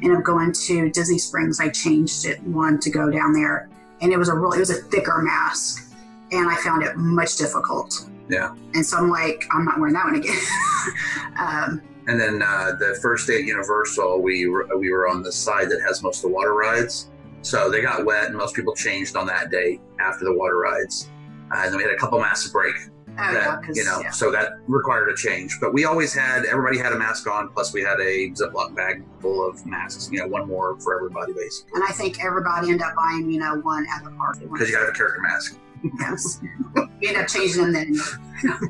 ended 0.02 0.18
up 0.18 0.24
going 0.24 0.52
to 0.52 0.90
Disney 0.90 1.18
Springs, 1.18 1.60
I 1.60 1.68
changed 1.68 2.24
it 2.26 2.42
one 2.42 2.78
to 2.80 2.90
go 2.90 3.10
down 3.10 3.32
there, 3.32 3.68
and 4.00 4.12
it 4.12 4.18
was 4.18 4.28
a 4.28 4.34
real. 4.34 4.52
It 4.52 4.60
was 4.60 4.70
a 4.70 4.82
thicker 4.82 5.22
mask, 5.22 5.92
and 6.32 6.48
I 6.48 6.56
found 6.56 6.82
it 6.82 6.96
much 6.96 7.36
difficult. 7.36 8.08
Yeah. 8.28 8.54
And 8.74 8.84
so 8.84 8.98
I'm 8.98 9.10
like, 9.10 9.44
I'm 9.52 9.64
not 9.64 9.78
wearing 9.78 9.94
that 9.94 10.04
one 10.04 10.16
again. 10.16 10.36
um, 11.38 11.82
And 12.08 12.20
then 12.20 12.42
uh, 12.42 12.72
the 12.78 12.98
first 13.00 13.26
day 13.26 13.36
at 13.36 13.44
Universal, 13.44 14.20
we 14.20 14.48
were, 14.48 14.68
we 14.78 14.90
were 14.90 15.08
on 15.08 15.22
the 15.22 15.32
side 15.32 15.70
that 15.70 15.80
has 15.80 16.02
most 16.02 16.18
of 16.18 16.22
the 16.22 16.34
water 16.34 16.54
rides. 16.54 17.10
So 17.42 17.70
they 17.70 17.82
got 17.82 18.04
wet, 18.04 18.26
and 18.26 18.36
most 18.36 18.54
people 18.54 18.74
changed 18.74 19.16
on 19.16 19.26
that 19.26 19.50
day 19.50 19.80
after 20.00 20.24
the 20.24 20.32
water 20.32 20.58
rides. 20.58 21.10
Uh, 21.52 21.62
and 21.62 21.72
then 21.72 21.76
we 21.76 21.84
had 21.84 21.92
a 21.92 21.96
couple 21.96 22.18
masks 22.18 22.50
break. 22.50 22.74
Oh 23.18 23.32
yeah, 23.32 23.60
you 23.72 23.84
know, 23.84 24.00
yeah. 24.02 24.10
so 24.10 24.30
that 24.30 24.52
required 24.66 25.08
a 25.08 25.14
change. 25.16 25.58
But 25.60 25.72
we 25.74 25.84
always 25.84 26.12
had 26.14 26.44
everybody 26.44 26.78
had 26.78 26.92
a 26.92 26.98
mask 26.98 27.26
on, 27.28 27.48
plus 27.50 27.72
we 27.72 27.82
had 27.82 27.98
a 28.00 28.30
Ziploc 28.30 28.74
bag 28.74 29.02
full 29.20 29.48
of 29.48 29.64
masks. 29.66 30.08
You 30.12 30.20
know, 30.20 30.26
one 30.28 30.46
more 30.46 30.78
for 30.80 30.94
everybody 30.96 31.32
basically, 31.32 31.72
And 31.74 31.84
I 31.84 31.92
think 31.92 32.22
everybody 32.24 32.68
ended 32.70 32.82
up 32.82 32.94
buying, 32.96 33.30
you 33.30 33.38
know, 33.40 33.56
one 33.62 33.86
at 33.94 34.04
the 34.04 34.10
park. 34.10 34.38
because 34.40 34.68
you 34.68 34.74
got 34.74 34.80
to 34.80 34.86
have 34.86 34.94
a 34.94 34.96
character 34.98 35.20
mask, 35.22 35.56
Yes. 36.00 36.40
we 37.00 37.08
ended 37.08 37.22
up 37.22 37.28
changing 37.28 37.72
them 37.72 37.72
then. 37.72 37.96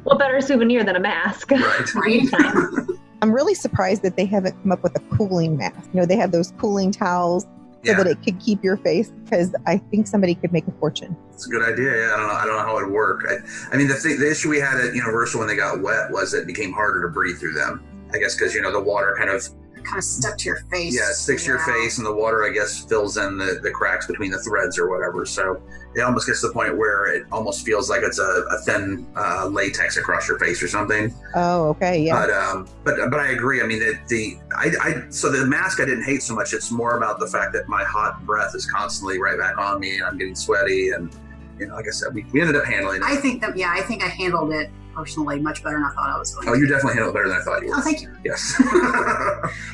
what 0.05 0.19
better 0.19 0.41
souvenir 0.41 0.85
than 0.85 0.97
a 0.97 1.01
mask? 1.01 1.51
right? 1.51 1.89
Right? 1.95 2.87
I'm 3.23 3.33
really 3.33 3.55
surprised 3.55 4.03
that 4.03 4.17
they 4.17 4.27
haven't 4.27 4.61
come 4.63 4.73
up 4.73 4.83
with 4.83 4.95
a 4.97 5.01
cooling 5.17 5.57
mask. 5.57 5.89
You 5.95 6.01
know, 6.01 6.07
they 6.07 6.17
have 6.17 6.33
those 6.33 6.53
cooling 6.59 6.91
towels 6.93 7.47
so 7.87 7.95
that 7.95 8.07
it 8.07 8.23
could 8.23 8.41
keep 8.41 8.63
your 8.65 8.77
face 8.77 9.11
because 9.25 9.55
I 9.67 9.79
think 9.79 10.07
somebody 10.07 10.35
could 10.35 10.53
make 10.53 10.67
a 10.67 10.73
fortune. 10.73 11.17
it's 11.33 11.47
a 11.47 11.51
good 11.51 11.63
idea. 11.63 11.91
Yeah, 11.91 12.15
I 12.15 12.17
don't 12.19 12.29
know. 12.29 12.35
I 12.35 12.45
don't 12.47 12.57
know 12.57 12.63
how 12.63 12.79
it 12.79 12.87
would 12.87 12.93
work. 12.93 13.25
I, 13.29 13.75
I 13.75 13.77
mean, 13.77 13.89
the 13.89 13.95
thing, 13.95 14.19
the 14.19 14.31
issue 14.31 14.49
we 14.49 14.59
had 14.59 14.79
at 14.81 14.95
Universal 14.95 15.41
when 15.41 15.49
they 15.49 15.57
got 15.57 15.81
wet 15.83 16.11
was 16.11 16.35
it 16.35 16.47
became 16.47 16.73
harder 16.73 17.03
to 17.03 17.13
breathe 17.13 17.39
through 17.39 17.55
them. 17.55 17.83
I 18.13 18.19
guess 18.19 18.37
because 18.37 18.55
you 18.55 18.63
know 18.63 18.73
the 18.73 18.81
water 18.81 19.15
kind 19.19 19.31
of 19.31 19.49
kind 19.87 19.99
of 19.99 20.05
stuck 20.05 20.37
to 20.39 20.45
your 20.45 20.59
face. 20.71 20.95
yeah 20.95 21.11
it 21.11 21.15
sticks 21.15 21.45
to 21.45 21.51
your 21.51 21.59
Yeah. 21.59 21.75
face, 21.83 21.99
and 21.99 22.07
the 22.07 22.13
water 22.15 22.45
I 22.45 22.51
guess 22.51 22.85
fills 22.85 23.17
in 23.17 23.39
the, 23.39 23.61
the 23.63 23.71
cracks 23.71 24.07
between 24.07 24.31
the 24.31 24.39
threads 24.43 24.79
or 24.79 24.91
whatever. 24.91 25.25
So 25.25 25.61
it 25.95 26.01
almost 26.03 26.27
gets 26.27 26.43
to 26.43 26.49
the 26.49 26.53
point 26.53 26.77
where 26.77 27.07
it 27.07 27.25
almost 27.33 27.65
feels 27.65 27.89
like 27.89 28.03
it's 28.03 28.19
a, 28.19 28.45
a 28.51 28.59
thin 28.67 29.07
uh, 29.17 29.47
latex 29.51 29.97
across 29.97 30.29
your 30.29 30.39
face 30.39 30.63
or 30.63 30.69
something. 30.69 31.15
Oh, 31.35 31.69
okay. 31.69 32.03
Yeah. 32.03 32.15
But 32.27 32.31
um, 32.35 32.69
but 32.85 32.97
but 33.11 33.19
I 33.21 33.29
agree. 33.29 33.63
I 33.63 33.67
mean, 33.67 33.79
the, 33.79 33.99
the 34.09 34.39
I, 34.57 34.73
I 34.83 35.03
so 35.11 35.31
the 35.33 35.47
mask 35.47 35.81
I 35.81 35.85
didn't 35.87 36.05
hate 36.05 36.23
so 36.23 36.35
much. 36.35 36.53
It's 36.53 36.71
more 36.71 36.97
about 36.99 37.19
the 37.19 37.27
fact 37.27 37.53
that 37.55 37.67
my 37.69 37.83
hot 37.85 38.27
breath 38.27 38.55
is 38.55 38.71
constantly 38.71 39.19
right 39.19 39.39
back 39.39 39.57
on 39.57 39.81
me, 39.81 39.97
and 39.97 40.05
I'm 40.05 40.19
getting 40.19 40.35
sweaty, 40.35 40.91
and 40.91 41.11
you 41.59 41.67
know, 41.69 41.75
like 41.77 41.87
I 41.89 41.91
said, 41.93 42.13
we, 42.15 42.25
we 42.33 42.41
ended 42.43 42.57
up 42.57 42.65
handling 42.67 42.97
it. 42.99 43.03
I 43.05 43.17
think 43.17 43.41
that 43.41 43.57
yeah, 43.57 43.73
I 43.75 43.81
think 43.83 44.03
I 44.05 44.09
handled 44.09 44.53
it 44.53 44.69
personally 44.97 45.39
much 45.39 45.63
better 45.63 45.77
than 45.77 45.85
I 45.85 45.91
thought 45.91 46.09
I 46.09 46.19
was 46.19 46.35
going 46.35 46.49
oh, 46.49 46.55
to. 46.55 46.59
you 46.59 46.67
definitely 46.67 46.95
handled 46.95 47.15
it 47.15 47.19
better 47.19 47.29
than 47.29 47.39
I 47.39 47.45
thought 47.45 47.63
you 47.63 47.73
Oh, 47.75 47.81
thank 47.83 48.03
you. 48.03 48.17
Yes, 48.25 48.55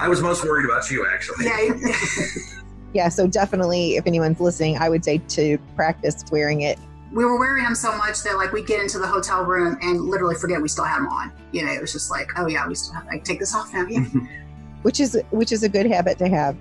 I 0.01 0.09
was 0.09 0.21
most 0.21 0.45
worried 0.45 0.67
about 0.67 0.91
you 0.91 1.07
actually. 1.09 1.47
Yeah, 1.47 1.71
yeah. 2.93 3.09
So 3.09 3.27
definitely, 3.27 3.97
if 3.97 4.07
anyone's 4.07 4.41
listening, 4.41 4.77
I 4.79 4.89
would 4.89 5.05
say 5.05 5.19
to 5.19 5.59
practice 5.77 6.25
wearing 6.33 6.63
it. 6.63 6.79
we 7.13 7.25
were 7.25 7.39
wearing 7.39 7.63
them 7.63 7.75
so 7.75 7.97
much 7.97 8.23
that 8.25 8.37
like 8.37 8.53
we 8.53 8.63
get 8.65 8.81
into 8.81 8.99
the 8.99 9.07
hotel 9.07 9.45
room 9.45 9.79
and 9.81 10.07
literally 10.07 10.35
forget 10.35 10.61
we 10.61 10.69
still 10.69 10.85
had 10.85 10.99
them 10.99 11.09
on. 11.09 11.33
You 11.53 11.65
know, 11.65 11.73
it 11.73 11.81
was 11.81 11.93
just 11.93 12.11
like, 12.11 12.31
oh 12.37 12.49
yeah, 12.49 12.67
we 12.67 12.75
still 12.75 12.95
have. 12.95 13.07
I 13.09 13.19
take 13.19 13.39
this 13.39 13.55
off 13.55 13.73
now. 13.73 13.87
Yeah. 13.87 14.01
Mm-hmm. 14.01 14.27
Which 14.83 14.99
is 14.99 15.21
which 15.31 15.53
is 15.53 15.63
a 15.63 15.69
good 15.69 15.87
habit 15.87 16.19
to 16.19 16.29
have. 16.29 16.57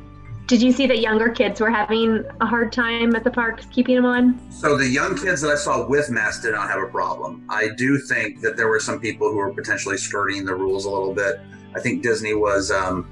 Did 0.51 0.61
you 0.61 0.73
see 0.73 0.85
that 0.87 0.99
younger 0.99 1.29
kids 1.29 1.61
were 1.61 1.69
having 1.69 2.25
a 2.41 2.45
hard 2.45 2.73
time 2.73 3.15
at 3.15 3.23
the 3.23 3.31
parks 3.31 3.65
keeping 3.67 3.95
them 3.95 4.03
on? 4.03 4.37
So 4.51 4.77
the 4.77 4.85
young 4.85 5.17
kids 5.17 5.39
that 5.39 5.49
I 5.49 5.55
saw 5.55 5.87
with 5.87 6.09
masks 6.09 6.43
did 6.43 6.51
not 6.51 6.69
have 6.69 6.83
a 6.83 6.87
problem. 6.87 7.45
I 7.49 7.69
do 7.77 7.97
think 7.97 8.41
that 8.41 8.57
there 8.57 8.67
were 8.67 8.81
some 8.81 8.99
people 8.99 9.29
who 9.29 9.37
were 9.37 9.53
potentially 9.53 9.95
skirting 9.95 10.43
the 10.43 10.53
rules 10.53 10.83
a 10.83 10.89
little 10.89 11.13
bit. 11.13 11.39
I 11.73 11.79
think 11.79 12.03
Disney 12.03 12.33
was 12.33 12.69
um, 12.69 13.09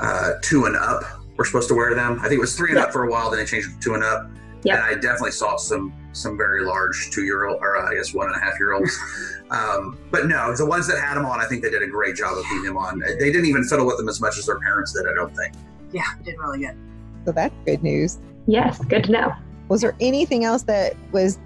uh, 0.00 0.32
two 0.42 0.64
and 0.64 0.74
up. 0.74 1.04
We're 1.36 1.44
supposed 1.44 1.68
to 1.68 1.76
wear 1.76 1.94
them. 1.94 2.18
I 2.18 2.22
think 2.22 2.38
it 2.38 2.40
was 2.40 2.56
three 2.56 2.70
and 2.70 2.78
Yeah. 2.78 2.86
up 2.86 2.92
for 2.92 3.04
a 3.04 3.08
while. 3.08 3.30
Then 3.30 3.38
they 3.38 3.46
changed 3.46 3.68
it 3.70 3.74
to 3.74 3.78
two 3.78 3.94
and 3.94 4.02
up. 4.02 4.28
Yeah. 4.64 4.74
And 4.74 4.82
I 4.82 4.94
definitely 4.94 5.30
saw 5.30 5.58
some 5.58 5.92
some 6.10 6.36
very 6.36 6.64
large 6.64 7.10
two 7.12 7.22
year 7.22 7.46
old 7.46 7.60
or 7.60 7.76
uh, 7.76 7.88
I 7.88 7.94
guess 7.94 8.12
one 8.12 8.26
and 8.26 8.34
a 8.34 8.40
half 8.40 8.58
year 8.58 8.72
olds. 8.72 8.98
um, 9.52 9.96
but 10.10 10.26
no, 10.26 10.56
the 10.56 10.66
ones 10.66 10.88
that 10.88 11.00
had 11.00 11.14
them 11.14 11.24
on, 11.24 11.38
I 11.38 11.44
think 11.44 11.62
they 11.62 11.70
did 11.70 11.84
a 11.84 11.86
great 11.86 12.16
job 12.16 12.36
of 12.36 12.42
keeping 12.46 12.64
them 12.64 12.76
on. 12.76 12.98
They 12.98 13.30
didn't 13.30 13.46
even 13.46 13.62
fiddle 13.62 13.86
with 13.86 13.96
them 13.96 14.08
as 14.08 14.20
much 14.20 14.38
as 14.38 14.46
their 14.46 14.58
parents 14.58 14.92
did. 14.92 15.08
I 15.08 15.14
don't 15.14 15.32
think. 15.36 15.54
Yeah, 15.92 16.02
we 16.18 16.24
did 16.24 16.38
really 16.38 16.60
good. 16.60 16.76
So 17.24 17.32
that's 17.32 17.54
good 17.66 17.82
news. 17.82 18.18
Yes, 18.46 18.78
good 18.84 19.04
to 19.04 19.12
know. 19.12 19.32
Was 19.68 19.80
there 19.82 19.94
anything 20.00 20.44
else 20.44 20.62
that 20.64 20.96
was 21.12 21.38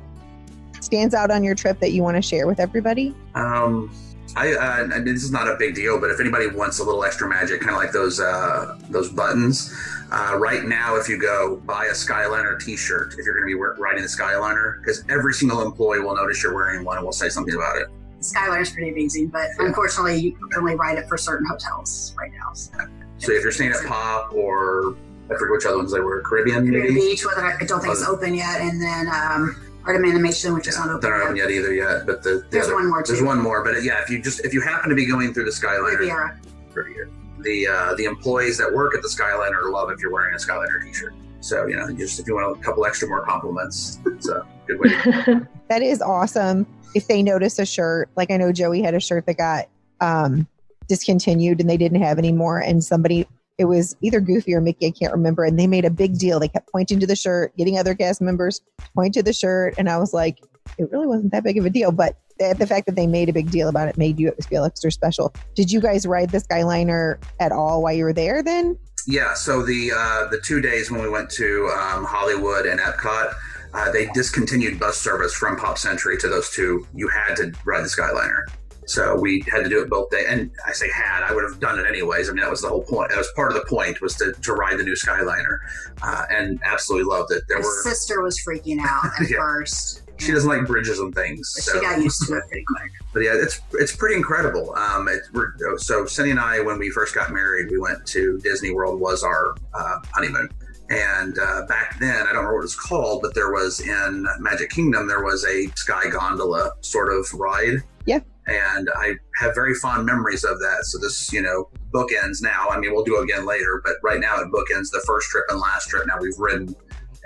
stands 0.80 1.14
out 1.14 1.30
on 1.30 1.42
your 1.42 1.54
trip 1.54 1.80
that 1.80 1.92
you 1.92 2.02
want 2.02 2.16
to 2.16 2.22
share 2.22 2.46
with 2.46 2.60
everybody? 2.60 3.14
Um, 3.34 3.94
I 4.36 4.52
uh, 4.54 4.88
and 4.92 5.06
this 5.06 5.22
is 5.22 5.30
not 5.30 5.48
a 5.48 5.56
big 5.58 5.74
deal, 5.74 6.00
but 6.00 6.10
if 6.10 6.20
anybody 6.20 6.48
wants 6.48 6.78
a 6.78 6.84
little 6.84 7.04
extra 7.04 7.28
magic, 7.28 7.60
kind 7.60 7.70
of 7.72 7.76
like 7.76 7.92
those 7.92 8.20
uh, 8.20 8.78
those 8.90 9.10
buttons, 9.10 9.72
uh, 10.10 10.36
right 10.38 10.64
now, 10.64 10.96
if 10.96 11.08
you 11.08 11.20
go 11.20 11.56
buy 11.64 11.86
a 11.86 11.92
Skyliner 11.92 12.58
T-shirt, 12.58 13.14
if 13.18 13.24
you're 13.24 13.34
going 13.40 13.48
to 13.50 13.56
be 13.56 13.80
riding 13.80 14.02
the 14.02 14.08
Skyliner, 14.08 14.80
because 14.80 15.04
every 15.08 15.34
single 15.34 15.62
employee 15.62 16.00
will 16.00 16.16
notice 16.16 16.42
you're 16.42 16.54
wearing 16.54 16.84
one 16.84 16.96
and 16.96 17.04
will 17.04 17.12
say 17.12 17.28
something 17.28 17.54
about 17.54 17.76
it. 17.76 17.88
Skyliner's 18.20 18.70
pretty 18.70 18.90
amazing, 18.90 19.28
but 19.28 19.48
Yeah. 19.58 19.66
unfortunately, 19.66 20.16
you 20.18 20.32
can 20.32 20.48
only 20.58 20.74
ride 20.74 20.98
it 20.98 21.06
for 21.08 21.18
certain 21.18 21.46
hotels 21.46 22.14
right 22.18 22.32
now. 22.32 22.52
So. 22.54 22.72
So 23.18 23.32
if 23.32 23.42
you're 23.42 23.52
staying 23.52 23.72
at 23.72 23.84
Pop 23.86 24.32
or 24.32 24.96
I 25.30 25.34
forget 25.38 25.50
which 25.52 25.66
other 25.66 25.78
ones 25.78 25.92
they 25.92 26.00
were, 26.00 26.20
Caribbean 26.22 26.66
Caribbean 26.70 26.94
maybe. 26.94 27.06
Beach, 27.12 27.24
whether 27.24 27.44
I 27.44 27.64
don't 27.64 27.80
think 27.80 27.92
it's 27.94 28.06
open 28.06 28.34
yet, 28.34 28.60
and 28.60 28.80
then 28.80 29.06
um, 29.08 29.56
Art 29.86 29.96
of 29.96 30.04
Animation, 30.04 30.52
which 30.54 30.68
is 30.68 30.76
not 30.78 30.88
open 30.88 31.00
they're 31.00 31.10
not 31.12 31.18
yet. 31.18 31.24
open 31.26 31.36
yet 31.36 31.50
either 31.50 31.72
yet, 31.74 32.06
but 32.06 32.22
the, 32.22 32.30
the 32.30 32.46
There's 32.50 32.66
other, 32.66 32.74
one 32.74 32.88
more 32.88 33.02
too. 33.02 33.12
there's 33.12 33.24
one 33.24 33.38
more, 33.40 33.64
but 33.64 33.82
yeah, 33.82 34.02
if 34.02 34.10
you 34.10 34.20
just 34.20 34.44
if 34.44 34.52
you 34.52 34.60
happen 34.60 34.90
to 34.90 34.96
be 34.96 35.06
going 35.06 35.32
through 35.32 35.44
the 35.44 35.50
Skyliner, 35.50 35.98
Riviera. 35.98 36.40
Riviera. 36.74 37.08
the 37.40 37.66
uh, 37.66 37.94
the 37.94 38.04
employees 38.04 38.58
that 38.58 38.72
work 38.72 38.94
at 38.94 39.02
the 39.02 39.08
Skyliner 39.08 39.70
love 39.72 39.90
if 39.90 40.00
you're 40.00 40.12
wearing 40.12 40.34
a 40.34 40.38
Skyliner 40.38 40.82
t-shirt. 40.84 41.14
So 41.40 41.66
you 41.66 41.76
know, 41.76 41.90
just 41.92 42.18
if 42.20 42.26
you 42.26 42.34
want 42.34 42.58
a 42.58 42.62
couple 42.62 42.84
extra 42.84 43.08
more 43.08 43.24
compliments, 43.24 43.98
it's 44.06 44.28
a 44.28 44.46
good 44.66 44.80
way. 44.80 45.40
That 45.68 45.80
is 45.82 46.02
awesome. 46.02 46.66
If 46.94 47.06
they 47.08 47.22
notice 47.22 47.58
a 47.58 47.64
shirt, 47.64 48.10
like 48.16 48.30
I 48.30 48.36
know 48.36 48.52
Joey 48.52 48.82
had 48.82 48.94
a 48.94 49.00
shirt 49.00 49.24
that 49.26 49.38
got 49.38 49.66
um, 50.02 50.46
discontinued 50.88 51.60
and 51.60 51.68
they 51.68 51.76
didn't 51.76 52.00
have 52.00 52.18
anymore, 52.18 52.58
and 52.60 52.82
somebody 52.82 53.26
it 53.56 53.66
was 53.66 53.96
either 54.00 54.18
Goofy 54.20 54.52
or 54.52 54.60
Mickey, 54.60 54.88
I 54.88 54.90
can't 54.90 55.12
remember, 55.12 55.44
and 55.44 55.58
they 55.58 55.68
made 55.68 55.84
a 55.84 55.90
big 55.90 56.18
deal. 56.18 56.40
They 56.40 56.48
kept 56.48 56.70
pointing 56.72 56.98
to 56.98 57.06
the 57.06 57.14
shirt, 57.14 57.56
getting 57.56 57.78
other 57.78 57.94
cast 57.94 58.20
members 58.20 58.60
point 58.96 59.14
to 59.14 59.22
the 59.22 59.32
shirt, 59.32 59.74
and 59.78 59.88
I 59.88 59.98
was 59.98 60.12
like, 60.12 60.40
it 60.78 60.90
really 60.90 61.06
wasn't 61.06 61.30
that 61.32 61.44
big 61.44 61.58
of 61.58 61.64
a 61.64 61.70
deal, 61.70 61.92
but 61.92 62.16
the, 62.38 62.54
the 62.58 62.66
fact 62.66 62.86
that 62.86 62.96
they 62.96 63.06
made 63.06 63.28
a 63.28 63.32
big 63.32 63.50
deal 63.50 63.68
about 63.68 63.88
it 63.88 63.96
made 63.96 64.18
you 64.18 64.32
feel 64.48 64.64
extra 64.64 64.90
special. 64.90 65.32
Did 65.54 65.70
you 65.70 65.80
guys 65.80 66.06
ride 66.06 66.30
the 66.30 66.38
Skyliner 66.38 67.22
at 67.38 67.52
all 67.52 67.82
while 67.82 67.92
you 67.92 68.04
were 68.04 68.12
there? 68.12 68.42
Then 68.42 68.76
yeah. 69.06 69.34
So 69.34 69.62
the 69.62 69.92
uh, 69.94 70.28
the 70.30 70.40
two 70.40 70.60
days 70.60 70.90
when 70.90 71.02
we 71.02 71.08
went 71.08 71.30
to 71.32 71.70
um, 71.78 72.04
Hollywood 72.04 72.66
and 72.66 72.80
Epcot. 72.80 73.34
Uh, 73.74 73.90
they 73.90 74.06
discontinued 74.14 74.78
bus 74.78 74.96
service 74.96 75.34
from 75.34 75.56
Pop 75.56 75.78
Century 75.78 76.16
to 76.16 76.28
those 76.28 76.48
two. 76.50 76.86
You 76.94 77.08
had 77.08 77.34
to 77.34 77.52
ride 77.64 77.82
the 77.82 77.88
Skyliner. 77.88 78.44
So 78.86 79.18
we 79.18 79.42
had 79.50 79.62
to 79.64 79.68
do 79.68 79.82
it 79.82 79.88
both 79.90 80.10
days. 80.10 80.26
And 80.28 80.50
I 80.66 80.72
say 80.72 80.90
had, 80.90 81.22
I 81.22 81.32
would 81.32 81.44
have 81.44 81.60
done 81.60 81.78
it 81.78 81.86
anyways. 81.86 82.28
I 82.28 82.32
mean, 82.32 82.42
that 82.42 82.50
was 82.50 82.62
the 82.62 82.68
whole 82.68 82.82
point. 82.82 83.10
That 83.10 83.18
was 83.18 83.30
part 83.34 83.50
of 83.52 83.54
the 83.58 83.64
point 83.68 84.00
was 84.00 84.14
to, 84.16 84.32
to 84.32 84.52
ride 84.52 84.78
the 84.78 84.84
new 84.84 84.94
Skyliner 84.94 85.58
uh, 86.02 86.24
and 86.30 86.60
absolutely 86.64 87.04
loved 87.10 87.32
it. 87.32 87.42
There 87.48 87.58
My 87.58 87.64
were, 87.64 87.82
sister 87.82 88.22
was 88.22 88.38
freaking 88.46 88.78
out 88.80 89.06
at 89.20 89.30
Yeah. 89.30 89.38
first. 89.38 90.02
she 90.18 90.32
doesn't 90.32 90.48
like 90.48 90.66
bridges 90.66 90.98
and 90.98 91.14
things. 91.14 91.52
But 91.56 91.64
so. 91.64 91.72
she 91.74 91.80
got 91.80 92.00
used 92.02 92.26
to 92.28 92.34
it 92.36 92.42
pretty 92.48 92.64
quick. 92.76 92.90
but 93.14 93.20
yeah, 93.20 93.32
it's 93.34 93.60
it's 93.72 93.94
pretty 93.96 94.16
incredible. 94.16 94.74
Um, 94.76 95.08
it, 95.08 95.20
we're, 95.32 95.54
so 95.78 96.04
Cindy 96.06 96.30
and 96.32 96.40
I, 96.40 96.60
when 96.60 96.78
we 96.78 96.90
first 96.90 97.14
got 97.14 97.32
married, 97.32 97.70
we 97.70 97.78
went 97.78 98.04
to 98.08 98.38
Disney 98.40 98.70
World 98.70 99.00
was 99.00 99.22
our 99.24 99.54
uh, 99.72 99.98
honeymoon, 100.12 100.48
and 100.90 101.38
uh, 101.38 101.62
back 101.66 101.98
then 101.98 102.14
I 102.14 102.18
don't 102.18 102.28
remember 102.36 102.54
what 102.54 102.60
it 102.60 102.62
was 102.62 102.76
called, 102.76 103.22
but 103.22 103.34
there 103.34 103.50
was 103.52 103.80
in 103.80 104.26
Magic 104.40 104.70
Kingdom 104.70 105.06
there 105.08 105.24
was 105.24 105.44
a 105.46 105.66
sky 105.74 106.08
gondola 106.10 106.72
sort 106.82 107.12
of 107.12 107.32
ride. 107.34 107.82
Yeah. 108.48 108.76
And 108.76 108.90
I 108.94 109.14
have 109.40 109.54
very 109.54 109.74
fond 109.74 110.06
memories 110.06 110.44
of 110.44 110.58
that. 110.60 110.84
So 110.84 110.98
this, 110.98 111.32
you 111.32 111.42
know, 111.42 111.68
bookends 111.92 112.42
now. 112.42 112.68
I 112.70 112.78
mean, 112.78 112.92
we'll 112.92 113.04
do 113.04 113.18
it 113.18 113.24
again 113.24 113.46
later, 113.46 113.80
but 113.84 113.94
right 114.02 114.20
now 114.20 114.40
it 114.40 114.48
bookends 114.52 114.90
the 114.90 115.02
first 115.06 115.30
trip 115.30 115.44
and 115.48 115.58
last 115.58 115.88
trip. 115.88 116.06
Now 116.06 116.18
we've 116.20 116.38
ridden 116.38 116.74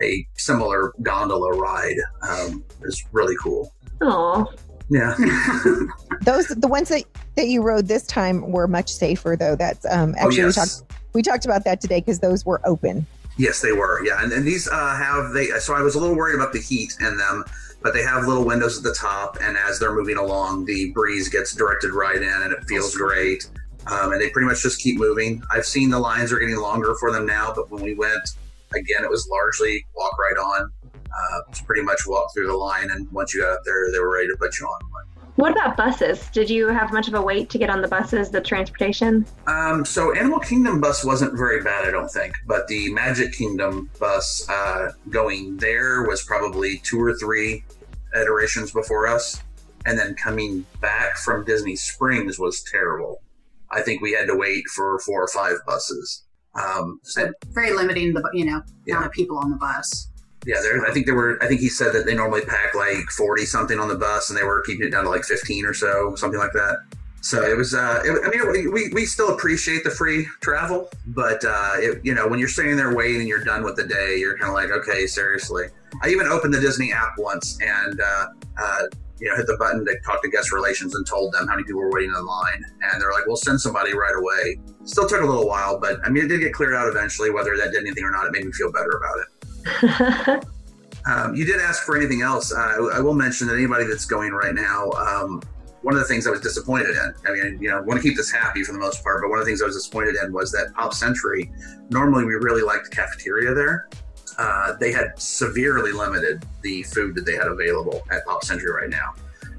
a 0.03 0.27
similar 0.37 0.93
gondola 1.03 1.57
ride. 1.59 1.97
Um, 2.23 2.65
it's 2.83 3.05
really 3.13 3.37
cool. 3.43 3.73
Oh, 4.01 4.47
Yeah. 4.89 5.17
those 6.23 6.49
the 6.49 6.69
ones 6.69 6.89
that 6.89 7.05
that 7.37 7.49
you 7.49 7.63
rode 7.63 7.89
this 7.89 8.07
time 8.07 8.51
were 8.51 8.69
much 8.69 8.91
safer, 8.93 9.37
though. 9.37 9.57
That's 9.57 9.85
um, 9.87 10.15
oh 10.21 10.27
actually 10.27 10.45
we 10.47 10.53
talked 10.53 10.83
we 11.15 11.23
talked 11.23 11.45
about 11.45 11.65
that 11.65 11.81
today 11.81 12.01
because 12.01 12.21
those 12.21 12.47
were 12.47 12.61
open. 12.65 13.07
Yes, 13.37 13.61
they 13.61 13.73
were. 13.73 14.05
Yeah, 14.05 14.23
and, 14.23 14.33
and 14.33 14.45
these 14.47 14.69
uh, 14.69 14.97
have 14.97 15.33
they. 15.33 15.47
So 15.61 15.75
I 15.75 15.81
was 15.81 15.95
a 15.95 16.01
little 16.01 16.17
worried 16.17 16.35
about 16.35 16.53
the 16.53 16.61
heat 16.61 16.97
in 17.01 17.17
them, 17.17 17.45
but 17.89 17.95
they 17.95 18.03
have 18.03 18.27
little 18.27 18.45
windows 18.45 18.77
at 18.77 18.85
the 18.85 18.93
top, 18.93 19.39
and 19.41 19.57
as 19.57 19.79
they're 19.79 19.95
moving 19.95 20.19
along, 20.19 20.67
the 20.67 20.91
breeze 20.91 21.31
gets 21.31 21.55
directed 21.55 21.95
right 21.95 22.19
in, 22.19 22.43
and 22.43 22.53
it 22.53 22.63
feels 22.65 22.95
great. 22.95 23.49
Um, 23.87 24.13
and 24.13 24.21
they 24.21 24.29
pretty 24.29 24.47
much 24.47 24.63
just 24.63 24.79
keep 24.79 24.99
moving. 24.99 25.43
I've 25.51 25.65
seen 25.65 25.89
the 25.89 25.99
lines 25.99 26.31
are 26.31 26.39
getting 26.39 26.59
longer 26.59 26.95
for 27.01 27.11
them 27.11 27.25
now, 27.25 27.51
but 27.57 27.71
when 27.71 27.83
we 27.83 27.95
went 27.95 28.35
again, 28.75 29.05
it 29.05 29.09
was 29.09 29.27
largely 29.31 29.87
walk 29.97 30.19
right 30.19 30.37
on. 30.37 30.71
Uh, 30.85 31.41
it's 31.49 31.63
pretty 31.63 31.81
much 31.81 32.01
walk 32.07 32.29
through 32.35 32.49
the 32.49 32.57
line, 32.57 32.91
and 32.91 33.11
once 33.11 33.33
you 33.33 33.41
got 33.41 33.55
up 33.55 33.61
there, 33.65 33.91
they 33.91 34.01
were 34.01 34.13
ready 34.13 34.29
to 34.29 34.37
put 34.37 34.61
you 34.61 34.67
on. 34.67 34.81
what 35.37 35.53
about 35.53 35.79
buses? 35.79 36.29
Did 36.29 36.51
you 36.51 36.67
have 36.67 36.93
much 36.93 37.09
of 37.09 37.15
a 37.15 37.23
wait 37.23 37.49
to 37.49 37.57
get 37.57 37.71
on 37.71 37.81
the 37.81 37.89
buses, 37.89 38.29
the 38.29 38.43
transportation? 38.43 39.25
Um, 39.47 39.87
so 39.87 40.15
Animal 40.15 40.41
Kingdom 40.41 40.79
bus 40.83 41.07
wasn't 41.07 41.39
very 41.39 41.63
bad, 41.63 41.87
I 41.87 41.91
don't 41.91 42.11
think, 42.11 42.35
but 42.47 42.69
the 42.69 42.93
Magic 42.93 43.33
Kingdom 43.33 43.89
bus 43.99 44.47
uh, 44.51 44.91
going 45.09 45.57
there 45.57 46.03
was 46.03 46.23
probably 46.23 46.83
two 46.85 47.01
or 47.01 47.15
three 47.15 47.65
iterations 48.15 48.73
before 48.73 49.07
us, 49.07 49.41
and 49.87 49.99
then 49.99 50.15
coming 50.15 50.65
back 50.81 51.17
from 51.19 51.45
Disney 51.45 51.77
Springs 51.77 52.39
was 52.39 52.63
terrible. 52.63 53.21
I 53.71 53.83
think 53.83 54.01
we 54.01 54.13
had 54.13 54.27
to 54.29 54.37
wait 54.37 54.65
for 54.75 54.99
four 55.01 55.23
or 55.23 55.29
five 55.29 55.57
buses. 55.67 56.25
Um, 56.55 57.01
So 57.05 57.31
very 57.49 57.73
limiting 57.73 58.15
the 58.15 58.29
you 58.33 58.45
know 58.47 58.63
Yeah. 58.87 58.95
amount 58.97 59.07
of 59.07 59.13
people 59.13 59.39
on 59.39 59.51
the 59.51 59.57
bus. 59.57 60.09
yeah, 60.47 60.61
there. 60.63 60.85
I 60.87 60.93
think 60.93 61.05
there 61.07 61.15
were. 61.15 61.39
I 61.43 61.47
think 61.47 61.61
he 61.61 61.69
said 61.69 61.93
that 61.93 62.07
they 62.07 62.15
normally 62.15 62.41
pack 62.43 62.75
like 62.75 63.11
forty 63.17 63.45
something 63.45 63.79
on 63.79 63.89
the 63.89 63.97
bus, 63.97 64.31
and 64.31 64.39
they 64.39 64.45
were 64.45 64.63
keeping 64.63 64.87
it 64.87 64.91
down 64.91 65.05
to 65.05 65.11
like 65.11 65.25
fifteen 65.25 65.65
or 65.67 65.75
so, 65.75 66.15
something 66.17 66.39
like 66.41 66.53
that. 66.55 66.79
So 67.21 67.43
it 67.43 67.57
was. 67.57 67.75
Uh, 67.75 68.01
it, 68.05 68.21
I 68.25 68.31
mean, 68.31 68.73
we, 68.73 68.89
we 68.91 69.05
still 69.05 69.35
appreciate 69.35 69.85
the 69.85 69.91
free 69.91 70.27
travel, 70.41 70.89
but 71.09 71.45
uh, 71.45 71.73
it, 71.77 72.01
you 72.05 72.15
know, 72.15 72.27
when 72.29 72.39
you're 72.39 72.49
sitting 72.49 72.77
there 72.77 72.95
waiting 72.95 73.19
and 73.21 73.29
you're 73.29 73.45
done 73.45 73.63
with 73.65 73.77
the 73.77 73.85
day, 73.87 74.17
you're 74.19 74.39
kind 74.39 74.49
of 74.49 74.55
like, 74.55 74.71
okay, 74.71 75.07
seriously. 75.07 75.67
I 76.03 76.09
even 76.09 76.27
opened 76.27 76.55
the 76.55 76.61
Disney 76.61 76.93
app 76.93 77.13
once 77.19 77.59
and 77.61 78.01
uh, 78.01 78.27
uh, 78.59 78.83
you 79.19 79.29
know 79.29 79.37
hit 79.37 79.47
the 79.47 79.57
button 79.59 79.85
to 79.85 79.97
talk 80.05 80.23
to 80.23 80.29
guest 80.29 80.53
relations 80.53 80.95
and 80.95 81.07
told 81.07 81.33
them 81.33 81.47
how 81.49 81.55
many 81.55 81.65
people 81.65 81.81
were 81.81 81.91
waiting 81.91 82.11
in 82.11 82.25
line, 82.25 82.65
and 82.83 83.01
they're 83.03 83.13
like, 83.13 83.27
"We'll 83.27 83.37
send 83.37 83.61
somebody 83.61 83.95
right 83.95 84.15
away." 84.17 84.59
Still 84.85 85.09
took 85.09 85.23
a 85.23 85.27
little 85.27 85.47
while, 85.47 85.79
but 85.79 85.99
I 86.05 86.09
mean, 86.09 86.25
it 86.25 86.29
did 86.29 86.41
get 86.41 86.53
cleared 86.53 86.75
out 86.75 86.89
eventually. 86.89 87.31
Whether 87.31 87.57
that 87.57 87.73
did 87.73 87.81
anything 87.85 88.05
or 88.05 88.11
not, 88.11 88.27
it 88.27 88.33
made 88.33 88.45
me 88.45 88.53
feel 88.53 88.73
better 88.73 88.91
about 88.97 89.19
it. 89.19 90.45
Um, 91.09 91.35
you 91.35 91.47
did 91.47 91.61
ask 91.61 91.85
for 91.85 91.97
anything 91.97 92.21
else. 92.21 92.53
Uh, 92.53 92.91
I 92.93 93.01
will 93.01 93.15
mention 93.15 93.47
that 93.47 93.55
anybody 93.55 93.87
that's 93.87 94.05
going 94.05 94.33
right 94.33 94.55
now, 94.55 94.91
um, 94.91 95.43
one 95.83 95.95
of 95.95 96.01
the 96.01 96.07
things 96.07 96.27
I 96.27 96.31
was 96.31 96.41
disappointed 96.41 96.91
in. 96.91 97.15
I 97.27 97.33
mean, 97.33 97.59
you 97.63 97.71
know, 97.71 97.81
want 97.83 98.03
to 98.03 98.07
keep 98.07 98.17
this 98.17 98.31
happy 98.31 98.63
for 98.63 98.73
the 98.73 98.79
most 98.79 99.03
part, 99.03 99.23
but 99.23 99.31
one 99.31 99.39
of 99.39 99.45
the 99.45 99.51
things 99.51 99.63
I 99.63 99.67
was 99.67 99.75
disappointed 99.75 100.17
in 100.23 100.33
was 100.33 100.53
that 100.53 100.73
Pop 100.75 100.93
Century. 100.93 101.51
Normally, 101.89 102.25
we 102.25 102.35
really 102.35 102.63
liked 102.63 102.91
the 102.91 102.97
cafeteria 102.97 103.55
there. 103.55 103.89
Uh, 104.39 104.75
they 104.79 104.93
had 104.93 105.21
severely 105.21 105.93
limited 105.93 106.45
the 106.63 106.83
food 106.85 107.15
that 107.17 107.27
they 107.27 107.35
had 107.35 107.49
available 107.49 108.03
at 108.11 108.25
Pop 108.25 108.45
Century 108.45 108.71
right 108.71 108.89
now, 108.91 109.15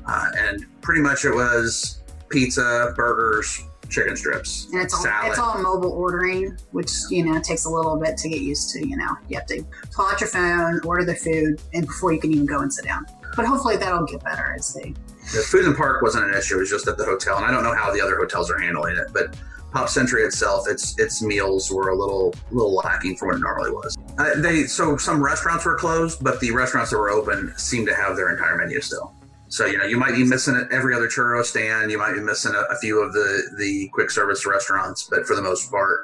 uh, 0.08 0.30
and 0.38 0.66
pretty 0.82 1.02
much 1.02 1.26
it 1.26 1.34
was 1.34 2.02
pizza, 2.30 2.94
burgers, 2.96 3.62
chicken 3.90 4.16
strips, 4.16 4.68
And 4.72 4.82
it's 4.82 4.94
all 4.94 5.02
salad. 5.02 5.30
it's 5.32 5.40
all 5.40 5.58
mobile 5.62 5.92
ordering, 5.92 6.56
which 6.72 6.92
you 7.10 7.26
know 7.26 7.42
takes 7.42 7.66
a 7.66 7.70
little 7.70 7.98
bit 7.98 8.18
to 8.18 8.30
get 8.30 8.42
used 8.42 8.70
to. 8.72 8.88
You 8.88 8.96
know, 8.98 9.18
you 9.28 9.38
have 9.38 9.48
to 9.48 9.64
pull 9.94 10.06
out 10.06 10.22
your 10.22 10.30
phone, 10.30 10.80
order 10.86 11.04
the 11.04 11.16
food, 11.16 11.62
and 11.74 11.86
before 11.86 12.14
you 12.14 12.20
can 12.22 12.32
even 12.32 12.46
go 12.46 12.60
and 12.60 12.74
sit 12.74 12.86
down. 12.86 13.06
But 13.36 13.46
hopefully 13.46 13.78
that'll 13.78 14.06
get 14.06 14.24
better 14.24 14.56
as 14.58 14.74
they. 14.74 14.94
The 15.34 15.44
food 15.46 15.66
and 15.66 15.76
park 15.76 16.02
wasn't 16.02 16.26
an 16.26 16.34
issue; 16.36 16.56
it 16.56 16.60
was 16.60 16.70
just 16.70 16.88
at 16.88 16.98
the 16.98 17.06
hotel, 17.06 17.38
and 17.38 17.46
I 17.46 17.52
don't 17.52 17.64
know 17.64 17.76
how 17.76 17.92
the 17.94 18.02
other 18.02 18.16
hotels 18.16 18.50
are 18.50 18.60
handling 18.60 18.96
it. 18.96 19.08
But 19.14 19.36
Pop 19.72 19.90
Century 19.90 20.24
itself, 20.24 20.68
its 20.68 20.98
its 20.98 21.22
meals 21.22 21.70
were 21.72 21.90
a 21.90 21.96
little 21.96 22.34
little 22.52 22.74
lacking 22.76 23.18
from 23.18 23.28
what 23.30 23.38
it 23.38 23.42
normally 23.42 23.72
was. 23.72 23.98
Uh, 24.20 24.40
they 24.42 24.64
so 24.64 24.98
some 24.98 25.24
restaurants 25.24 25.66
were 25.66 25.76
closed, 25.76 26.24
but 26.24 26.40
the 26.42 26.52
restaurants 26.52 26.92
that 26.92 26.98
were 26.98 27.10
open 27.10 27.54
seemed 27.58 27.88
to 27.88 27.96
have 27.96 28.16
their 28.16 28.30
entire 28.30 28.58
menu 28.58 28.82
still. 28.82 29.14
So 29.48 29.66
you 29.66 29.78
know 29.78 29.86
you 29.86 29.98
might 29.98 30.14
be 30.14 30.24
missing 30.24 30.68
every 30.72 30.94
other 30.94 31.08
churro 31.08 31.44
stand, 31.44 31.90
you 31.90 31.98
might 31.98 32.14
be 32.14 32.20
missing 32.20 32.54
a, 32.54 32.74
a 32.74 32.76
few 32.76 33.02
of 33.02 33.14
the 33.14 33.56
the 33.58 33.90
quick 33.94 34.12
service 34.12 34.46
restaurants, 34.46 35.08
but 35.10 35.26
for 35.26 35.36
the 35.36 35.42
most 35.42 35.72
part, 35.72 36.02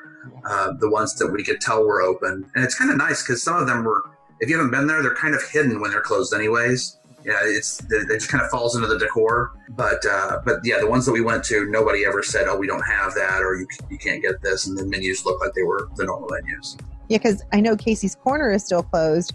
uh, 0.50 0.72
the 0.80 0.90
ones 0.90 1.14
that 1.16 1.28
we 1.28 1.44
could 1.44 1.62
tell 1.62 1.84
were 1.84 2.02
open, 2.02 2.50
and 2.56 2.64
it's 2.64 2.76
kind 2.76 2.90
of 2.90 2.98
nice 2.98 3.22
because 3.22 3.44
some 3.44 3.58
of 3.58 3.68
them 3.68 3.84
were. 3.84 4.04
If 4.40 4.50
you 4.50 4.58
haven't 4.58 4.72
been 4.72 4.88
there, 4.88 5.02
they're 5.02 5.16
kind 5.16 5.34
of 5.34 5.42
hidden 5.44 5.80
when 5.80 5.92
they're 5.92 6.02
closed, 6.02 6.34
anyways 6.34 6.98
yeah, 7.26 7.40
it's 7.42 7.82
it 7.90 8.08
just 8.08 8.30
kind 8.30 8.44
of 8.44 8.52
falls 8.52 8.76
into 8.76 8.88
the 8.88 9.00
decor. 9.00 9.52
But 9.70 10.06
uh, 10.06 10.42
but 10.46 10.60
yeah, 10.64 10.78
the 10.80 10.88
ones 10.88 11.06
that 11.08 11.12
we 11.12 11.22
went 11.22 11.44
to, 11.46 11.66
nobody 11.70 12.06
ever 12.06 12.22
said, 12.22 12.48
"Oh, 12.48 12.56
we 12.56 12.68
don't 12.68 12.86
have 12.86 13.16
that," 13.16 13.42
or 13.42 13.56
"You 13.56 13.68
you 13.90 13.98
can't 13.98 14.22
get 14.22 14.42
this," 14.42 14.68
and 14.68 14.78
the 14.78 14.86
menus 14.86 15.26
look 15.26 15.42
like 15.42 15.54
they 15.54 15.64
were 15.64 15.90
the 15.96 16.06
normal 16.06 16.30
menus. 16.30 16.78
Yeah, 17.10 17.18
because 17.18 17.44
I 17.54 17.60
know 17.62 17.76
Casey's 17.76 18.16
Corner 18.16 18.52
is 18.52 18.64
still 18.64 18.84
closed, 18.84 19.34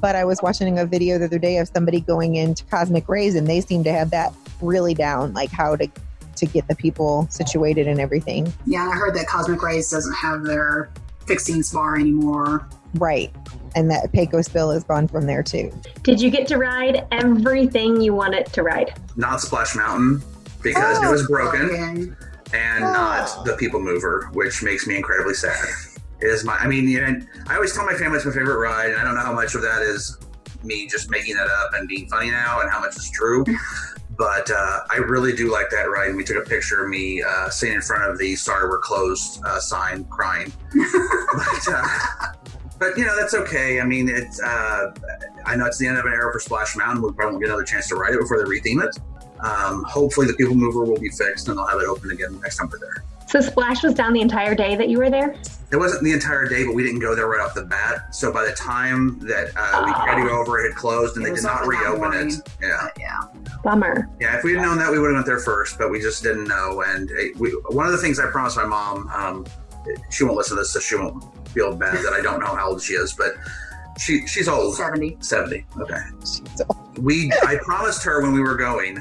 but 0.00 0.16
I 0.16 0.24
was 0.24 0.40
watching 0.42 0.78
a 0.78 0.86
video 0.86 1.18
the 1.18 1.26
other 1.26 1.38
day 1.38 1.58
of 1.58 1.68
somebody 1.68 2.00
going 2.00 2.34
into 2.36 2.64
Cosmic 2.64 3.08
Rays, 3.08 3.34
and 3.34 3.46
they 3.46 3.60
seem 3.60 3.84
to 3.84 3.92
have 3.92 4.10
that 4.10 4.32
really 4.60 4.94
down, 4.94 5.32
like 5.34 5.50
how 5.50 5.76
to 5.76 5.88
to 6.34 6.46
get 6.46 6.66
the 6.66 6.74
people 6.74 7.26
situated 7.30 7.86
and 7.86 8.00
everything. 8.00 8.50
Yeah, 8.66 8.88
I 8.88 8.96
heard 8.96 9.14
that 9.14 9.26
Cosmic 9.26 9.62
Rays 9.62 9.90
doesn't 9.90 10.14
have 10.14 10.44
their 10.44 10.90
fixings 11.26 11.70
bar 11.72 11.94
anymore. 11.96 12.66
Right, 12.94 13.30
and 13.76 13.90
that 13.90 14.10
Pecos 14.12 14.48
Bill 14.48 14.70
is 14.70 14.82
gone 14.82 15.06
from 15.08 15.26
there 15.26 15.42
too. 15.42 15.70
Did 16.02 16.20
you 16.20 16.30
get 16.30 16.46
to 16.48 16.56
ride 16.56 17.06
everything 17.12 18.00
you 18.00 18.14
wanted 18.14 18.46
to 18.46 18.62
ride? 18.62 18.98
Not 19.16 19.40
Splash 19.42 19.76
Mountain 19.76 20.22
because 20.62 20.98
it 20.98 21.04
Oh, 21.06 21.12
was 21.12 21.26
broken, 21.26 21.68
broken. 21.68 22.16
and 22.54 22.82
Oh. 22.84 22.92
not 22.92 23.44
the 23.44 23.54
People 23.56 23.80
Mover, 23.80 24.28
which 24.32 24.62
makes 24.62 24.86
me 24.86 24.96
incredibly 24.96 25.34
sad. 25.34 25.54
It 26.22 26.28
is 26.28 26.44
my. 26.44 26.56
I 26.56 26.68
mean, 26.68 26.88
you 26.88 27.00
know, 27.00 27.20
I 27.48 27.56
always 27.56 27.74
tell 27.74 27.84
my 27.84 27.94
family 27.94 28.16
it's 28.16 28.24
my 28.24 28.32
favorite 28.32 28.58
ride, 28.58 28.90
and 28.90 29.00
I 29.00 29.04
don't 29.04 29.16
know 29.16 29.22
how 29.22 29.32
much 29.32 29.56
of 29.56 29.62
that 29.62 29.82
is 29.82 30.18
me 30.62 30.86
just 30.86 31.10
making 31.10 31.34
that 31.34 31.48
up 31.48 31.74
and 31.74 31.88
being 31.88 32.08
funny 32.08 32.30
now, 32.30 32.60
and 32.60 32.70
how 32.70 32.80
much 32.80 32.96
is 32.96 33.10
true. 33.10 33.44
But 34.18 34.50
uh, 34.50 34.80
I 34.90 34.98
really 34.98 35.32
do 35.32 35.50
like 35.50 35.70
that 35.70 35.84
ride. 35.84 36.08
And 36.08 36.16
we 36.18 36.22
took 36.22 36.36
a 36.36 36.46
picture 36.46 36.84
of 36.84 36.90
me 36.90 37.22
uh, 37.22 37.48
sitting 37.48 37.74
in 37.74 37.80
front 37.80 38.08
of 38.08 38.18
the 38.18 38.36
"Sorry, 38.36 38.68
we're 38.68 38.78
closed" 38.78 39.42
uh, 39.42 39.58
sign, 39.58 40.04
crying. 40.04 40.52
but, 40.74 41.68
uh, 41.68 41.88
but 42.78 42.96
you 42.98 43.06
know 43.06 43.16
that's 43.18 43.32
okay. 43.32 43.80
I 43.80 43.84
mean, 43.84 44.10
it's. 44.10 44.40
Uh, 44.40 44.94
I 45.46 45.56
know 45.56 45.64
it's 45.64 45.78
the 45.78 45.86
end 45.86 45.96
of 45.96 46.04
an 46.04 46.12
era 46.12 46.30
for 46.30 46.40
Splash 46.40 46.76
Mountain. 46.76 47.02
We 47.02 47.10
probably 47.12 47.32
won't 47.32 47.42
get 47.42 47.48
another 47.48 47.64
chance 47.64 47.88
to 47.88 47.96
ride 47.96 48.12
it 48.12 48.20
before 48.20 48.36
they 48.36 48.44
retheme 48.44 48.84
it. 48.84 48.96
Um, 49.40 49.82
hopefully, 49.84 50.26
the 50.26 50.34
People 50.34 50.54
Mover 50.54 50.84
will 50.84 51.00
be 51.00 51.08
fixed 51.08 51.48
and 51.48 51.56
they'll 51.56 51.66
have 51.66 51.80
it 51.80 51.86
open 51.86 52.10
again 52.10 52.38
next 52.42 52.58
time 52.58 52.68
we're 52.70 52.78
there. 52.78 53.04
So 53.26 53.40
Splash 53.40 53.82
was 53.82 53.94
down 53.94 54.12
the 54.12 54.20
entire 54.20 54.54
day 54.54 54.76
that 54.76 54.88
you 54.88 54.98
were 54.98 55.10
there? 55.10 55.34
It 55.72 55.76
wasn't 55.76 56.02
the 56.04 56.12
entire 56.12 56.46
day, 56.46 56.64
but 56.66 56.74
we 56.74 56.82
didn't 56.82 57.00
go 57.00 57.14
there 57.14 57.26
right 57.26 57.40
off 57.40 57.54
the 57.54 57.64
bat. 57.64 58.14
So 58.14 58.30
by 58.30 58.44
the 58.44 58.52
time 58.52 59.18
that 59.20 59.48
uh, 59.56 59.82
we 59.86 59.92
tried 59.92 60.22
to 60.22 60.28
go 60.28 60.38
over, 60.38 60.60
it 60.62 60.68
had 60.68 60.76
closed 60.76 61.16
and 61.16 61.24
It 61.26 61.30
they 61.30 61.36
did 61.36 61.44
not 61.44 61.62
open 61.62 61.70
that 61.70 61.80
reopen 61.80 61.96
it. 61.96 62.00
morning. 62.00 62.42
Yeah. 62.60 62.88
Yeah. 62.98 63.20
Bummer. 63.64 64.08
Yeah, 64.20 64.36
if 64.36 64.44
we 64.44 64.52
had 64.52 64.60
known 64.62 64.76
that, 64.78 64.90
we 64.92 64.98
would 64.98 65.06
have 65.08 65.14
went 65.14 65.26
there 65.26 65.38
first, 65.40 65.78
but 65.78 65.90
we 65.90 65.98
just 66.00 66.22
didn't 66.22 66.44
know. 66.46 66.82
And 66.86 67.10
uh, 67.10 67.14
we, 67.38 67.50
one 67.70 67.86
of 67.86 67.92
the 67.92 67.98
things 67.98 68.18
I 68.20 68.26
promised 68.30 68.56
my 68.58 68.66
mom, 68.66 69.08
um, 69.08 69.46
she 70.10 70.24
won't 70.24 70.36
listen 70.36 70.56
to 70.56 70.62
this, 70.62 70.72
so 70.72 70.78
she 70.80 70.94
won't 70.96 71.24
feel 71.48 71.74
bad 71.74 71.96
that 72.04 72.12
I 72.12 72.20
don't 72.20 72.40
know 72.40 72.54
how 72.54 72.68
old 72.70 72.82
she 72.82 72.92
is, 72.94 73.14
but 73.14 73.34
she 73.98 74.26
she's 74.26 74.48
old, 74.48 74.76
70. 74.76 75.16
seventy. 75.20 75.64
Okay, 75.78 75.98
we 76.98 77.32
I 77.46 77.56
promised 77.62 78.02
her 78.04 78.22
when 78.22 78.32
we 78.32 78.40
were 78.40 78.56
going. 78.56 78.98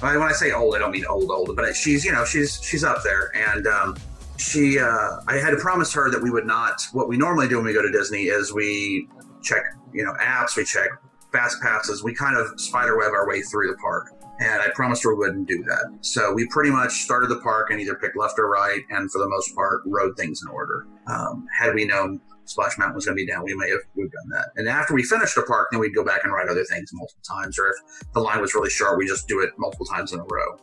When 0.00 0.20
I 0.22 0.32
say 0.32 0.52
old, 0.52 0.74
I 0.74 0.78
don't 0.78 0.90
mean 0.90 1.04
old, 1.06 1.30
old, 1.30 1.54
but 1.54 1.76
she's 1.76 2.04
you 2.04 2.12
know 2.12 2.24
she's 2.24 2.60
she's 2.62 2.82
up 2.84 3.02
there, 3.04 3.30
and 3.36 3.66
um, 3.66 3.96
she 4.36 4.78
uh, 4.78 5.20
I 5.28 5.36
had 5.36 5.56
promised 5.58 5.94
her 5.94 6.10
that 6.10 6.22
we 6.22 6.30
would 6.30 6.46
not. 6.46 6.82
What 6.92 7.08
we 7.08 7.16
normally 7.16 7.48
do 7.48 7.56
when 7.56 7.66
we 7.66 7.72
go 7.72 7.82
to 7.82 7.90
Disney 7.90 8.24
is 8.24 8.52
we 8.52 9.08
check 9.42 9.62
you 9.92 10.04
know 10.04 10.12
apps, 10.20 10.56
we 10.56 10.64
check 10.64 10.88
fast 11.32 11.60
passes, 11.62 12.02
we 12.02 12.14
kind 12.14 12.36
of 12.36 12.60
spider 12.60 12.96
web 12.98 13.12
our 13.12 13.26
way 13.26 13.42
through 13.42 13.68
the 13.68 13.76
park. 13.78 14.12
And 14.40 14.60
I 14.60 14.68
promised 14.74 15.04
her 15.04 15.14
we 15.14 15.18
wouldn't 15.18 15.46
do 15.46 15.62
that. 15.64 15.98
So 16.00 16.32
we 16.32 16.46
pretty 16.48 16.70
much 16.70 17.02
started 17.02 17.28
the 17.28 17.38
park 17.40 17.70
and 17.70 17.80
either 17.80 17.94
picked 17.94 18.16
left 18.16 18.38
or 18.38 18.48
right, 18.48 18.82
and 18.90 19.10
for 19.10 19.18
the 19.18 19.28
most 19.28 19.54
part, 19.54 19.82
rode 19.86 20.16
things 20.16 20.42
in 20.42 20.48
order. 20.48 20.86
Um, 21.06 21.46
had 21.56 21.74
we 21.74 21.84
known 21.84 22.20
Splash 22.52 22.78
Mountain 22.78 22.94
was 22.94 23.06
going 23.06 23.16
to 23.16 23.24
be 23.24 23.30
down, 23.30 23.42
we 23.44 23.54
may 23.54 23.70
have 23.70 23.80
we've 23.96 24.10
done 24.10 24.28
that. 24.30 24.48
And 24.56 24.68
after 24.68 24.94
we 24.94 25.02
finished 25.02 25.34
the 25.34 25.42
park, 25.42 25.68
then 25.70 25.80
we'd 25.80 25.94
go 25.94 26.04
back 26.04 26.20
and 26.24 26.32
ride 26.32 26.48
other 26.48 26.64
things 26.64 26.90
multiple 26.92 27.22
times. 27.28 27.58
Or 27.58 27.68
if 27.68 28.12
the 28.12 28.20
line 28.20 28.40
was 28.40 28.54
really 28.54 28.70
short, 28.70 28.98
we 28.98 29.06
just 29.06 29.26
do 29.26 29.40
it 29.40 29.50
multiple 29.58 29.86
times 29.86 30.12
in 30.12 30.20
a 30.20 30.24
row. 30.24 30.58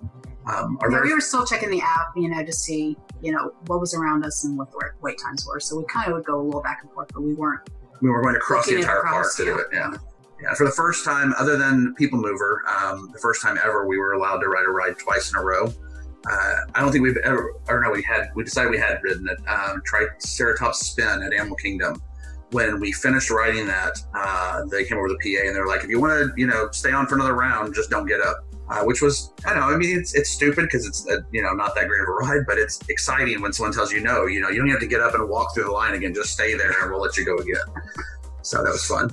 Um, 0.46 0.78
Yeah, 0.82 0.90
very 0.90 1.08
we 1.10 1.14
were 1.14 1.22
still 1.22 1.46
checking 1.46 1.70
the 1.70 1.82
app, 1.82 2.14
you 2.16 2.30
know, 2.30 2.44
to 2.44 2.54
see, 2.54 2.98
you 3.22 3.32
know, 3.32 3.52
what 3.68 3.80
was 3.80 3.94
around 3.94 4.26
us 4.26 4.44
and 4.46 4.58
what 4.58 4.72
the 4.72 4.80
wait 5.02 5.20
times 5.20 5.46
were. 5.48 5.60
So 5.60 5.78
we 5.78 5.86
kind 5.86 6.08
of 6.08 6.14
would 6.14 6.26
go 6.26 6.40
a 6.40 6.44
little 6.44 6.62
back 6.62 6.80
and 6.82 6.92
forth, 6.92 7.10
but 7.14 7.22
we 7.22 7.34
weren't. 7.34 7.70
we 8.02 8.10
were 8.10 8.22
going 8.22 8.36
to 8.36 8.40
cross 8.40 8.68
the 8.68 8.78
entire 8.78 9.00
across, 9.00 9.36
park 9.36 9.36
to 9.38 9.46
do 9.46 9.58
it. 9.58 9.68
Yeah. 9.74 9.92
Yeah. 10.42 10.54
For 10.54 10.66
the 10.66 10.72
first 10.72 11.04
time, 11.04 11.34
other 11.38 11.58
than 11.58 11.94
People 11.96 12.20
Mover, 12.20 12.64
um, 12.68 13.10
the 13.14 13.20
first 13.20 13.42
time 13.42 13.58
ever 13.64 13.86
we 13.86 13.98
were 13.98 14.14
allowed 14.14 14.38
to 14.40 14.48
ride 14.48 14.66
a 14.66 14.72
ride 14.72 14.98
twice 14.98 15.32
in 15.32 15.38
a 15.38 15.44
row. 15.44 15.74
Uh, 16.30 16.55
I 16.76 16.82
don't 16.82 16.91
think 16.91 17.03
we've 17.03 17.17
ever, 17.17 17.53
or 17.67 17.82
no, 17.82 17.91
we 17.91 18.03
had, 18.03 18.30
we 18.36 18.43
decided 18.43 18.72
we 18.72 18.78
had 18.78 18.99
ridden 19.03 19.28
it. 19.28 19.38
Um, 19.49 19.82
Triceratops 19.86 20.80
Spin 20.88 21.24
at 21.24 21.34
Animal 21.34 21.55
Kingdom. 21.55 22.01
When 22.51 22.80
we 22.80 22.91
finished 22.91 23.30
riding 23.30 23.67
that, 23.67 23.93
uh, 24.15 24.65
they 24.65 24.84
came 24.84 24.97
over 24.97 25.07
the 25.07 25.17
PA 25.22 25.47
and 25.47 25.55
they 25.55 25.59
were 25.59 25.67
like, 25.67 25.84
if 25.84 25.89
you 25.89 25.99
want 25.99 26.13
to, 26.13 26.34
you 26.36 26.47
know, 26.47 26.70
stay 26.72 26.91
on 26.91 27.05
for 27.05 27.15
another 27.15 27.36
round, 27.36 27.76
just 27.76 27.89
don't 27.89 28.07
get 28.07 28.22
up. 28.22 28.38
Uh, 28.70 28.84
which 28.84 29.01
was, 29.01 29.34
I 29.45 29.51
don't 29.53 29.61
know, 29.61 29.74
I 29.74 29.78
mean, 29.78 29.97
it's, 29.97 30.13
it's 30.13 30.30
stupid 30.30 30.63
because 30.63 30.86
it's, 30.86 31.07
uh, 31.09 31.22
you 31.32 31.41
know, 31.41 31.53
not 31.53 31.74
that 31.74 31.88
great 31.88 32.01
of 32.01 32.07
a 32.07 32.11
ride, 32.11 32.41
but 32.45 32.59
it's 32.59 32.80
exciting 32.88 33.41
when 33.41 33.51
someone 33.51 33.74
tells 33.74 33.91
you 33.91 33.99
no, 33.99 34.28
you 34.28 34.39
know, 34.39 34.49
you 34.49 34.59
don't 34.59 34.70
have 34.70 34.80
to 34.80 34.88
get 34.88 35.01
up 35.01 35.15
and 35.15 35.28
walk 35.28 35.55
through 35.55 35.63
the 35.63 35.72
line 35.72 35.95
again, 35.95 36.13
just 36.13 36.34
stay 36.34 36.55
there 36.55 36.72
and 36.82 36.91
we'll 36.91 37.01
let 37.01 37.17
you 37.17 37.26
go 37.26 37.36
again. 37.38 37.55
So 38.43 38.63
that 38.63 38.70
was 38.70 38.86
fun. 38.86 39.09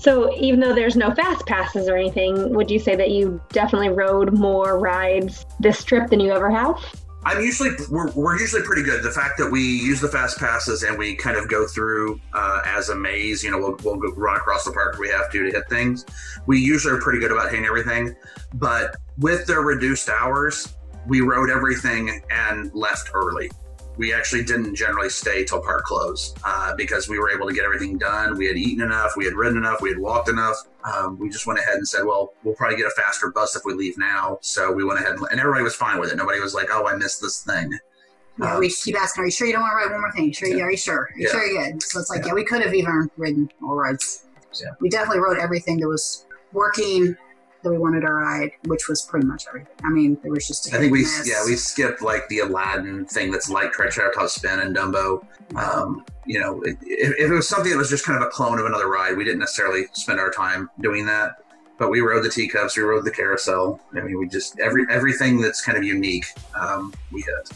So 0.00 0.34
even 0.34 0.60
though 0.60 0.74
there's 0.74 0.96
no 0.96 1.14
fast 1.14 1.44
passes 1.44 1.86
or 1.86 1.94
anything, 1.94 2.54
would 2.54 2.70
you 2.70 2.78
say 2.78 2.96
that 2.96 3.10
you 3.10 3.38
definitely 3.50 3.90
rode 3.90 4.32
more 4.32 4.78
rides 4.78 5.44
this 5.58 5.84
trip 5.84 6.08
than 6.08 6.20
you 6.20 6.32
ever 6.32 6.50
have? 6.50 6.82
I'm 7.26 7.42
usually 7.42 7.72
we're, 7.90 8.10
we're 8.12 8.38
usually 8.38 8.62
pretty 8.62 8.82
good. 8.82 9.02
The 9.02 9.10
fact 9.10 9.36
that 9.36 9.50
we 9.50 9.60
use 9.60 10.00
the 10.00 10.08
fast 10.08 10.38
passes 10.38 10.84
and 10.84 10.96
we 10.96 11.16
kind 11.16 11.36
of 11.36 11.50
go 11.50 11.66
through 11.66 12.18
uh, 12.32 12.62
as 12.64 12.88
a 12.88 12.96
maze, 12.96 13.44
you 13.44 13.50
know, 13.50 13.58
we'll, 13.58 13.76
we'll 13.84 14.14
run 14.14 14.38
across 14.38 14.64
the 14.64 14.72
park 14.72 14.94
if 14.94 15.00
we 15.00 15.10
have 15.10 15.30
to 15.32 15.44
to 15.44 15.50
hit 15.50 15.68
things. 15.68 16.06
We 16.46 16.58
usually 16.58 16.94
are 16.94 17.00
pretty 17.02 17.18
good 17.18 17.30
about 17.30 17.50
hitting 17.50 17.66
everything, 17.66 18.16
but 18.54 18.96
with 19.18 19.46
the 19.46 19.58
reduced 19.58 20.08
hours, 20.08 20.74
we 21.06 21.20
rode 21.20 21.50
everything 21.50 22.22
and 22.30 22.74
left 22.74 23.10
early. 23.12 23.50
We 24.00 24.14
actually 24.14 24.44
didn't 24.44 24.74
generally 24.76 25.10
stay 25.10 25.44
till 25.44 25.60
park 25.60 25.84
close 25.84 26.34
uh, 26.42 26.74
because 26.74 27.06
we 27.06 27.18
were 27.18 27.30
able 27.30 27.46
to 27.46 27.52
get 27.52 27.66
everything 27.66 27.98
done. 27.98 28.38
We 28.38 28.46
had 28.46 28.56
eaten 28.56 28.82
enough, 28.82 29.12
we 29.14 29.26
had 29.26 29.34
ridden 29.34 29.58
enough, 29.58 29.82
we 29.82 29.90
had 29.90 29.98
walked 29.98 30.30
enough. 30.30 30.56
Um, 30.84 31.18
we 31.18 31.28
just 31.28 31.46
went 31.46 31.58
ahead 31.58 31.74
and 31.74 31.86
said, 31.86 32.04
well, 32.06 32.32
we'll 32.42 32.54
probably 32.54 32.78
get 32.78 32.86
a 32.86 32.90
faster 33.02 33.30
bus 33.30 33.54
if 33.56 33.62
we 33.66 33.74
leave 33.74 33.98
now. 33.98 34.38
So 34.40 34.72
we 34.72 34.84
went 34.84 35.00
ahead 35.00 35.12
and, 35.16 35.26
and 35.30 35.38
everybody 35.38 35.62
was 35.62 35.74
fine 35.76 36.00
with 36.00 36.10
it. 36.10 36.16
Nobody 36.16 36.40
was 36.40 36.54
like, 36.54 36.68
oh, 36.70 36.86
I 36.86 36.96
missed 36.96 37.20
this 37.20 37.42
thing. 37.44 37.78
Yeah, 38.38 38.54
Um, 38.54 38.60
we 38.60 38.70
keep 38.70 38.96
asking, 38.98 39.20
"Are 39.22 39.26
you 39.26 39.30
sure 39.32 39.46
you 39.46 39.52
don't 39.52 39.60
want 39.60 39.72
to 39.72 39.76
ride 39.84 39.92
one 39.92 40.00
more 40.00 40.12
thing? 40.12 40.24
You 40.28 40.32
sure? 40.32 40.48
Yeah. 40.48 40.64
Are 40.64 40.70
you 40.70 40.76
sure? 40.78 40.96
Are 41.00 41.10
you 41.16 41.26
Yeah. 41.26 41.32
sure 41.32 41.44
you're 41.46 41.62
good?" 41.72 41.82
So 41.82 42.00
it's 42.00 42.08
like, 42.08 42.24
yeah, 42.24 42.32
we 42.32 42.42
could 42.42 42.62
have 42.62 42.72
even 42.72 43.10
ridden 43.18 43.50
all 43.62 43.76
rides. 43.76 44.24
Yeah. 44.58 44.68
We 44.80 44.88
definitely 44.88 45.20
rode 45.20 45.36
everything 45.36 45.78
that 45.80 45.88
was 45.88 46.24
working 46.54 47.18
that 47.62 47.70
we 47.70 47.78
wanted 47.78 48.00
to 48.00 48.12
ride, 48.12 48.50
which 48.66 48.88
was 48.88 49.02
pretty 49.02 49.26
much 49.26 49.46
everything. 49.48 49.74
I 49.84 49.90
mean, 49.90 50.18
there 50.22 50.32
was 50.32 50.46
just. 50.46 50.72
a 50.72 50.76
I 50.76 50.80
think 50.80 50.92
we 50.92 51.02
miss. 51.02 51.28
yeah 51.28 51.44
we 51.44 51.56
skipped 51.56 52.02
like 52.02 52.28
the 52.28 52.40
Aladdin 52.40 53.06
thing 53.06 53.30
that's 53.30 53.50
like 53.50 53.72
Triceratops 53.72 54.34
Spin 54.34 54.60
and 54.60 54.74
Dumbo. 54.76 55.24
Um, 55.56 56.04
you 56.26 56.38
know, 56.38 56.62
if, 56.62 56.78
if 56.82 57.30
it 57.30 57.34
was 57.34 57.48
something 57.48 57.72
that 57.72 57.78
was 57.78 57.90
just 57.90 58.04
kind 58.04 58.20
of 58.20 58.26
a 58.26 58.30
clone 58.30 58.58
of 58.58 58.66
another 58.66 58.88
ride, 58.88 59.16
we 59.16 59.24
didn't 59.24 59.40
necessarily 59.40 59.86
spend 59.92 60.20
our 60.20 60.30
time 60.30 60.70
doing 60.80 61.06
that. 61.06 61.42
But 61.78 61.90
we 61.90 62.00
rode 62.00 62.24
the 62.24 62.28
teacups, 62.28 62.76
we 62.76 62.82
rode 62.82 63.04
the 63.04 63.10
carousel. 63.10 63.80
I 63.94 64.00
mean, 64.00 64.18
we 64.18 64.28
just 64.28 64.58
every 64.60 64.86
everything 64.90 65.40
that's 65.40 65.64
kind 65.64 65.78
of 65.78 65.84
unique, 65.84 66.26
um, 66.54 66.92
we 67.10 67.22
hit. 67.22 67.50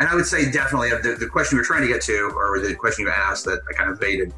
And 0.00 0.08
I 0.08 0.14
would 0.14 0.26
say 0.26 0.50
definitely 0.50 0.92
uh, 0.92 0.98
the, 0.98 1.14
the 1.14 1.26
question 1.26 1.56
you 1.56 1.60
were 1.60 1.64
trying 1.64 1.82
to 1.82 1.88
get 1.88 2.02
to, 2.02 2.32
or 2.34 2.60
the 2.60 2.74
question 2.74 3.04
you 3.04 3.10
asked 3.10 3.44
that 3.44 3.60
I 3.68 3.72
kind 3.74 3.90
of 3.90 4.02
evaded, 4.02 4.32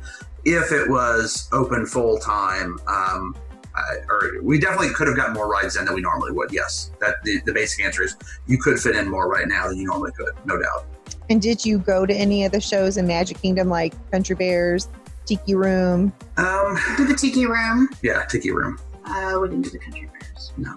if 0.44 0.70
it 0.70 0.88
was 0.88 1.48
open 1.52 1.86
full 1.86 2.18
time, 2.18 2.78
um, 2.86 3.34
I, 3.76 3.96
or 4.08 4.42
we 4.42 4.58
definitely 4.58 4.90
could 4.90 5.06
have 5.06 5.16
gotten 5.16 5.34
more 5.34 5.48
rides 5.48 5.76
in 5.76 5.84
than 5.84 5.94
we 5.94 6.00
normally 6.00 6.32
would. 6.32 6.52
Yes, 6.52 6.90
that 7.00 7.16
the, 7.24 7.40
the 7.46 7.52
basic 7.52 7.84
answer 7.84 8.02
is 8.02 8.16
you 8.46 8.58
could 8.58 8.78
fit 8.78 8.96
in 8.96 9.08
more 9.08 9.28
right 9.28 9.46
now 9.46 9.68
than 9.68 9.76
you 9.78 9.86
normally 9.86 10.12
could, 10.16 10.34
no 10.44 10.56
doubt. 10.60 10.86
And 11.28 11.42
did 11.42 11.64
you 11.64 11.78
go 11.78 12.06
to 12.06 12.14
any 12.14 12.44
of 12.44 12.52
the 12.52 12.60
shows 12.60 12.96
in 12.96 13.06
Magic 13.06 13.40
Kingdom 13.42 13.68
like 13.68 13.94
Country 14.10 14.36
Bears, 14.36 14.88
Tiki 15.26 15.54
Room? 15.54 16.12
Um, 16.36 16.78
did 16.96 17.08
the 17.08 17.14
tiki 17.14 17.46
room. 17.46 17.88
yeah, 18.02 18.24
Tiki 18.26 18.50
Room. 18.52 18.78
Uh, 19.04 19.38
we 19.40 19.48
didn't 19.48 19.62
do 19.64 19.70
the 19.70 19.78
country 19.78 20.08
bears. 20.12 20.52
No. 20.56 20.74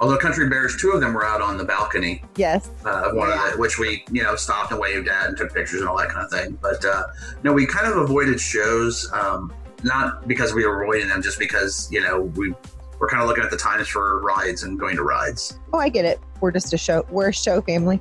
Although 0.00 0.18
Country 0.18 0.48
Bears, 0.48 0.76
two 0.80 0.90
of 0.92 1.00
them 1.00 1.12
were 1.12 1.24
out 1.26 1.40
on 1.42 1.56
the 1.58 1.64
balcony 1.64 2.22
Yes. 2.36 2.70
uh, 2.84 3.10
one 3.10 3.28
Yeah. 3.28 3.46
of 3.48 3.52
the, 3.54 3.58
which 3.58 3.78
we 3.80 4.04
you 4.12 4.22
know 4.22 4.36
stopped 4.36 4.70
and 4.70 4.78
waved 4.80 5.08
at 5.08 5.26
and 5.26 5.36
took 5.36 5.52
pictures 5.52 5.80
and 5.80 5.88
all 5.88 5.98
that 5.98 6.08
kind 6.10 6.24
of 6.24 6.30
thing. 6.30 6.56
But 6.62 6.84
uh, 6.84 7.02
no, 7.42 7.52
we 7.52 7.66
kind 7.66 7.86
of 7.92 7.96
avoided 7.98 8.40
shows, 8.40 9.10
um, 9.12 9.52
not 9.84 10.26
because 10.28 10.54
we 10.54 10.66
were 10.66 10.82
avoiding 10.82 11.08
them, 11.08 11.22
just 11.22 11.38
because 11.38 11.88
you 11.90 12.00
know 12.00 12.22
we 12.36 12.54
we're 12.98 13.08
kind 13.08 13.22
of 13.22 13.28
looking 13.28 13.44
at 13.44 13.50
the 13.50 13.56
times 13.56 13.88
for 13.88 14.20
rides 14.20 14.64
and 14.64 14.78
going 14.78 14.96
to 14.96 15.02
rides. 15.02 15.58
Oh, 15.72 15.78
I 15.78 15.88
get 15.88 16.04
it. 16.04 16.20
We're 16.40 16.50
just 16.50 16.72
a 16.72 16.78
show. 16.78 17.06
We're 17.10 17.28
a 17.28 17.32
show 17.32 17.60
family. 17.62 18.00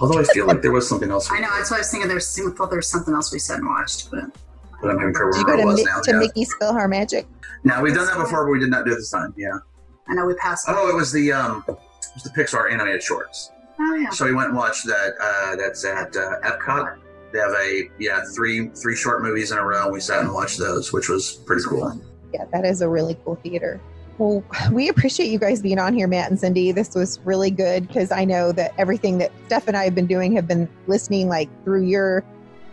Although 0.00 0.20
I 0.20 0.24
feel 0.24 0.46
like 0.46 0.62
there 0.62 0.72
was 0.72 0.88
something 0.88 1.10
else, 1.10 1.30
I 1.30 1.38
know. 1.38 1.48
That's 1.56 1.70
what 1.70 1.76
I 1.76 1.80
was 1.80 1.90
thinking. 1.90 2.08
There 2.08 2.16
was, 2.16 2.40
I 2.40 2.50
thought 2.56 2.70
there 2.70 2.78
was 2.78 2.88
something 2.88 3.14
else 3.14 3.32
we 3.32 3.38
said 3.38 3.58
and 3.58 3.68
watched, 3.68 4.10
but 4.10 4.24
but 4.80 4.90
I'm 4.90 4.96
not 4.96 5.02
even 5.02 5.14
sure 5.14 5.30
Did 5.30 5.38
you 5.40 5.44
where 5.46 5.56
go 5.56 5.60
it 5.60 5.62
to, 5.62 5.66
was 5.66 5.76
Mi- 5.76 5.84
now. 5.84 6.00
to 6.00 6.10
yeah. 6.12 6.18
Mickey's 6.18 6.54
PhilharMagic? 6.60 7.26
Now 7.64 7.82
we've 7.82 7.94
done 7.94 8.06
that 8.06 8.16
before, 8.18 8.46
but 8.46 8.52
we 8.52 8.58
did 8.58 8.70
not 8.70 8.84
do 8.86 8.92
it 8.92 8.96
this 8.96 9.10
time. 9.10 9.34
Yeah. 9.36 9.58
I 10.08 10.14
know 10.14 10.24
we 10.26 10.34
passed. 10.34 10.64
Oh, 10.68 10.88
it 10.88 10.94
was 10.94 11.12
the 11.12 11.30
um, 11.32 11.62
it 11.68 11.76
was 12.14 12.24
the 12.24 12.30
Pixar 12.30 12.72
animated 12.72 13.02
shorts. 13.02 13.52
Oh 13.78 13.94
yeah. 13.94 14.10
So 14.10 14.24
we 14.24 14.34
went 14.34 14.48
and 14.48 14.56
watched 14.56 14.86
that. 14.86 15.14
Uh, 15.20 15.56
that's 15.56 15.84
at 15.84 16.16
uh, 16.16 16.40
Epcot. 16.42 16.98
They 17.32 17.38
have 17.38 17.52
a 17.52 17.90
yeah 17.98 18.22
three 18.34 18.68
three 18.68 18.96
short 18.96 19.22
movies 19.22 19.52
in 19.52 19.58
a 19.58 19.64
row. 19.64 19.90
We 19.90 20.00
sat 20.00 20.20
and 20.20 20.32
watched 20.32 20.58
those, 20.58 20.92
which 20.92 21.08
was 21.08 21.32
pretty 21.32 21.62
cool. 21.66 22.00
Yeah, 22.32 22.44
that 22.52 22.64
is 22.64 22.80
a 22.82 22.88
really 22.88 23.16
cool 23.24 23.36
theater. 23.36 23.80
Well, 24.18 24.44
we 24.70 24.88
appreciate 24.88 25.30
you 25.30 25.38
guys 25.38 25.62
being 25.62 25.78
on 25.78 25.94
here, 25.94 26.06
Matt 26.06 26.30
and 26.30 26.38
Cindy. 26.38 26.72
This 26.72 26.94
was 26.94 27.18
really 27.20 27.50
good 27.50 27.88
because 27.88 28.12
I 28.12 28.24
know 28.24 28.52
that 28.52 28.74
everything 28.76 29.18
that 29.18 29.32
Steph 29.46 29.66
and 29.66 29.76
I 29.76 29.84
have 29.84 29.94
been 29.94 30.06
doing 30.06 30.34
have 30.36 30.46
been 30.46 30.68
listening 30.86 31.28
like 31.28 31.48
through 31.64 31.84
your 31.84 32.22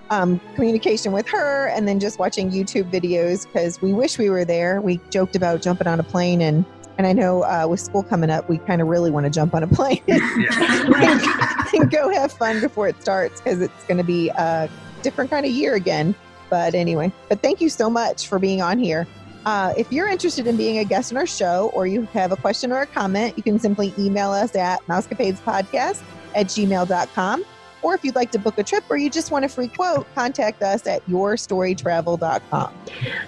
um, 0.09 0.41
communication 0.55 1.11
with 1.11 1.27
her 1.29 1.67
and 1.67 1.87
then 1.87 1.99
just 1.99 2.19
watching 2.19 2.51
YouTube 2.51 2.91
videos 2.91 3.45
because 3.45 3.81
we 3.81 3.93
wish 3.93 4.17
we 4.17 4.29
were 4.29 4.45
there. 4.45 4.81
We 4.81 4.99
joked 5.09 5.35
about 5.35 5.61
jumping 5.61 5.87
on 5.87 5.99
a 5.99 6.03
plane 6.03 6.41
and 6.41 6.65
and 6.97 7.05
I 7.05 7.13
know 7.13 7.43
uh, 7.43 7.67
with 7.69 7.79
school 7.79 8.03
coming 8.03 8.29
up, 8.29 8.49
we 8.49 8.57
kind 8.57 8.81
of 8.81 8.87
really 8.87 9.11
want 9.11 9.25
to 9.25 9.29
jump 9.29 9.53
on 9.53 9.63
a 9.63 9.67
plane 9.67 10.01
Yeah. 10.07 11.67
and 11.73 11.91
go 11.91 12.09
have 12.09 12.31
fun 12.31 12.59
before 12.59 12.87
it 12.87 12.99
starts 13.01 13.41
because 13.41 13.61
it's 13.61 13.83
going 13.83 13.97
to 13.97 14.03
be 14.03 14.29
a 14.29 14.69
different 15.03 15.29
kind 15.29 15.45
of 15.45 15.51
year 15.51 15.75
again. 15.75 16.15
But 16.49 16.73
anyway, 16.75 17.11
but 17.29 17.41
thank 17.41 17.61
you 17.61 17.69
so 17.69 17.89
much 17.89 18.27
for 18.27 18.39
being 18.39 18.61
on 18.61 18.79
here. 18.79 19.05
Uh, 19.45 19.73
if 19.77 19.91
you're 19.91 20.07
interested 20.09 20.47
in 20.47 20.57
being 20.57 20.79
a 20.79 20.83
guest 20.83 21.11
on 21.11 21.17
our 21.17 21.27
show 21.27 21.71
or 21.73 21.87
you 21.87 22.01
have 22.13 22.31
a 22.31 22.35
question 22.35 22.71
or 22.71 22.81
a 22.81 22.85
comment, 22.85 23.37
you 23.37 23.43
can 23.43 23.59
simply 23.59 23.93
email 23.97 24.31
us 24.31 24.55
at 24.55 24.85
mousecapadespodcast 24.87 26.01
at 26.35 26.47
gmail.com. 26.47 27.45
Or 27.83 27.93
if 27.93 28.03
you'd 28.03 28.15
like 28.15 28.31
to 28.31 28.39
book 28.39 28.57
a 28.57 28.63
trip 28.63 28.83
or 28.89 28.97
you 28.97 29.09
just 29.09 29.31
want 29.31 29.45
a 29.45 29.49
free 29.49 29.67
quote, 29.67 30.07
contact 30.15 30.63
us 30.63 30.87
at 30.87 31.05
yourstorytravel.com. 31.05 32.73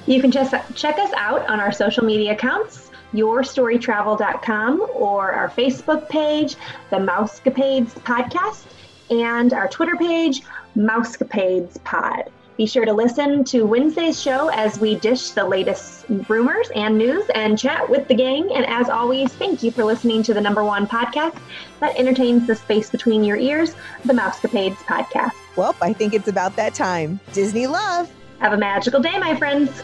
You 0.08 0.22
can 0.22 0.32
just 0.32 0.54
check 0.76 0.98
us 0.98 1.12
out 1.16 1.48
on 1.48 1.60
our 1.60 1.72
social 1.72 2.04
media 2.04 2.34
accounts, 2.34 2.89
yourstorytravel.com, 3.14 4.88
or 4.94 5.32
our 5.32 5.50
Facebook 5.50 6.08
page, 6.10 6.56
the 6.90 6.98
Mousecapades 6.98 7.94
Podcast, 8.02 8.66
and 9.10 9.54
our 9.54 9.68
Twitter 9.68 9.96
page, 9.96 10.42
Mousecapades 10.76 11.84
Pod. 11.84 12.30
Be 12.60 12.66
sure 12.66 12.84
to 12.84 12.92
listen 12.92 13.46
to 13.46 13.64
Wednesday's 13.64 14.22
show 14.22 14.50
as 14.50 14.82
we 14.82 14.96
dish 14.96 15.30
the 15.30 15.46
latest 15.46 16.04
rumors 16.28 16.70
and 16.76 16.98
news 16.98 17.24
and 17.34 17.58
chat 17.58 17.90
with 17.90 18.06
the 18.10 18.14
gang. 18.14 18.52
And 18.54 18.66
as 18.66 18.90
always, 18.90 19.32
thank 19.32 19.64
you 19.64 19.72
for 19.72 19.86
listening 19.86 20.24
to 20.24 20.34
the 20.34 20.42
number 20.42 20.66
one 20.66 20.86
podcast 20.86 21.38
that 21.80 21.96
entertains 21.96 22.48
the 22.48 22.56
space 22.56 22.90
between 22.90 23.24
your 23.24 23.38
ears, 23.38 23.76
the 24.04 24.12
Mousecapades 24.12 24.76
podcast. 24.80 25.32
Well, 25.56 25.74
I 25.82 25.94
think 25.94 26.14
it's 26.14 26.28
about 26.28 26.58
that 26.58 26.74
time. 26.74 27.22
Disney 27.32 27.66
love. 27.66 28.12
Have 28.40 28.52
a 28.52 28.58
magical 28.58 29.00
day, 29.00 29.18
my 29.18 29.38
friends. 29.38 29.82